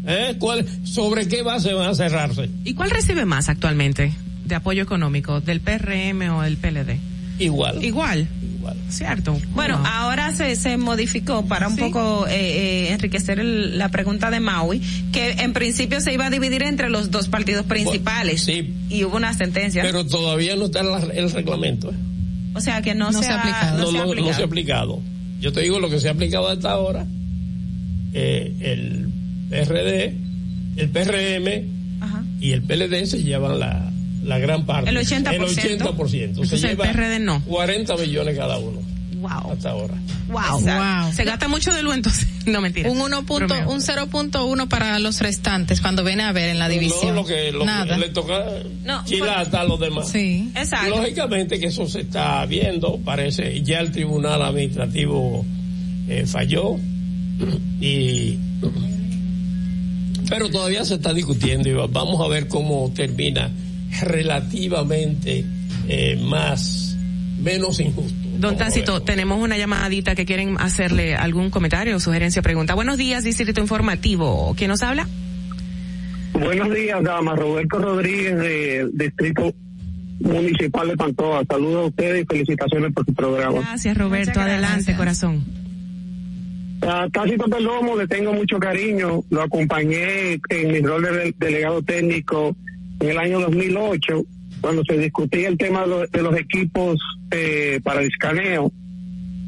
[0.05, 0.35] ¿Eh?
[0.39, 2.49] ¿Cuál, ¿Sobre qué base van a cerrarse?
[2.63, 4.13] ¿Y cuál recibe más actualmente
[4.45, 5.41] de apoyo económico?
[5.41, 6.99] ¿Del PRM o del PLD?
[7.39, 7.83] Igual.
[7.83, 8.27] Igual.
[8.61, 8.77] Igual.
[8.89, 9.39] Cierto.
[9.55, 14.81] Bueno, ahora se, se modificó para un poco eh, eh, enriquecer la pregunta de Maui,
[15.11, 18.43] que en principio se iba a dividir entre los dos partidos principales.
[18.43, 18.75] sí.
[18.89, 19.81] Y hubo una sentencia.
[19.81, 21.89] Pero todavía no está el, el reglamento.
[21.89, 21.95] ¿eh?
[22.53, 23.91] O sea que no, se, ha, aplicado.
[23.91, 25.01] No, no, no se ha aplicado.
[25.39, 27.05] Yo te digo lo que se ha aplicado hasta ahora.
[28.13, 29.09] Eh, el
[29.49, 30.15] PRD,
[30.75, 33.91] el PRM y el PLD se llevan la,
[34.23, 34.89] la gran parte.
[34.89, 35.33] El 80%.
[35.33, 36.45] El 80%.
[36.45, 37.41] se lleva el PRD no.
[37.45, 38.81] 40 millones cada uno.
[39.21, 39.51] Wow.
[39.51, 39.93] Hasta ahora.
[40.29, 40.61] Wow.
[40.61, 41.13] wow.
[41.13, 42.27] Se gasta mucho de lo entonces.
[42.41, 42.89] No mentira.
[42.89, 43.19] Un 1.
[43.19, 47.13] un 0.1 para los restantes cuando viene a ver en la división.
[47.13, 47.95] No, lo que, lo Nada.
[47.99, 48.45] le toca
[48.83, 50.09] no, chilata a los demás.
[50.09, 50.51] Sí.
[50.55, 50.89] Exacto.
[50.89, 55.45] Lógicamente que eso se está viendo, parece, ya el tribunal administrativo
[56.09, 56.77] eh, falló
[57.79, 58.39] y
[60.27, 63.51] pero todavía se está discutiendo y vamos a ver cómo termina
[63.99, 65.45] relativamente
[65.87, 66.95] eh, más
[67.39, 72.73] menos injusto Don Tácito, tenemos una llamadita que quieren hacerle algún comentario, sugerencia, pregunta.
[72.73, 74.55] Buenos días, Distrito Informativo.
[74.57, 75.07] ¿Quién nos habla?
[76.33, 77.35] Buenos días, dama.
[77.35, 79.53] Roberto Rodríguez, del Distrito
[80.21, 81.43] Municipal de Pantoa.
[81.47, 83.59] Saludos a ustedes y felicitaciones por su programa.
[83.59, 84.39] Gracias, Roberto.
[84.39, 85.45] Adelante, corazón.
[86.81, 89.23] A Tácito Perdomo le tengo mucho cariño.
[89.29, 92.55] Lo acompañé en mi rol de delegado técnico
[93.01, 94.23] en el año 2008,
[94.61, 96.99] cuando se discutía el tema de los equipos
[97.31, 98.71] eh, para el escaneo.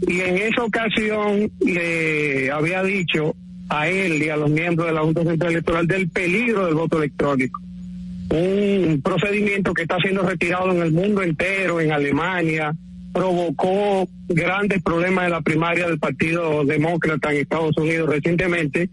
[0.08, 3.36] Y en esa ocasión le había dicho
[3.70, 6.98] a él y a los miembros de la Junta Central Electoral del peligro del voto
[6.98, 7.62] electrónico.
[8.30, 12.74] Un procedimiento que está siendo retirado en el mundo entero, en Alemania,
[13.14, 18.90] provocó grandes problemas en la primaria del Partido Demócrata en Estados Unidos recientemente.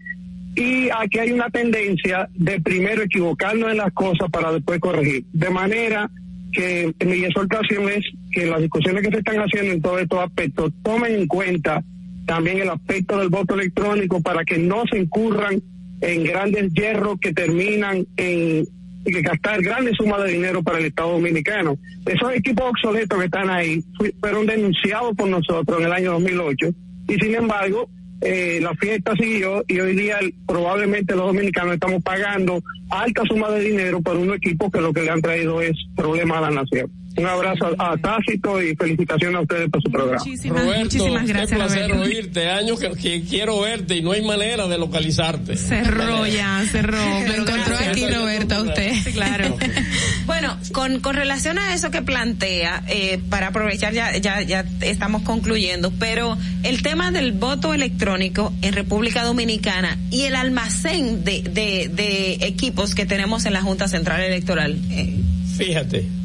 [0.55, 5.25] Y aquí hay una tendencia de primero equivocarnos en las cosas para después corregir.
[5.31, 6.09] De manera
[6.51, 10.73] que mi exhortación es que las discusiones que se están haciendo en todos estos aspectos
[10.83, 11.83] tomen en cuenta
[12.25, 15.61] también el aspecto del voto electrónico para que no se incurran
[16.01, 18.65] en grandes hierros que terminan en
[19.05, 21.77] gastar grandes sumas de dinero para el Estado Dominicano.
[22.05, 23.83] Esos equipos obsoletos que están ahí
[24.19, 26.69] fueron denunciados por nosotros en el año 2008
[27.07, 27.89] y sin embargo
[28.21, 33.61] eh, la fiesta siguió y hoy día probablemente los dominicanos estamos pagando alta suma de
[33.61, 36.91] dinero por un equipo que lo que le han traído es problemas a la nación.
[37.17, 40.23] Un abrazo a, Tácito y felicitaciones a ustedes por su programa.
[40.23, 41.49] Muchísimas, Roberto, muchísimas gracias.
[41.49, 42.49] Qué placer oírte.
[42.49, 45.57] Años que, quiero verte y no hay manera de localizarte.
[45.57, 46.97] Cerró ya, cerró.
[47.27, 48.93] Lo encontró aquí, Roberto, usted.
[49.13, 49.57] Claro.
[50.25, 55.23] bueno, con, con relación a eso que plantea, eh, para aprovechar, ya, ya, ya estamos
[55.23, 61.89] concluyendo, pero el tema del voto electrónico en República Dominicana y el almacén de, de,
[61.93, 64.79] de equipos que tenemos en la Junta Central Electoral.
[64.89, 65.13] Eh.
[65.57, 66.21] Fíjate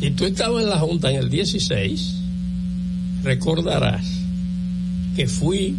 [0.00, 2.14] si tú estabas en la Junta en el 16,
[3.22, 4.06] recordarás
[5.14, 5.76] que fui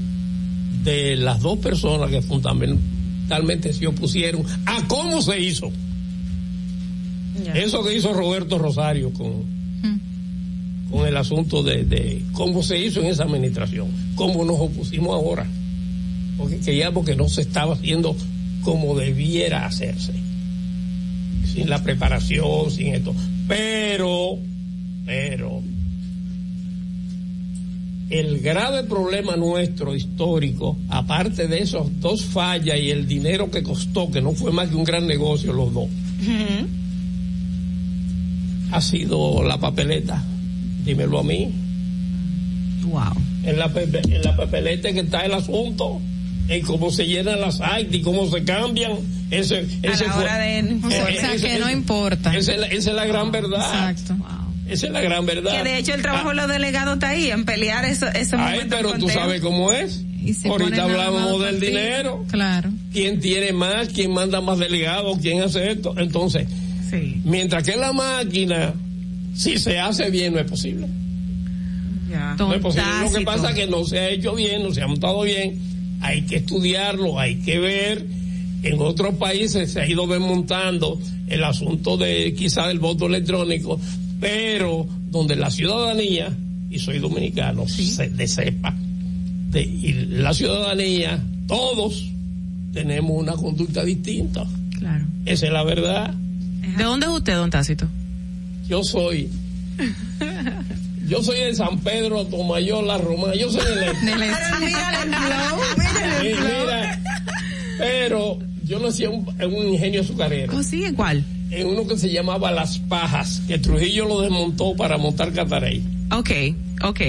[0.84, 5.72] de las dos personas que fundamentalmente se opusieron a cómo se hizo.
[7.56, 9.40] Eso que hizo Roberto Rosario con,
[9.82, 10.92] hmm.
[10.92, 15.48] con el asunto de, de, cómo se hizo en esa administración, cómo nos opusimos ahora,
[16.38, 18.16] porque queríamos que no se estaba haciendo
[18.62, 20.14] como debiera hacerse,
[21.52, 23.16] sin la preparación, sin esto.
[23.52, 24.38] Pero,
[25.06, 25.62] pero,
[28.10, 34.10] el grave problema nuestro histórico, aparte de esos dos fallas y el dinero que costó,
[34.10, 35.90] que no fue más que un gran negocio los dos,
[38.72, 40.24] ha sido la papeleta.
[40.86, 41.52] Dímelo a mí.
[42.86, 43.02] Wow.
[43.44, 46.00] En la, en la papeleta que está el asunto
[46.48, 48.94] en cómo se llenan las actas y cómo se cambian.
[49.30, 50.80] Ese, ese a la de...
[50.84, 52.36] o sea, que no importa.
[52.36, 53.92] Esa es, la, gran verdad.
[53.92, 54.16] Exacto.
[54.68, 55.52] Esa es la gran verdad.
[55.52, 58.62] Que de hecho el trabajo de los delegados está ahí, en pelear eso, eso Ay,
[58.70, 60.04] pero tú sabes cómo es.
[60.46, 62.26] Ahorita hablamos del dinero.
[62.30, 62.70] Claro.
[62.92, 63.88] ¿Quién tiene más?
[63.88, 65.18] ¿Quién manda más delegados?
[65.20, 65.96] ¿Quién hace esto?
[65.98, 66.48] Entonces,
[66.90, 67.22] sí.
[67.24, 68.74] mientras que la máquina,
[69.34, 70.88] si se hace bien, no es posible.
[72.10, 72.36] Ya.
[72.38, 72.86] No es posible.
[73.04, 75.72] Lo que pasa es que no se ha hecho bien, no se ha montado bien
[76.02, 78.06] hay que estudiarlo, hay que ver.
[78.64, 83.80] En otros países se ha ido desmontando el asunto de quizá del voto electrónico,
[84.20, 86.36] pero donde la ciudadanía,
[86.70, 88.76] y soy dominicano, se, de sepa,
[89.50, 92.08] de, y la ciudadanía, todos
[92.74, 94.46] tenemos una conducta distinta.
[94.78, 95.06] Claro.
[95.26, 96.14] Esa es la verdad.
[96.78, 97.88] ¿De dónde es usted, don Tácito?
[98.68, 99.30] Yo soy
[101.12, 103.36] Yo soy de San Pedro, Tomayor, La Roma.
[103.36, 104.16] Yo soy de este.
[106.22, 107.02] mira,
[107.78, 110.56] pero yo nací en un, ingenio azucarero.
[110.56, 110.86] ¿Oh, sí?
[110.86, 111.26] ¿En cuál?
[111.50, 115.84] En uno que se llamaba Las Pajas, que Trujillo lo desmontó para montar Catarey.
[116.14, 116.32] Ok,
[116.82, 117.02] ok.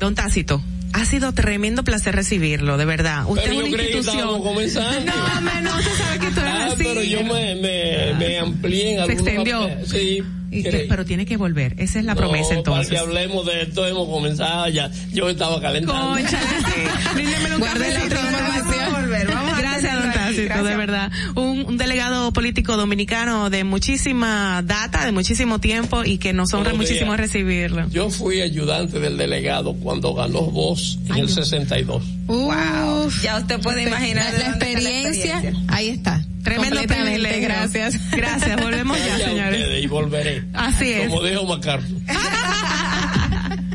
[0.00, 0.60] Don Tácito
[0.96, 3.24] ha sido tremendo placer recibirlo, de verdad.
[3.28, 4.36] Usted pero es una institución.
[4.36, 5.12] Que comenzando.
[5.12, 6.84] No, menos, usted sabe que tú eres ah, así.
[6.84, 9.68] Pero yo me, me, me amplié en Se extendió.
[9.84, 10.22] Sí
[10.88, 11.74] pero tiene que volver.
[11.78, 12.88] Esa es la promesa entonces.
[12.88, 14.90] Para que hablemos de esto, hemos comenzado ya.
[15.12, 16.14] Yo estaba calentando.
[16.14, 16.40] Concha,
[17.58, 19.10] Guarde la información.
[19.58, 21.10] Gracias, Tácito, de verdad.
[21.34, 27.16] Un, delegado político dominicano de muchísima data, de muchísimo tiempo y que nos honra muchísimo
[27.16, 27.88] recibirlo.
[27.88, 32.02] Yo fui ayudante del delegado cuando ganó voz en el 62.
[32.26, 33.10] wow.
[33.22, 35.42] Ya usted puede imaginar la, experiencia.
[35.68, 36.24] Ahí está.
[36.42, 37.42] Tremendo privilegio.
[37.42, 38.10] Gracias.
[38.10, 38.62] Gracias.
[38.62, 39.82] Volvemos ya, señores.
[39.82, 40.44] Y volveré.
[40.52, 41.08] Así es.
[41.08, 41.96] Como dijo MacArthur.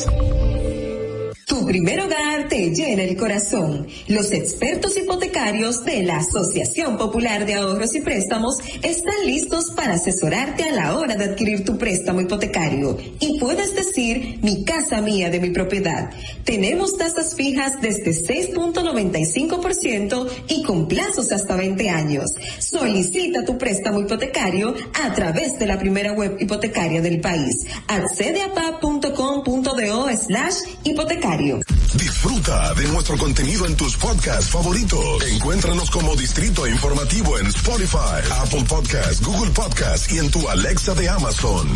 [1.48, 3.86] Tu primer hogar te llena el corazón.
[4.06, 10.64] Los expertos hipotecarios de la Asociación Popular de Ahorros y Préstamos están listos para asesorarte
[10.64, 12.98] a la hora de adquirir tu préstamo hipotecario.
[13.18, 16.10] Y puedes decir, mi casa mía de mi propiedad.
[16.44, 22.30] Tenemos tasas fijas desde 6.95% y con plazos hasta 20 años.
[22.58, 27.64] Solicita tu préstamo hipotecario a través de la primera web hipotecaria del país.
[27.86, 31.37] Accede a pa.com.do slash hipotecario.
[31.38, 35.22] Disfruta de nuestro contenido en tus podcasts favoritos.
[35.30, 41.08] Encuéntranos como Distrito Informativo en Spotify, Apple Podcasts, Google Podcasts y en tu Alexa de
[41.08, 41.68] Amazon.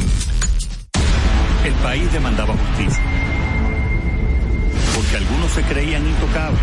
[1.65, 3.02] El país demandaba justicia.
[4.97, 6.60] Porque algunos se creían intocables.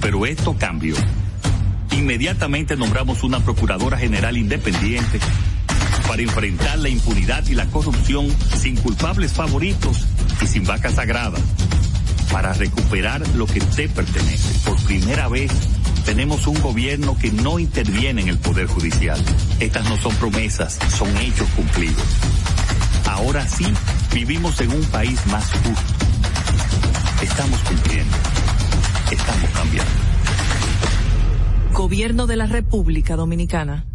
[0.00, 0.96] Pero esto cambió.
[1.92, 5.20] Inmediatamente nombramos una Procuradora General Independiente
[6.08, 10.06] para enfrentar la impunidad y la corrupción sin culpables favoritos
[10.42, 11.38] y sin vaca sagrada.
[12.30, 14.68] Para recuperar lo que te pertenece.
[14.68, 15.50] Por primera vez
[16.04, 19.18] tenemos un gobierno que no interviene en el Poder Judicial.
[19.60, 22.04] Estas no son promesas, son hechos cumplidos.
[23.06, 23.66] Ahora sí,
[24.12, 25.94] vivimos en un país más justo.
[27.22, 28.16] Estamos cumpliendo.
[29.10, 29.92] Estamos cambiando.
[31.72, 33.86] Gobierno de la República Dominicana.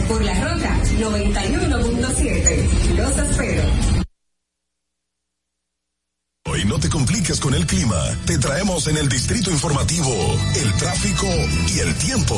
[0.09, 2.95] por la Roca 91.7.
[2.95, 3.63] Los espero.
[6.61, 7.95] Y no te compliques con el clima.
[8.25, 10.13] Te traemos en el Distrito Informativo
[10.55, 11.27] el tráfico
[11.73, 12.35] y el tiempo.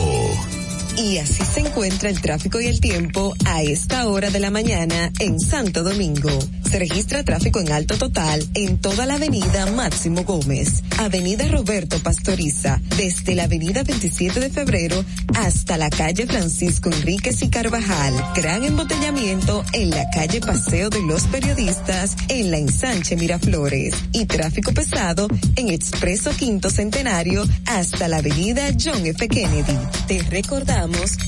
[0.98, 5.12] Y así se encuentra el tráfico y el tiempo a esta hora de la mañana
[5.20, 6.30] en Santo Domingo.
[6.70, 12.80] Se registra tráfico en alto total en toda la avenida Máximo Gómez, avenida Roberto Pastoriza,
[12.98, 15.04] desde la avenida 27 de febrero
[15.36, 18.14] hasta la calle Francisco Enríquez y Carvajal.
[18.36, 24.74] Gran embotellamiento en la calle Paseo de los Periodistas en la ensanche Miraflores y tráfico
[24.74, 29.28] pesado en Expreso Quinto Centenario hasta la avenida John F.
[29.28, 29.78] Kennedy.
[30.08, 30.81] Te recordamos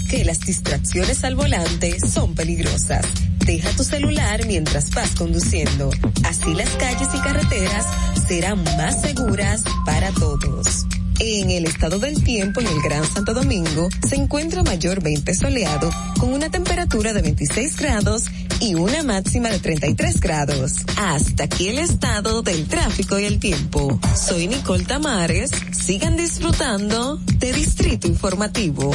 [0.09, 3.05] que las distracciones al volante son peligrosas.
[3.45, 5.91] Deja tu celular mientras vas conduciendo.
[6.23, 7.85] Así las calles y carreteras
[8.27, 10.85] serán más seguras para todos.
[11.19, 16.33] En el estado del tiempo en el Gran Santo Domingo se encuentra mayormente soleado con
[16.33, 18.23] una temperatura de 26 grados
[18.59, 20.73] y una máxima de 33 grados.
[20.97, 23.99] Hasta aquí el estado del tráfico y el tiempo.
[24.15, 25.51] Soy Nicole Tamares.
[25.71, 28.91] Sigan disfrutando de Distrito Informativo.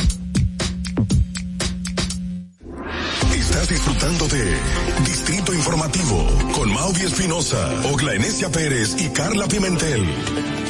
[3.60, 4.56] Estás disfrutando de
[5.04, 7.58] Distrito Informativo con Maudi Espinosa,
[7.90, 10.67] Ogla Enesia Pérez y Carla Pimentel.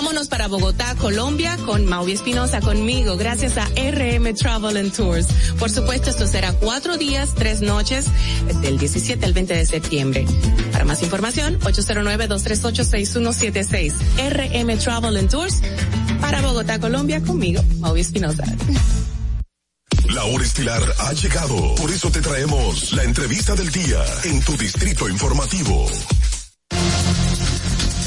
[0.00, 5.26] Vámonos para Bogotá, Colombia, con Maui Espinosa conmigo, gracias a RM Travel and Tours.
[5.58, 8.06] Por supuesto, esto será cuatro días, tres noches,
[8.62, 10.24] del 17 al 20 de septiembre.
[10.72, 13.92] Para más información, 809-238-6176.
[14.16, 15.60] RM Travel and Tours,
[16.18, 18.44] para Bogotá, Colombia, conmigo, Maui Espinosa.
[20.14, 24.56] La hora estilar ha llegado, por eso te traemos la entrevista del día en tu
[24.56, 25.86] Distrito Informativo.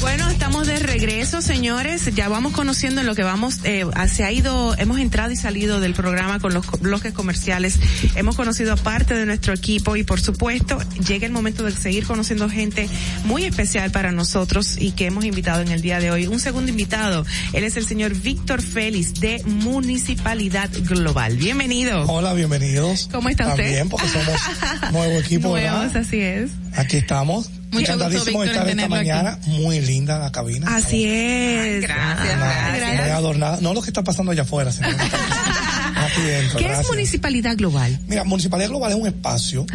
[0.04, 2.14] Bueno, estamos de regreso, señores.
[2.14, 5.80] Ya vamos conociendo en lo que vamos, eh, se ha ido, hemos entrado y salido
[5.80, 7.78] del programa con los bloques comerciales.
[8.14, 12.06] Hemos conocido a parte de nuestro equipo y por supuesto llega el momento de seguir
[12.06, 12.86] conociendo gente
[13.24, 16.26] muy especial para nosotros y que hemos invitado en el día de hoy.
[16.26, 17.24] Un segundo invitado,
[17.54, 21.38] él es el señor Víctor Félix de Municipalidad Global.
[21.38, 22.04] Bienvenido.
[22.08, 23.08] Hola, bienvenidos.
[23.10, 23.70] ¿Cómo está usted?
[23.70, 24.38] Bien, porque somos
[24.92, 26.50] nuevo equipo, Nuevos, así es.
[26.74, 27.50] Aquí estamos.
[27.74, 29.38] Mucho Encantadísimo gusto, estar esta mañana.
[29.46, 30.74] Muy linda la cabina.
[30.76, 31.82] Así es.
[31.82, 33.58] Gracias, Muy adornada.
[33.60, 36.58] No lo que está pasando allá afuera, sino lo que está aquí dentro.
[36.58, 36.90] ¿Qué es Gracias.
[36.90, 37.98] Municipalidad Global?
[38.06, 39.66] Mira, Municipalidad Global es un espacio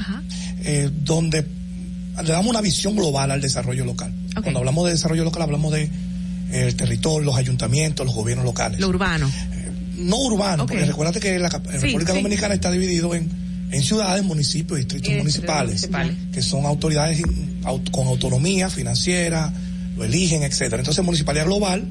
[0.63, 1.45] eh, donde
[2.23, 4.13] le damos una visión global al desarrollo local.
[4.41, 5.89] Cuando hablamos de desarrollo local hablamos de eh,
[6.51, 8.79] el territorio, los ayuntamientos, los gobiernos locales.
[8.79, 9.29] Lo urbano.
[9.97, 10.69] No urbano, Ok.
[10.71, 12.17] porque recuérdate que la República sí.
[12.17, 13.29] Dominicana está dividido en,
[13.71, 15.81] en ciudades, municipios distritos municipales,
[16.31, 17.21] que son autoridades
[17.63, 19.53] aut- con autonomía financiera,
[19.95, 20.77] lo eligen, etcétera.
[20.79, 21.83] Entonces, Municipalidad Global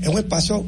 [0.00, 0.64] es un espacio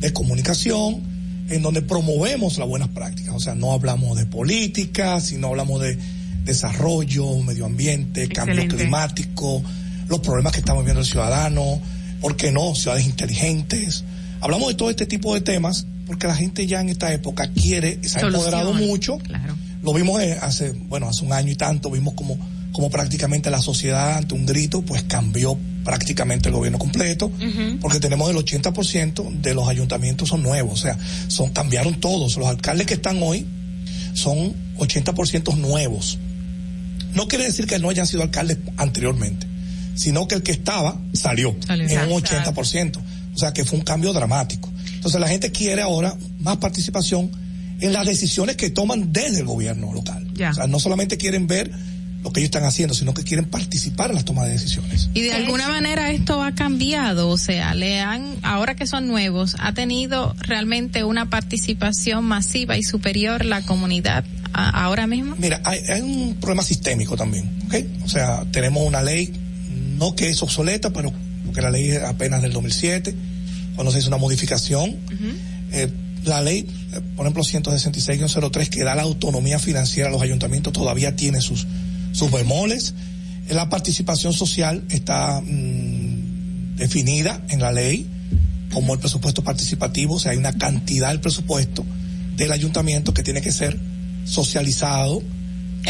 [0.00, 1.00] de comunicación
[1.48, 3.34] en donde promovemos las buenas prácticas.
[3.34, 5.96] O sea, no hablamos de política, sino hablamos de
[6.44, 9.62] desarrollo, medio ambiente, cambio climático,
[10.08, 11.80] los problemas que estamos viendo el ciudadano,
[12.20, 12.74] ¿por qué no?
[12.74, 14.04] Ciudades inteligentes.
[14.40, 17.98] Hablamos de todo este tipo de temas porque la gente ya en esta época quiere,
[18.02, 19.18] se ha empoderado mucho.
[19.18, 19.54] Claro.
[19.82, 22.38] Lo vimos eh, hace, bueno, hace un año y tanto, vimos como,
[22.72, 27.32] como prácticamente la sociedad ante un grito, pues cambió prácticamente el gobierno completo,
[27.80, 30.98] porque tenemos el 80% de los ayuntamientos son nuevos, o sea,
[31.28, 32.36] son, cambiaron todos.
[32.36, 33.46] Los alcaldes que están hoy
[34.12, 36.18] son 80% nuevos.
[37.14, 39.46] No quiere decir que no hayan sido alcaldes anteriormente,
[39.94, 41.88] sino que el que estaba salió, Salió.
[41.88, 42.52] en un Exacto.
[42.52, 42.98] 80%.
[43.34, 44.68] O sea que fue un cambio dramático.
[44.94, 47.30] Entonces la gente quiere ahora más participación
[47.80, 50.26] en las decisiones que toman desde el gobierno local.
[50.34, 50.50] Ya.
[50.50, 51.70] O sea, no solamente quieren ver
[52.22, 55.08] lo que ellos están haciendo, sino que quieren participar en las tomas de decisiones.
[55.14, 59.54] Y de alguna manera esto ha cambiado, o sea, le han, ahora que son nuevos,
[59.60, 65.36] ha tenido realmente una participación masiva y superior la comunidad a- ahora mismo.
[65.38, 67.74] Mira, hay, hay un problema sistémico también, ¿ok?
[68.04, 69.32] O sea, tenemos una ley,
[69.96, 71.12] no que es obsoleta, pero
[71.46, 73.14] porque la ley es apenas del 2007,
[73.76, 74.96] cuando se hizo una modificación.
[75.70, 75.88] Eh,
[76.24, 76.66] la ley,
[77.16, 81.66] por ejemplo, 166-03, que da la autonomía financiera a los ayuntamientos, todavía tiene sus,
[82.12, 82.94] sus bemoles.
[83.48, 88.06] La participación social está mm, definida en la ley
[88.72, 91.84] como el presupuesto participativo, o sea, hay una cantidad del presupuesto
[92.36, 93.78] del ayuntamiento que tiene que ser
[94.24, 95.22] socializado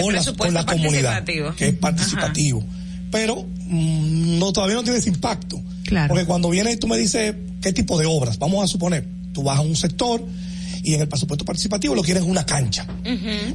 [0.00, 1.24] con la, con la comunidad,
[1.56, 2.64] que es participativo.
[3.10, 5.60] Pero mm, no todavía no tiene ese impacto.
[6.08, 9.06] Porque cuando viene y tú me dices qué tipo de obras, vamos a suponer,
[9.38, 10.20] tú vas a un sector
[10.82, 12.84] y en el presupuesto participativo lo quieres una cancha.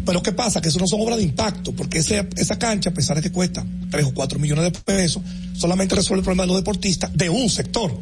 [0.06, 0.62] Pero ¿qué pasa?
[0.62, 3.34] Que eso no son obras de impacto, porque ese, esa cancha, a pesar de que
[3.34, 5.22] cuesta 3 o 4 millones de pesos,
[5.58, 8.00] solamente resuelve el problema de los deportistas de un sector.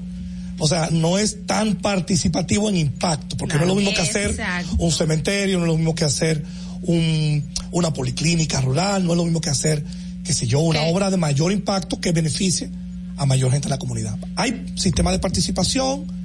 [0.60, 4.30] O sea, no es tan participativo en impacto, porque no es lo mismo que hacer
[4.30, 4.76] Exacto.
[4.78, 6.44] un cementerio, no es lo mismo que hacer
[6.84, 9.84] un, una policlínica rural, no es lo mismo que hacer,
[10.24, 12.70] qué sé yo, una obra de mayor impacto que beneficie
[13.18, 14.20] a mayor gente de la comunidad.
[14.36, 16.21] Hay sistemas de participación,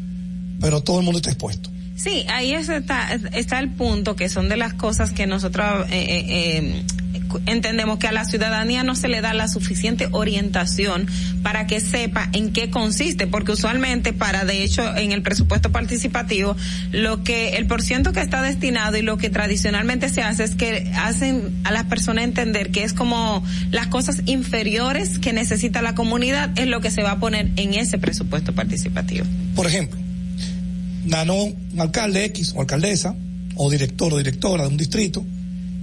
[0.60, 1.70] pero todo el mundo está expuesto.
[1.96, 6.06] Sí, ahí es- está, está el punto que son de las cosas que nosotros eh,
[6.08, 6.24] eh,
[6.58, 6.82] eh,
[7.46, 11.06] entendemos que a la ciudadanía no se le da la suficiente orientación
[11.42, 16.54] para que sepa en qué consiste, porque usualmente para, de hecho, en el presupuesto participativo,
[16.92, 20.92] lo que el porciento que está destinado y lo que tradicionalmente se hace es que
[20.96, 26.50] hacen a las personas entender que es como las cosas inferiores que necesita la comunidad
[26.58, 29.24] es lo que se va a poner en ese presupuesto participativo.
[29.54, 29.98] Por ejemplo,
[31.06, 33.14] ganó un alcalde X o alcaldesa,
[33.56, 35.24] o director o directora de un distrito,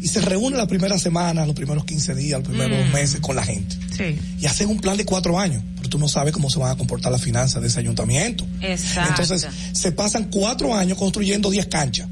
[0.01, 2.93] y se reúne la primera semana, los primeros 15 días, los primeros Mm.
[2.93, 3.77] meses con la gente.
[3.95, 4.17] Sí.
[4.41, 6.75] Y hacen un plan de cuatro años, pero tú no sabes cómo se van a
[6.75, 8.45] comportar las finanzas de ese ayuntamiento.
[8.61, 9.21] Exacto.
[9.21, 12.07] Entonces, se pasan cuatro años construyendo 10 canchas.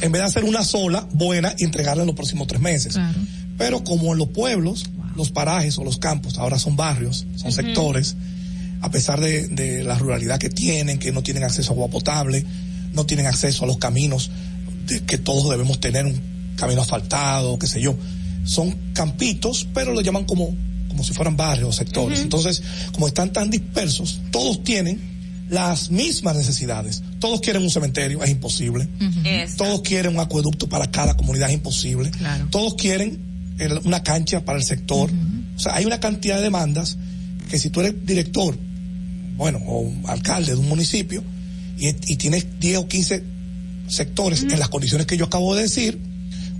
[0.00, 2.98] En vez de hacer una sola, buena, y entregarla en los próximos tres meses.
[3.56, 8.16] Pero como en los pueblos, los parajes o los campos ahora son barrios, son sectores,
[8.80, 12.44] a pesar de, de la ruralidad que tienen, que no tienen acceso a agua potable,
[12.92, 14.30] no tienen acceso a los caminos
[14.86, 16.20] de que todos debemos tener, un
[16.56, 17.96] camino asfaltado, qué sé yo.
[18.44, 20.54] Son campitos, pero lo llaman como,
[20.88, 22.18] como si fueran barrios o sectores.
[22.24, 24.98] Entonces, como están tan dispersos, todos tienen
[25.50, 27.02] las mismas necesidades.
[27.20, 28.88] Todos quieren un cementerio, es imposible.
[29.56, 32.10] Todos quieren un acueducto para cada comunidad, es imposible.
[32.50, 33.18] Todos quieren
[33.58, 35.10] el- una cancha para el sector.
[35.56, 36.96] O sea, hay una cantidad de demandas
[37.50, 38.58] que si tú eres director,
[39.38, 41.24] bueno, o alcalde de un municipio,
[41.78, 43.24] y, y tienes 10 o 15
[43.86, 45.98] sectores en las condiciones que yo acabo de decir,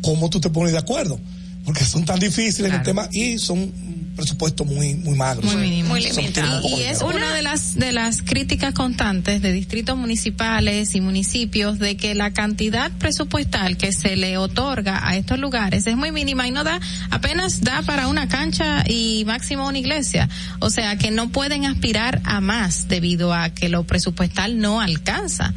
[0.01, 1.21] ¿cómo tú te pones de acuerdo?
[1.69, 3.71] Porque son tan difíciles el tema y son
[4.17, 5.43] presupuesto muy muy magro.
[5.43, 6.63] Muy Muy limitado.
[6.67, 11.99] Y, es una de las de las críticas constantes de distritos municipales y municipios de
[11.99, 16.53] que la cantidad presupuestal que se le otorga a estos lugares es muy mínima y
[16.53, 16.81] no da
[17.11, 20.27] apenas da para una cancha y máximo una iglesia.
[20.61, 25.53] O sea, que no pueden aspirar a más debido a que lo presupuestal no alcanza.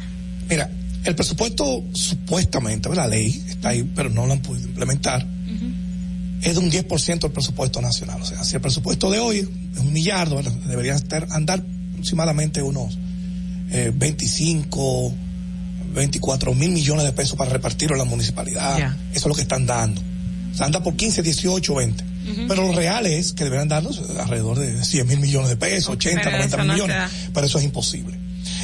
[0.50, 0.70] Mira,
[1.04, 5.31] el presupuesto supuestamente, la ley está ahí, pero no lo han podido implementar
[6.42, 8.20] es de un 10% del presupuesto nacional.
[8.20, 11.62] O sea, si el presupuesto de hoy es un millardo, debería estar, andar
[11.92, 12.98] aproximadamente unos
[13.94, 15.14] 25, eh,
[15.94, 18.78] 24 mil millones de pesos para repartirlo en la municipalidad.
[19.12, 20.00] Eso es lo que están dando.
[20.52, 22.04] O sea, anda por 15, 18, 20.
[22.48, 26.30] Pero lo real es que deberían darnos alrededor de 100 mil millones de pesos, 80,
[26.30, 26.96] 90 mil millones.
[27.32, 28.18] Pero eso es imposible.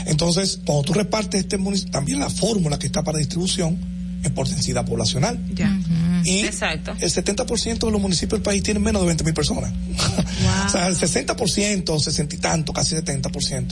[0.07, 3.79] Entonces, cuando tú repartes este municipio, también la fórmula que está para distribución
[4.23, 5.39] es por densidad poblacional.
[5.55, 5.79] Ya.
[6.25, 6.95] Y Exacto.
[6.99, 9.73] el 70% de los municipios del país tienen menos de 20 mil personas.
[10.67, 13.67] o sea, el 60%, 60 y tanto, casi 70%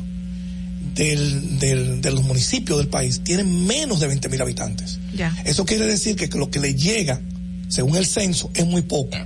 [0.94, 4.98] del, del, de los municipios del país tienen menos de 20 mil habitantes.
[5.14, 5.36] Ya.
[5.44, 7.20] Eso quiere decir que lo que le llega,
[7.68, 9.16] según el censo, es muy poco.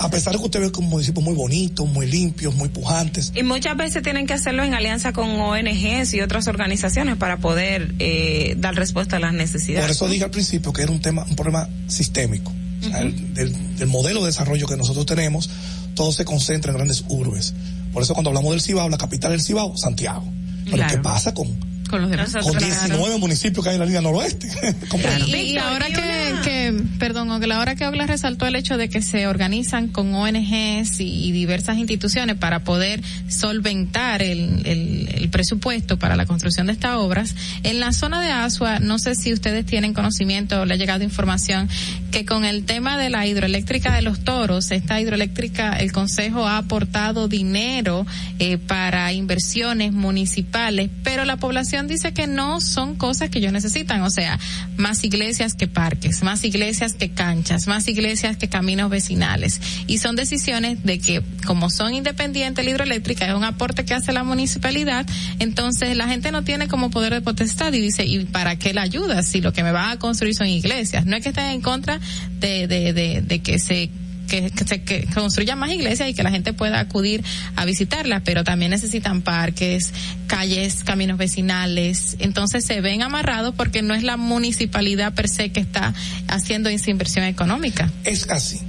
[0.00, 3.32] A pesar de que usted ve como municipios muy bonitos, muy limpios, muy pujantes.
[3.34, 7.94] Y muchas veces tienen que hacerlo en alianza con ONGs y otras organizaciones para poder
[7.98, 9.86] eh, dar respuesta a las necesidades.
[9.86, 12.52] Por eso dije al principio que era un tema, un problema sistémico.
[12.80, 15.48] del, del, modelo de desarrollo que nosotros tenemos,
[15.94, 17.54] todo se concentra en grandes urbes.
[17.92, 20.24] Por eso cuando hablamos del Cibao, la capital del Cibao, Santiago.
[20.70, 22.32] Pero ¿qué pasa con con los demás.
[22.42, 24.48] Con 19 municipios que hay en la línea noroeste.
[25.28, 29.88] y, ahora que, que, perdón, ahora que Ogla resaltó el hecho de que se organizan
[29.88, 36.72] con ONGs y, diversas instituciones para poder solventar el, el, presupuesto para la construcción de
[36.72, 40.74] estas obras, en la zona de Asua, no sé si ustedes tienen conocimiento o le
[40.74, 41.68] ha llegado información
[42.10, 46.58] que con el tema de la hidroeléctrica de los toros, esta hidroeléctrica, el Consejo ha
[46.58, 48.06] aportado dinero
[48.38, 54.02] eh, para inversiones municipales, pero la población dice que no son cosas que ellos necesitan,
[54.02, 54.38] o sea,
[54.76, 59.60] más iglesias que parques, más iglesias que canchas, más iglesias que caminos vecinales.
[59.86, 64.12] Y son decisiones de que, como son independientes, la hidroeléctrica es un aporte que hace
[64.12, 65.06] la municipalidad,
[65.38, 68.82] entonces la gente no tiene como poder de potestad y dice, ¿y para qué la
[68.82, 71.06] ayuda si lo que me va a construir son iglesias?
[71.06, 72.00] No es que estén en contra
[72.38, 73.90] de, de, de, de que se
[74.28, 77.24] que, se que construyan más iglesias y que la gente pueda acudir
[77.56, 79.92] a visitarlas, pero también necesitan parques,
[80.26, 82.16] calles, caminos vecinales.
[82.18, 85.94] Entonces se ven amarrados porque no es la municipalidad per se que está
[86.28, 87.90] haciendo esa inversión económica.
[88.04, 88.60] Es así.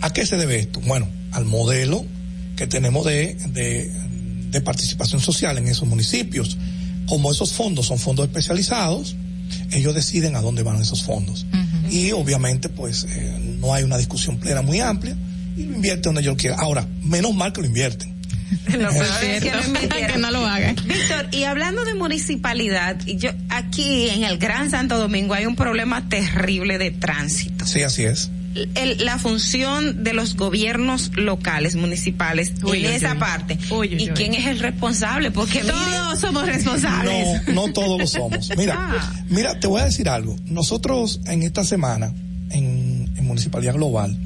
[0.00, 0.80] ¿A qué se debe esto?
[0.80, 2.04] Bueno, al modelo
[2.56, 3.90] que tenemos de, de,
[4.50, 6.56] de participación social en esos municipios.
[7.06, 9.16] Como esos fondos son fondos especializados,
[9.70, 11.46] ellos deciden a dónde van esos fondos.
[11.90, 15.16] Y obviamente, pues, eh, no hay una discusión plena muy amplia
[15.56, 16.56] y lo invierte donde yo quiera.
[16.56, 18.14] Ahora, menos mal que lo invierten.
[18.78, 20.76] lo que, que no lo hagan.
[20.76, 26.08] Víctor, y hablando de municipalidad, yo aquí en el Gran Santo Domingo hay un problema
[26.08, 27.66] terrible de tránsito.
[27.66, 28.30] Sí, así es.
[28.74, 33.58] El, la función de los gobiernos locales, municipales, en esa parte.
[33.90, 35.30] ¿Y quién es el responsable?
[35.30, 37.48] Porque todos somos responsables.
[37.48, 38.56] No, no todos lo somos.
[38.56, 39.24] Mira, ah.
[39.28, 40.36] mira, te voy a decir algo.
[40.46, 42.14] Nosotros en esta semana,
[42.50, 42.85] en
[43.26, 44.16] Municipalidad Global,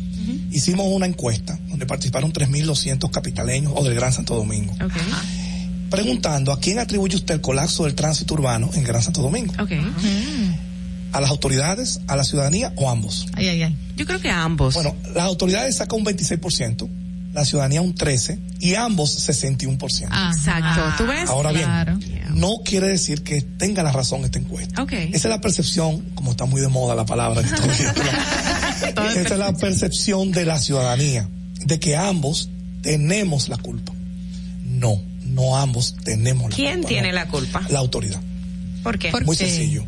[0.50, 4.74] hicimos una encuesta donde participaron 3.200 capitaleños o del Gran Santo Domingo.
[5.90, 9.52] Preguntando a quién atribuye usted el colapso del tránsito urbano en Gran Santo Domingo.
[11.12, 13.26] ¿A las autoridades, a la ciudadanía o ambos?
[13.34, 13.76] Ay, ay, ay.
[13.96, 14.74] Yo creo que a ambos.
[14.74, 16.88] Bueno, las autoridades sacan un 26%,
[17.33, 20.09] la ciudadanía un 13% y ambos 61%.
[20.10, 21.05] Ah, exacto.
[21.05, 21.28] ¿Tú ves?
[21.28, 21.68] Ahora bien,
[22.34, 24.83] no quiere decir que tenga la razón esta encuesta.
[24.91, 27.41] Esa es la percepción, como está muy de moda la palabra.
[28.81, 31.28] Esa es la percepción de la ciudadanía,
[31.65, 32.50] de que ambos
[32.83, 33.92] tenemos la culpa.
[34.65, 36.70] No, no ambos tenemos la culpa.
[36.70, 37.62] ¿Quién tiene la culpa?
[37.68, 38.20] La autoridad.
[38.83, 39.12] ¿Por qué?
[39.25, 39.84] Muy sencillo.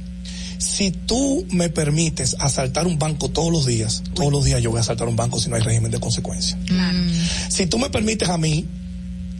[0.62, 4.78] Si tú me permites asaltar un banco todos los días, todos los días yo voy
[4.78, 6.56] a asaltar un banco si no hay régimen de consecuencia.
[7.48, 8.64] Si tú me permites a mí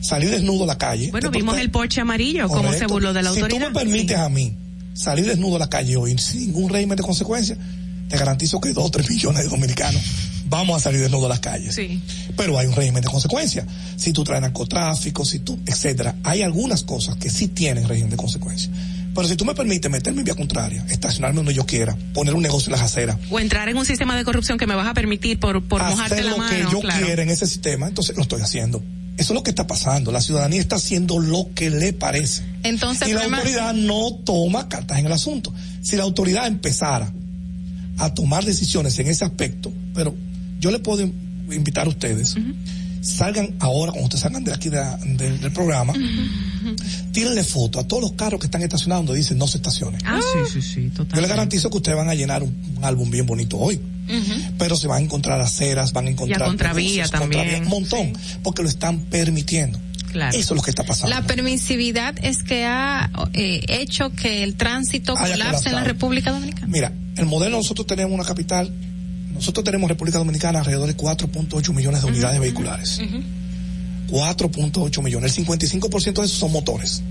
[0.01, 1.12] salir desnudo a la calle.
[1.12, 3.49] Bueno, vimos el Porsche amarillo, como se burló de la autoridad.
[3.49, 4.57] Si tú me permites a mí
[4.94, 7.57] salir desnudo a la calle hoy sin ningún régimen de consecuencia,
[8.09, 10.02] te garantizo que dos o tres millones de dominicanos
[10.47, 11.76] vamos a salir desnudos a las calles.
[11.76, 12.02] Sí.
[12.36, 13.65] Pero hay un régimen de consecuencia.
[13.97, 18.17] Si tú traes narcotráfico, si tú, etcétera, hay algunas cosas que sí tienen régimen de
[18.17, 18.70] consecuencia.
[19.15, 22.43] Pero si tú me permites meterme en vía contraria, estacionarme donde yo quiera, poner un
[22.43, 23.19] negocio en las aceras.
[23.31, 26.23] O entrar en un sistema de corrupción que me vas a permitir por, por mojarte
[26.23, 26.45] la mano.
[26.45, 28.83] Hacer lo que yo quiera en ese sistema, entonces lo estoy haciendo.
[29.19, 30.11] Eso es lo que está pasando.
[30.11, 32.45] La ciudadanía está haciendo lo que le parece.
[32.63, 35.53] Entonces, y la autoridad no toma cartas en el asunto.
[35.83, 37.13] Si la autoridad empezara
[37.99, 40.15] a tomar decisiones en ese aspecto, pero
[40.59, 41.03] yo le puedo
[41.51, 42.37] invitar a ustedes,
[43.03, 45.93] salgan ahora, cuando ustedes salgan de aquí del programa,
[47.13, 50.01] tírenle foto a todos los carros que están estacionados donde dicen no se estacionen.
[50.05, 51.17] Ah, sí, sí, sí, total.
[51.17, 53.81] Yo les garantizo que ustedes van a llenar un, álbum bien bonito hoy.
[54.59, 56.41] Pero se van a encontrar aceras, van a encontrar...
[56.41, 57.63] Y a contravía también.
[57.63, 59.79] un montón, porque lo están permitiendo.
[60.11, 60.37] Claro.
[60.37, 61.15] Eso es lo que está pasando.
[61.15, 66.67] La permisividad es que ha eh, hecho que el tránsito colapse en la República Dominicana.
[66.67, 68.71] Mira, el modelo nosotros tenemos una capital,
[69.33, 73.01] nosotros tenemos República Dominicana alrededor de 4.8 millones de unidades vehiculares.
[74.09, 75.39] 4.8 millones.
[75.39, 77.02] El 55% de esos son motores.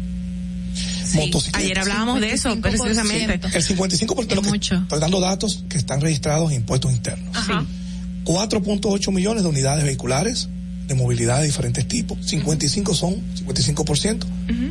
[1.16, 1.62] Motocicletas.
[1.62, 3.34] Ayer hablábamos de eso, precisamente.
[3.34, 7.36] El 55% de lo que estoy dando datos que están registrados en impuestos internos.
[8.24, 10.48] 4.8 millones de unidades vehiculares
[10.88, 12.18] de movilidad de diferentes tipos.
[12.26, 14.26] 55 son, 55%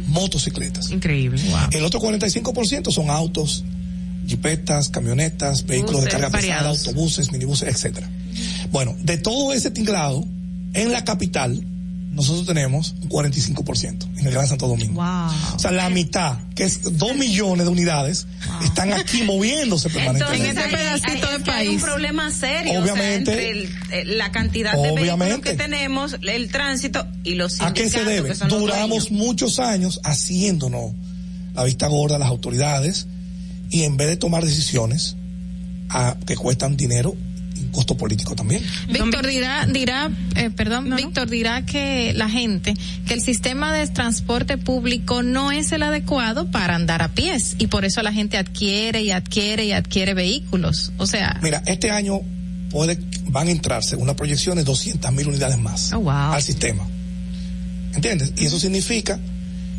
[0.07, 0.91] motocicletas.
[0.91, 1.43] Increíble.
[1.73, 3.65] El otro 45% son autos,
[4.31, 8.09] jipetas, camionetas, vehículos de carga pesada, autobuses, minibuses, etcétera.
[8.71, 10.25] Bueno, de todo ese tinglado,
[10.73, 11.63] en la capital,
[12.13, 15.01] nosotros tenemos un 45% en el Gran Santo Domingo.
[15.01, 18.27] O sea, la mitad, que es 2 millones de unidades,
[18.65, 20.51] están aquí moviéndose permanentemente.
[20.51, 21.49] en este pedacito de país.
[21.49, 22.81] Hay un problema serio.
[22.81, 23.33] Obviamente.
[23.33, 27.61] entre eh, la cantidad de vehículos que tenemos, el tránsito y los.
[27.61, 28.35] ¿A qué se debe?
[28.49, 30.93] Duramos muchos años haciéndonos
[31.55, 33.07] la vista gorda a las autoridades
[33.71, 35.17] y en vez de tomar decisiones
[35.89, 37.17] a, que cuestan dinero,
[37.73, 38.63] costo político también.
[38.89, 42.75] Víctor dirá, dirá, eh, perdón, Víctor dirá que la gente,
[43.07, 47.69] que el sistema de transporte público no es el adecuado para andar a pies y
[47.69, 50.93] por eso la gente adquiere y adquiere y adquiere vehículos.
[50.99, 51.39] O sea.
[51.43, 52.21] Mira, este año
[52.71, 56.87] puede, van a entrar, según proyección, de 200 mil unidades más oh, al sistema.
[57.95, 58.33] ¿Entiendes?
[58.37, 59.19] Y eso significa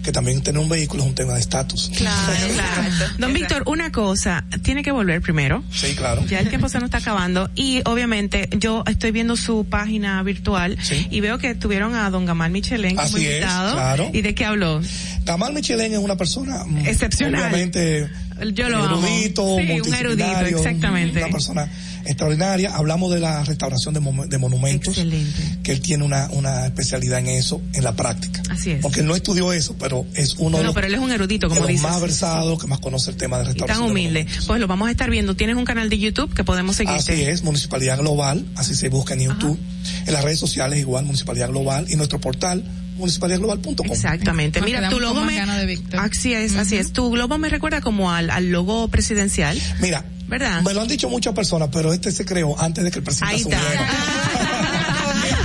[0.02, 1.92] que también tener un vehículo es un tema de estatus.
[1.96, 3.14] Claro, claro.
[3.18, 5.64] Don Víctor, una cosa, tiene que volver primero.
[5.72, 6.26] Sí, claro.
[6.28, 10.78] Ya el tiempo se nos está acabando y obviamente yo estoy viendo su página virtual
[11.10, 13.74] y veo que tuvieron a don Gamal Michelén como invitado.
[13.74, 14.10] claro.
[14.14, 14.82] ¿Y de qué habló?
[15.26, 17.42] Gamal Michelén es una persona mm, excepcional.
[17.54, 18.10] Obviamente
[18.54, 19.60] yo lo erudito, amo.
[19.60, 21.20] Sí, un erudito, exactamente.
[21.20, 21.70] Una persona
[22.06, 22.76] extraordinaria.
[22.76, 24.90] Hablamos de la restauración de, monumentos.
[24.90, 25.60] Excelente.
[25.64, 28.42] Que él tiene una, una especialidad en eso, en la práctica.
[28.50, 28.82] Así es.
[28.82, 31.50] Porque él no estudió eso, pero es uno de los, pero él es un erudito,
[31.50, 33.84] como de los más versado, que más conoce el tema de restauración.
[33.84, 34.28] Y tan humilde.
[34.48, 35.36] Pues lo vamos a estar viendo.
[35.36, 36.94] Tienes un canal de YouTube que podemos seguir.
[36.94, 39.60] Así es, Municipalidad Global, así se busca en YouTube.
[40.06, 41.86] En las redes sociales igual, Municipalidad Global.
[41.90, 42.64] Y nuestro portal,
[42.98, 43.88] municipalidadglobal.com.
[43.92, 44.62] Exactamente.
[44.62, 45.40] Mira, tu logo me...
[45.98, 46.94] Así es, así es.
[46.94, 49.60] Tu logo me recuerda como al, al logo presidencial.
[49.82, 50.61] Mira, ¿verdad?
[50.61, 53.35] Me lo han dicho muchas personas, pero este se creó antes de que el presidente
[53.35, 53.90] Ahí asumiera.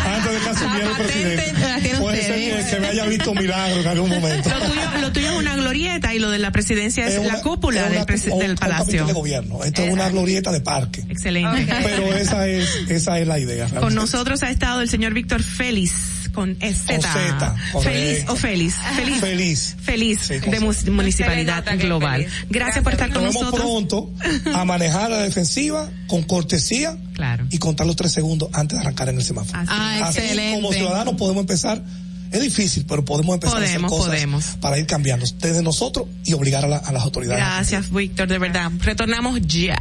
[0.16, 1.96] antes de que asumiera el presidente.
[1.98, 4.48] Puede ser que se me haya visto milagro en algún momento.
[4.48, 7.88] Lo tuyo, lo tuyo, es una glorieta y lo de la presidencia es, la cúpula
[7.88, 8.06] del,
[8.38, 9.06] del palacio.
[9.06, 9.64] de gobierno.
[9.64, 11.04] Esto es una glorieta de parque.
[11.08, 11.66] Excelente.
[11.82, 13.66] Pero esa es, esa es la idea.
[13.68, 17.56] Con nosotros ha estado el señor Víctor Félix con Z.
[17.82, 18.74] Feliz o feliz.
[18.94, 19.20] Feliz.
[19.20, 19.76] Feliz.
[19.80, 22.26] Feliz de Municipalidad Global.
[22.50, 23.62] Gracias, por estar con Nos nosotros.
[23.62, 24.10] pronto
[24.54, 27.46] a manejar la defensiva con cortesía claro.
[27.50, 29.58] y contar los tres segundos antes de arrancar en el semáforo.
[29.66, 30.20] Ah, Así
[30.54, 31.82] como ciudadanos podemos empezar
[32.30, 34.44] es difícil, pero podemos empezar podemos, a hacer cosas podemos.
[34.60, 37.42] para ir cambiando desde nosotros y obligar a, a las autoridades.
[37.42, 38.70] Gracias, Víctor, de verdad.
[38.80, 39.78] Retornamos ya.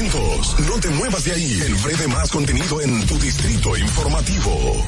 [0.00, 1.60] No te muevas de ahí.
[1.60, 4.86] El breve más contenido en tu distrito informativo.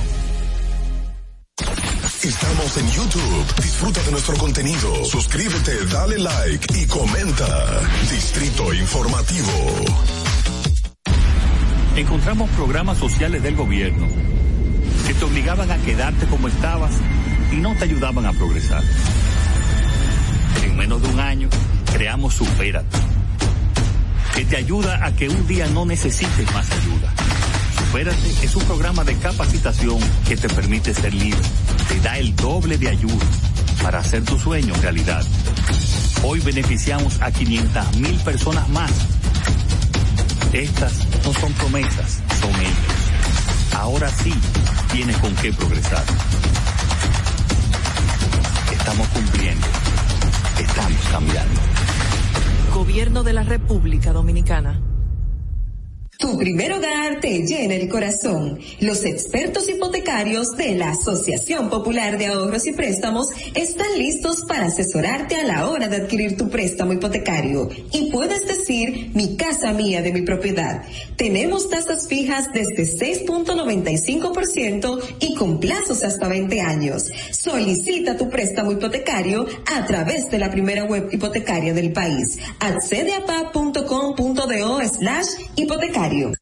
[2.23, 3.63] Estamos en YouTube.
[3.63, 5.05] Disfruta de nuestro contenido.
[5.05, 7.81] Suscríbete, dale like y comenta.
[8.11, 9.51] Distrito Informativo.
[11.95, 14.09] Encontramos programas sociales del gobierno
[15.07, 16.95] que te obligaban a quedarte como estabas
[17.53, 18.83] y no te ayudaban a progresar.
[20.65, 21.51] En menos de un año,
[21.93, 23.22] creamos Supérate
[24.35, 27.13] que te ayuda a que un día no necesites más ayuda.
[27.79, 31.41] Supérate es un programa de capacitación que te permite ser libre,
[31.89, 33.27] te da el doble de ayuda
[33.83, 35.23] para hacer tu sueño realidad.
[36.23, 38.91] Hoy beneficiamos a 500 mil personas más.
[40.53, 40.93] Estas
[41.25, 43.75] no son promesas, son hechos.
[43.75, 44.33] Ahora sí
[44.93, 46.05] tienes con qué progresar.
[48.73, 49.67] Estamos cumpliendo.
[50.59, 51.72] Estamos cambiando.
[52.75, 54.92] Gobierno de la República Dominicana.
[56.23, 58.61] Tu primer hogar te llena el corazón.
[58.79, 65.35] Los expertos hipotecarios de la Asociación Popular de Ahorros y Préstamos están listos para asesorarte
[65.35, 67.69] a la hora de adquirir tu préstamo hipotecario.
[67.91, 70.85] Y puedes decir, mi casa mía de mi propiedad.
[71.17, 72.85] Tenemos tasas fijas desde
[73.27, 77.11] 6.95% y con plazos hasta 20 años.
[77.33, 79.45] Solicita tu préstamo hipotecario
[79.75, 82.39] a través de la primera web hipotecaria del país.
[82.61, 85.27] Accede a pa.com.do slash
[85.57, 86.12] hipotecario.
[86.13, 86.42] You.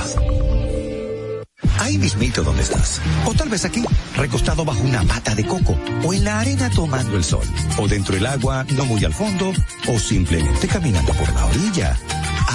[1.79, 3.01] Ahí mismito donde estás.
[3.25, 3.83] O tal vez aquí,
[4.15, 5.77] recostado bajo una mata de coco.
[6.03, 7.45] O en la arena tomando el sol.
[7.77, 9.51] O dentro del agua, no muy al fondo.
[9.87, 11.97] O simplemente caminando por la orilla.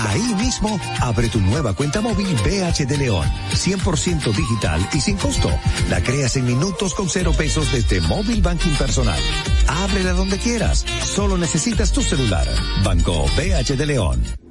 [0.09, 5.51] Ahí mismo, abre tu nueva cuenta móvil BH de León, 100% digital y sin costo.
[5.89, 9.19] La creas en minutos con cero pesos desde Móvil Banking Personal.
[9.67, 10.85] Ábrela donde quieras.
[11.03, 12.47] Solo necesitas tu celular.
[12.85, 14.46] Banco BH de León.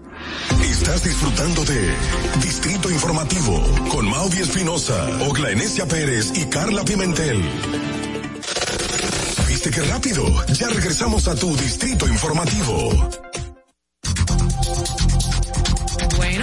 [0.64, 1.96] Estás disfrutando de
[2.42, 7.42] Distrito Informativo con Maudie Espinosa, Ogla Enesia Pérez y Carla Pimentel.
[9.48, 10.26] ¿Viste qué rápido?
[10.54, 13.10] Ya regresamos a tu Distrito Informativo.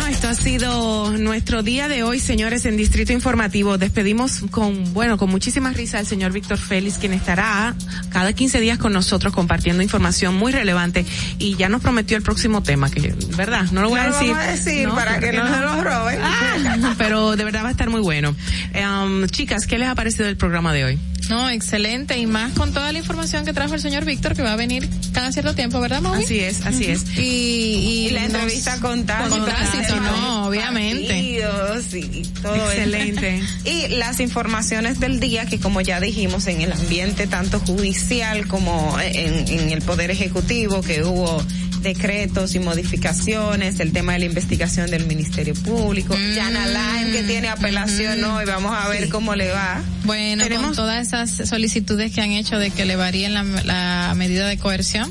[0.02, 3.78] Bueno, esto ha sido nuestro día de hoy, señores, en Distrito Informativo.
[3.78, 7.76] Despedimos con, bueno, con muchísima risa al señor Víctor Félix, quien estará
[8.10, 11.06] cada 15 días con nosotros compartiendo información muy relevante
[11.38, 13.66] y ya nos prometió el próximo tema, que, ¿verdad?
[13.70, 14.30] No lo voy No a lo decir.
[14.32, 15.54] vamos a decir para que no no.
[15.54, 16.18] se lo roben.
[16.20, 18.34] Ah, pero de verdad va a estar muy bueno.
[18.74, 20.98] Um, chicas, ¿qué les ha parecido el programa de hoy?
[21.28, 24.52] No, excelente y más con toda la información que trajo el señor Víctor que va
[24.52, 26.24] a venir cada cierto tiempo, ¿verdad, Maui?
[26.24, 27.04] Así es, así es.
[27.16, 29.36] Y, y, Y la entrevista con Tácito.
[29.36, 31.08] Con Tácito, no, obviamente.
[31.08, 32.72] partidos Y, todo eso.
[32.72, 33.42] Excelente.
[33.64, 38.98] Y las informaciones del día que como ya dijimos en el ambiente tanto judicial como
[39.00, 41.42] en, en el Poder Ejecutivo que hubo
[41.82, 46.34] decretos y modificaciones, el tema de la investigación del Ministerio Público, Mm.
[46.34, 49.82] Yana Alain que tiene apelación hoy, vamos a ver cómo le va.
[50.04, 54.46] Bueno, con todas esas solicitudes que han hecho de que le varíen la, la medida
[54.48, 55.10] de coerción.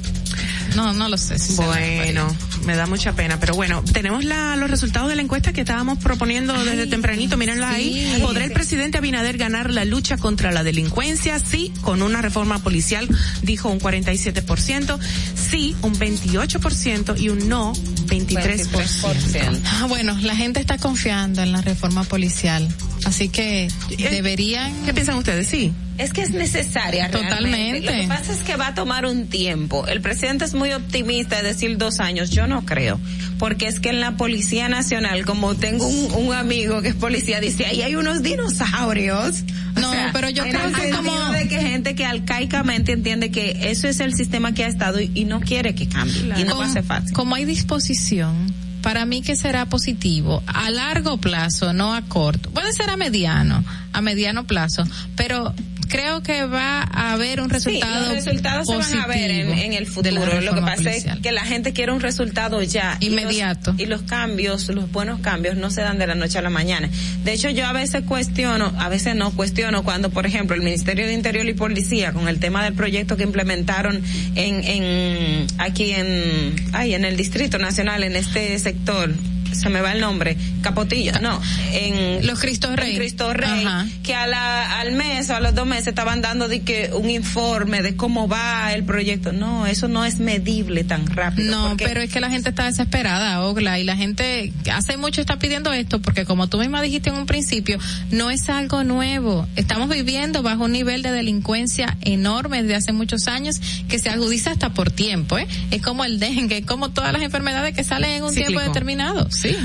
[0.75, 1.37] No, no lo sé.
[1.39, 2.35] si Bueno,
[2.65, 5.99] me da mucha pena, pero bueno, tenemos la, los resultados de la encuesta que estábamos
[5.99, 8.19] proponiendo desde tempranito, mírenla ahí.
[8.21, 11.39] ¿Podrá el presidente Abinader ganar la lucha contra la delincuencia?
[11.39, 13.07] Sí, con una reforma policial,
[13.41, 14.99] dijo un 47%,
[15.35, 19.59] sí, un 28% y un no, 23%.
[19.65, 22.67] Ah, bueno, la gente está confiando en la reforma policial,
[23.05, 24.73] así que deberían.
[24.85, 25.47] ¿Qué piensan ustedes?
[25.47, 25.71] Sí.
[25.97, 27.35] Es que es necesaria realmente.
[27.35, 27.85] Totalmente.
[27.85, 29.85] Lo que pasa es que va a tomar un tiempo.
[29.87, 32.31] El presidente es muy optimista de decir dos años.
[32.31, 32.99] Yo no creo.
[33.37, 37.39] Porque es que en la Policía Nacional, como tengo un, un amigo que es policía,
[37.39, 39.43] dice, ahí hay unos dinosaurios.
[39.75, 43.87] O No, pero yo creo que como- de que gente que arcaicamente entiende que eso
[43.87, 46.33] es el sistema que ha estado y, y no quiere que cambie.
[46.37, 47.13] Y no va a ser fácil.
[47.13, 48.50] Como hay disposición,
[48.81, 52.49] para mí que será positivo a largo plazo, no a corto.
[52.51, 54.83] Puede ser a mediano, a mediano plazo,
[55.15, 55.53] pero
[55.91, 59.47] creo que va a haber un resultado Sí, los resultados se van a ver en,
[59.47, 60.41] positivo en el futuro.
[60.41, 61.17] Lo que pasa policial.
[61.17, 62.97] es que la gente quiere un resultado ya.
[62.99, 63.75] Y los- Inmediato.
[63.77, 66.89] Y los, cambios, los buenos cambios no se dan de la noche a la mañana.
[67.23, 71.05] De hecho, yo a veces cuestiono, a veces no cuestiono cuando, por ejemplo, el Ministerio
[71.05, 74.01] de Interior y Policía, con el tema del proyecto que implementaron
[74.35, 79.13] en, en aquí en, ay, en el Distrito Nacional, en este sector,
[79.51, 81.41] se me va el nombre, Capotillo, no,
[81.73, 83.65] en los Cristo Rey, Cristo Rey,
[84.03, 87.09] que a la, al mes o a los dos meses estaban dando de que un
[87.09, 89.31] informe de cómo va el proyecto.
[89.31, 91.51] No, eso no es medible tan rápido.
[91.51, 95.39] No, pero es que la gente está desesperada, Ogla, y la gente hace mucho está
[95.39, 97.77] pidiendo esto porque como tú misma dijiste en un principio,
[98.11, 99.47] no es algo nuevo.
[99.55, 104.51] Estamos viviendo bajo un nivel de delincuencia enorme desde hace muchos años que se agudiza
[104.51, 105.47] hasta por tiempo, ¿eh?
[105.71, 109.29] Es como el dengue, es como todas las enfermedades que salen en un tiempo determinado.
[109.31, 109.55] Sí.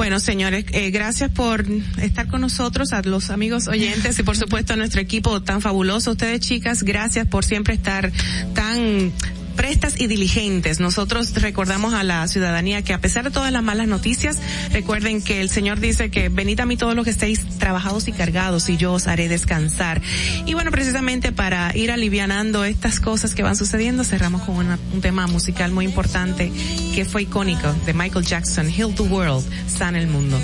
[0.00, 1.66] Bueno, señores, eh, gracias por
[2.00, 6.12] estar con nosotros, a los amigos oyentes y por supuesto a nuestro equipo tan fabuloso.
[6.12, 8.10] Ustedes chicas, gracias por siempre estar
[8.54, 9.12] tan
[9.60, 10.80] prestas y diligentes.
[10.80, 14.38] Nosotros recordamos a la ciudadanía que a pesar de todas las malas noticias,
[14.72, 18.12] recuerden que el Señor dice que venid a mí todos los que estéis trabajados y
[18.12, 20.00] cargados y yo os haré descansar.
[20.46, 25.26] Y bueno, precisamente para ir alivianando estas cosas que van sucediendo, cerramos con un tema
[25.26, 26.50] musical muy importante
[26.94, 30.40] que fue icónico de Michael Jackson, Heal the World, Sana el Mundo.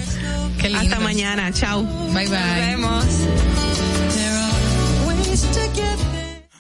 [0.77, 1.85] Hasta mañana, chao.
[2.13, 2.39] Bye bye.
[2.39, 3.05] Nos vemos.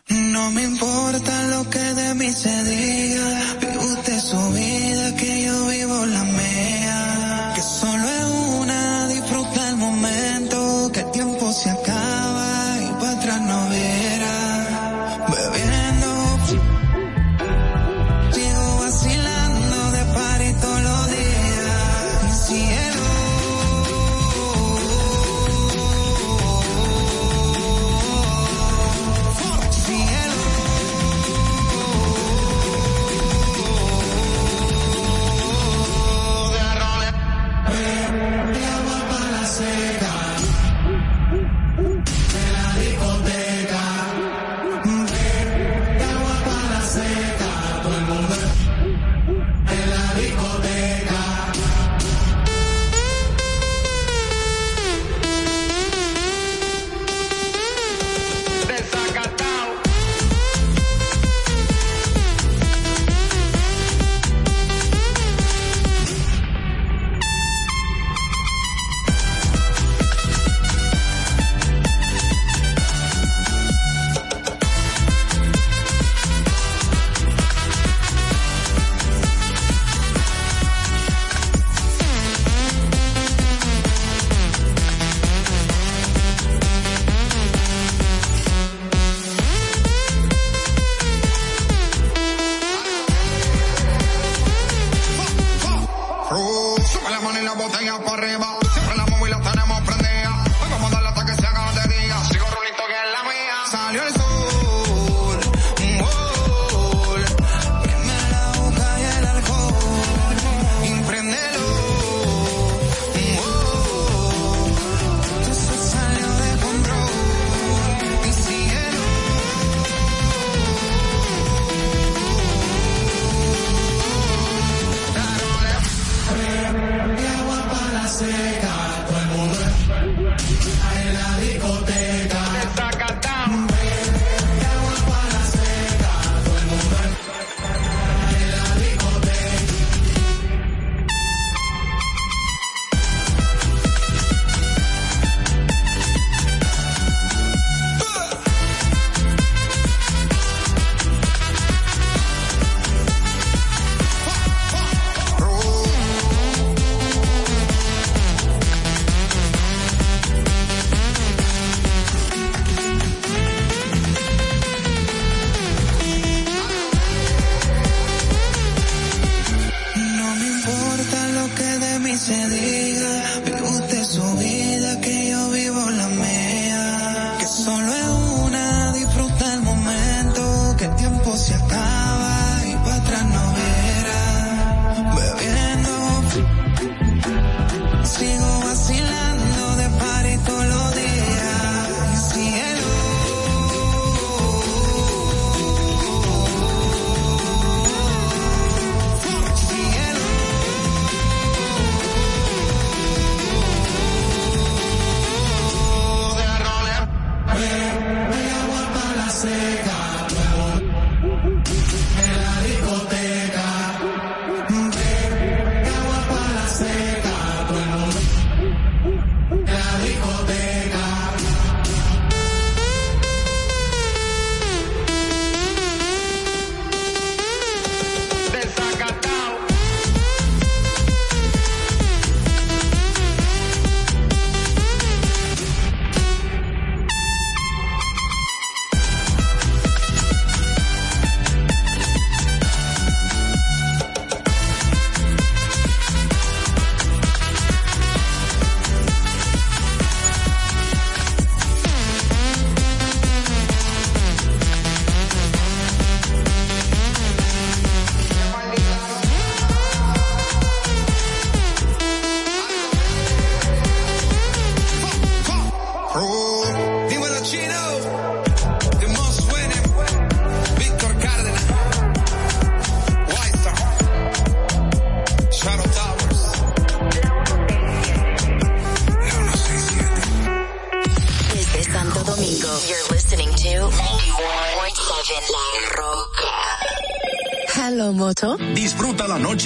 [0.08, 5.66] No me importa lo que de mí se diga, vive usted su vida, que yo
[5.66, 6.75] vivo la mía.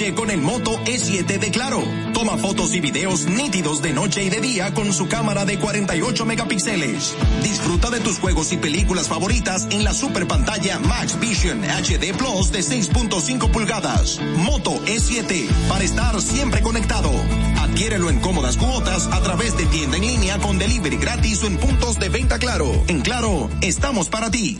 [0.09, 1.83] Con el Moto E7 de Claro.
[2.15, 6.25] Toma fotos y videos nítidos de noche y de día con su cámara de 48
[6.25, 7.13] megapíxeles.
[7.43, 12.51] Disfruta de tus juegos y películas favoritas en la super pantalla Max Vision HD Plus
[12.51, 14.19] de 6.5 pulgadas.
[14.37, 17.11] Moto E7 para estar siempre conectado.
[17.59, 21.57] Adquiérelo en cómodas cuotas a través de tienda en línea con delivery gratis o en
[21.57, 22.83] puntos de venta Claro.
[22.87, 24.59] En Claro, estamos para ti.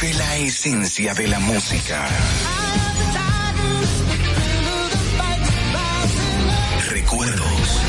[0.00, 2.08] Vive la esencia de la música.
[6.88, 7.80] Recuerdos.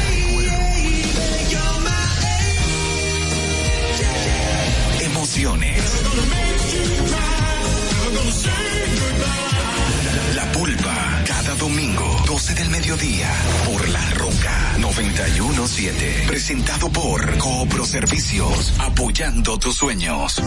[5.00, 6.04] Emociones.
[10.36, 11.11] La pulpa.
[11.62, 13.32] Domingo, 12 del mediodía,
[13.68, 16.24] por La Roca 917.
[16.26, 20.42] Presentado por Coopro Servicios, apoyando tus sueños.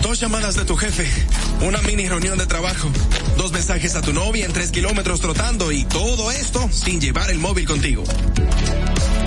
[0.01, 1.07] Dos llamadas de tu jefe,
[1.65, 2.89] una mini reunión de trabajo,
[3.37, 7.39] dos mensajes a tu novia en tres kilómetros trotando y todo esto sin llevar el
[7.39, 8.03] móvil contigo.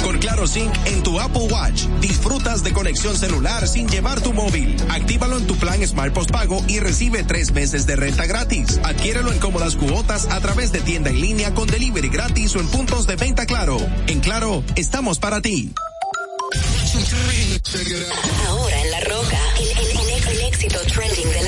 [0.07, 4.77] Con Claro Sync en tu Apple Watch, disfrutas de conexión celular sin llevar tu móvil.
[4.89, 8.79] Actívalo en tu plan Smart Postpago y recibe tres meses de renta gratis.
[8.85, 12.69] Adquiérelo en cómodas cuotas a través de tienda en línea con delivery gratis o en
[12.69, 13.79] puntos de venta Claro.
[14.07, 15.73] En Claro, estamos para ti.
[18.49, 21.43] Ahora en La Roca, el, el- el- el éxito trending de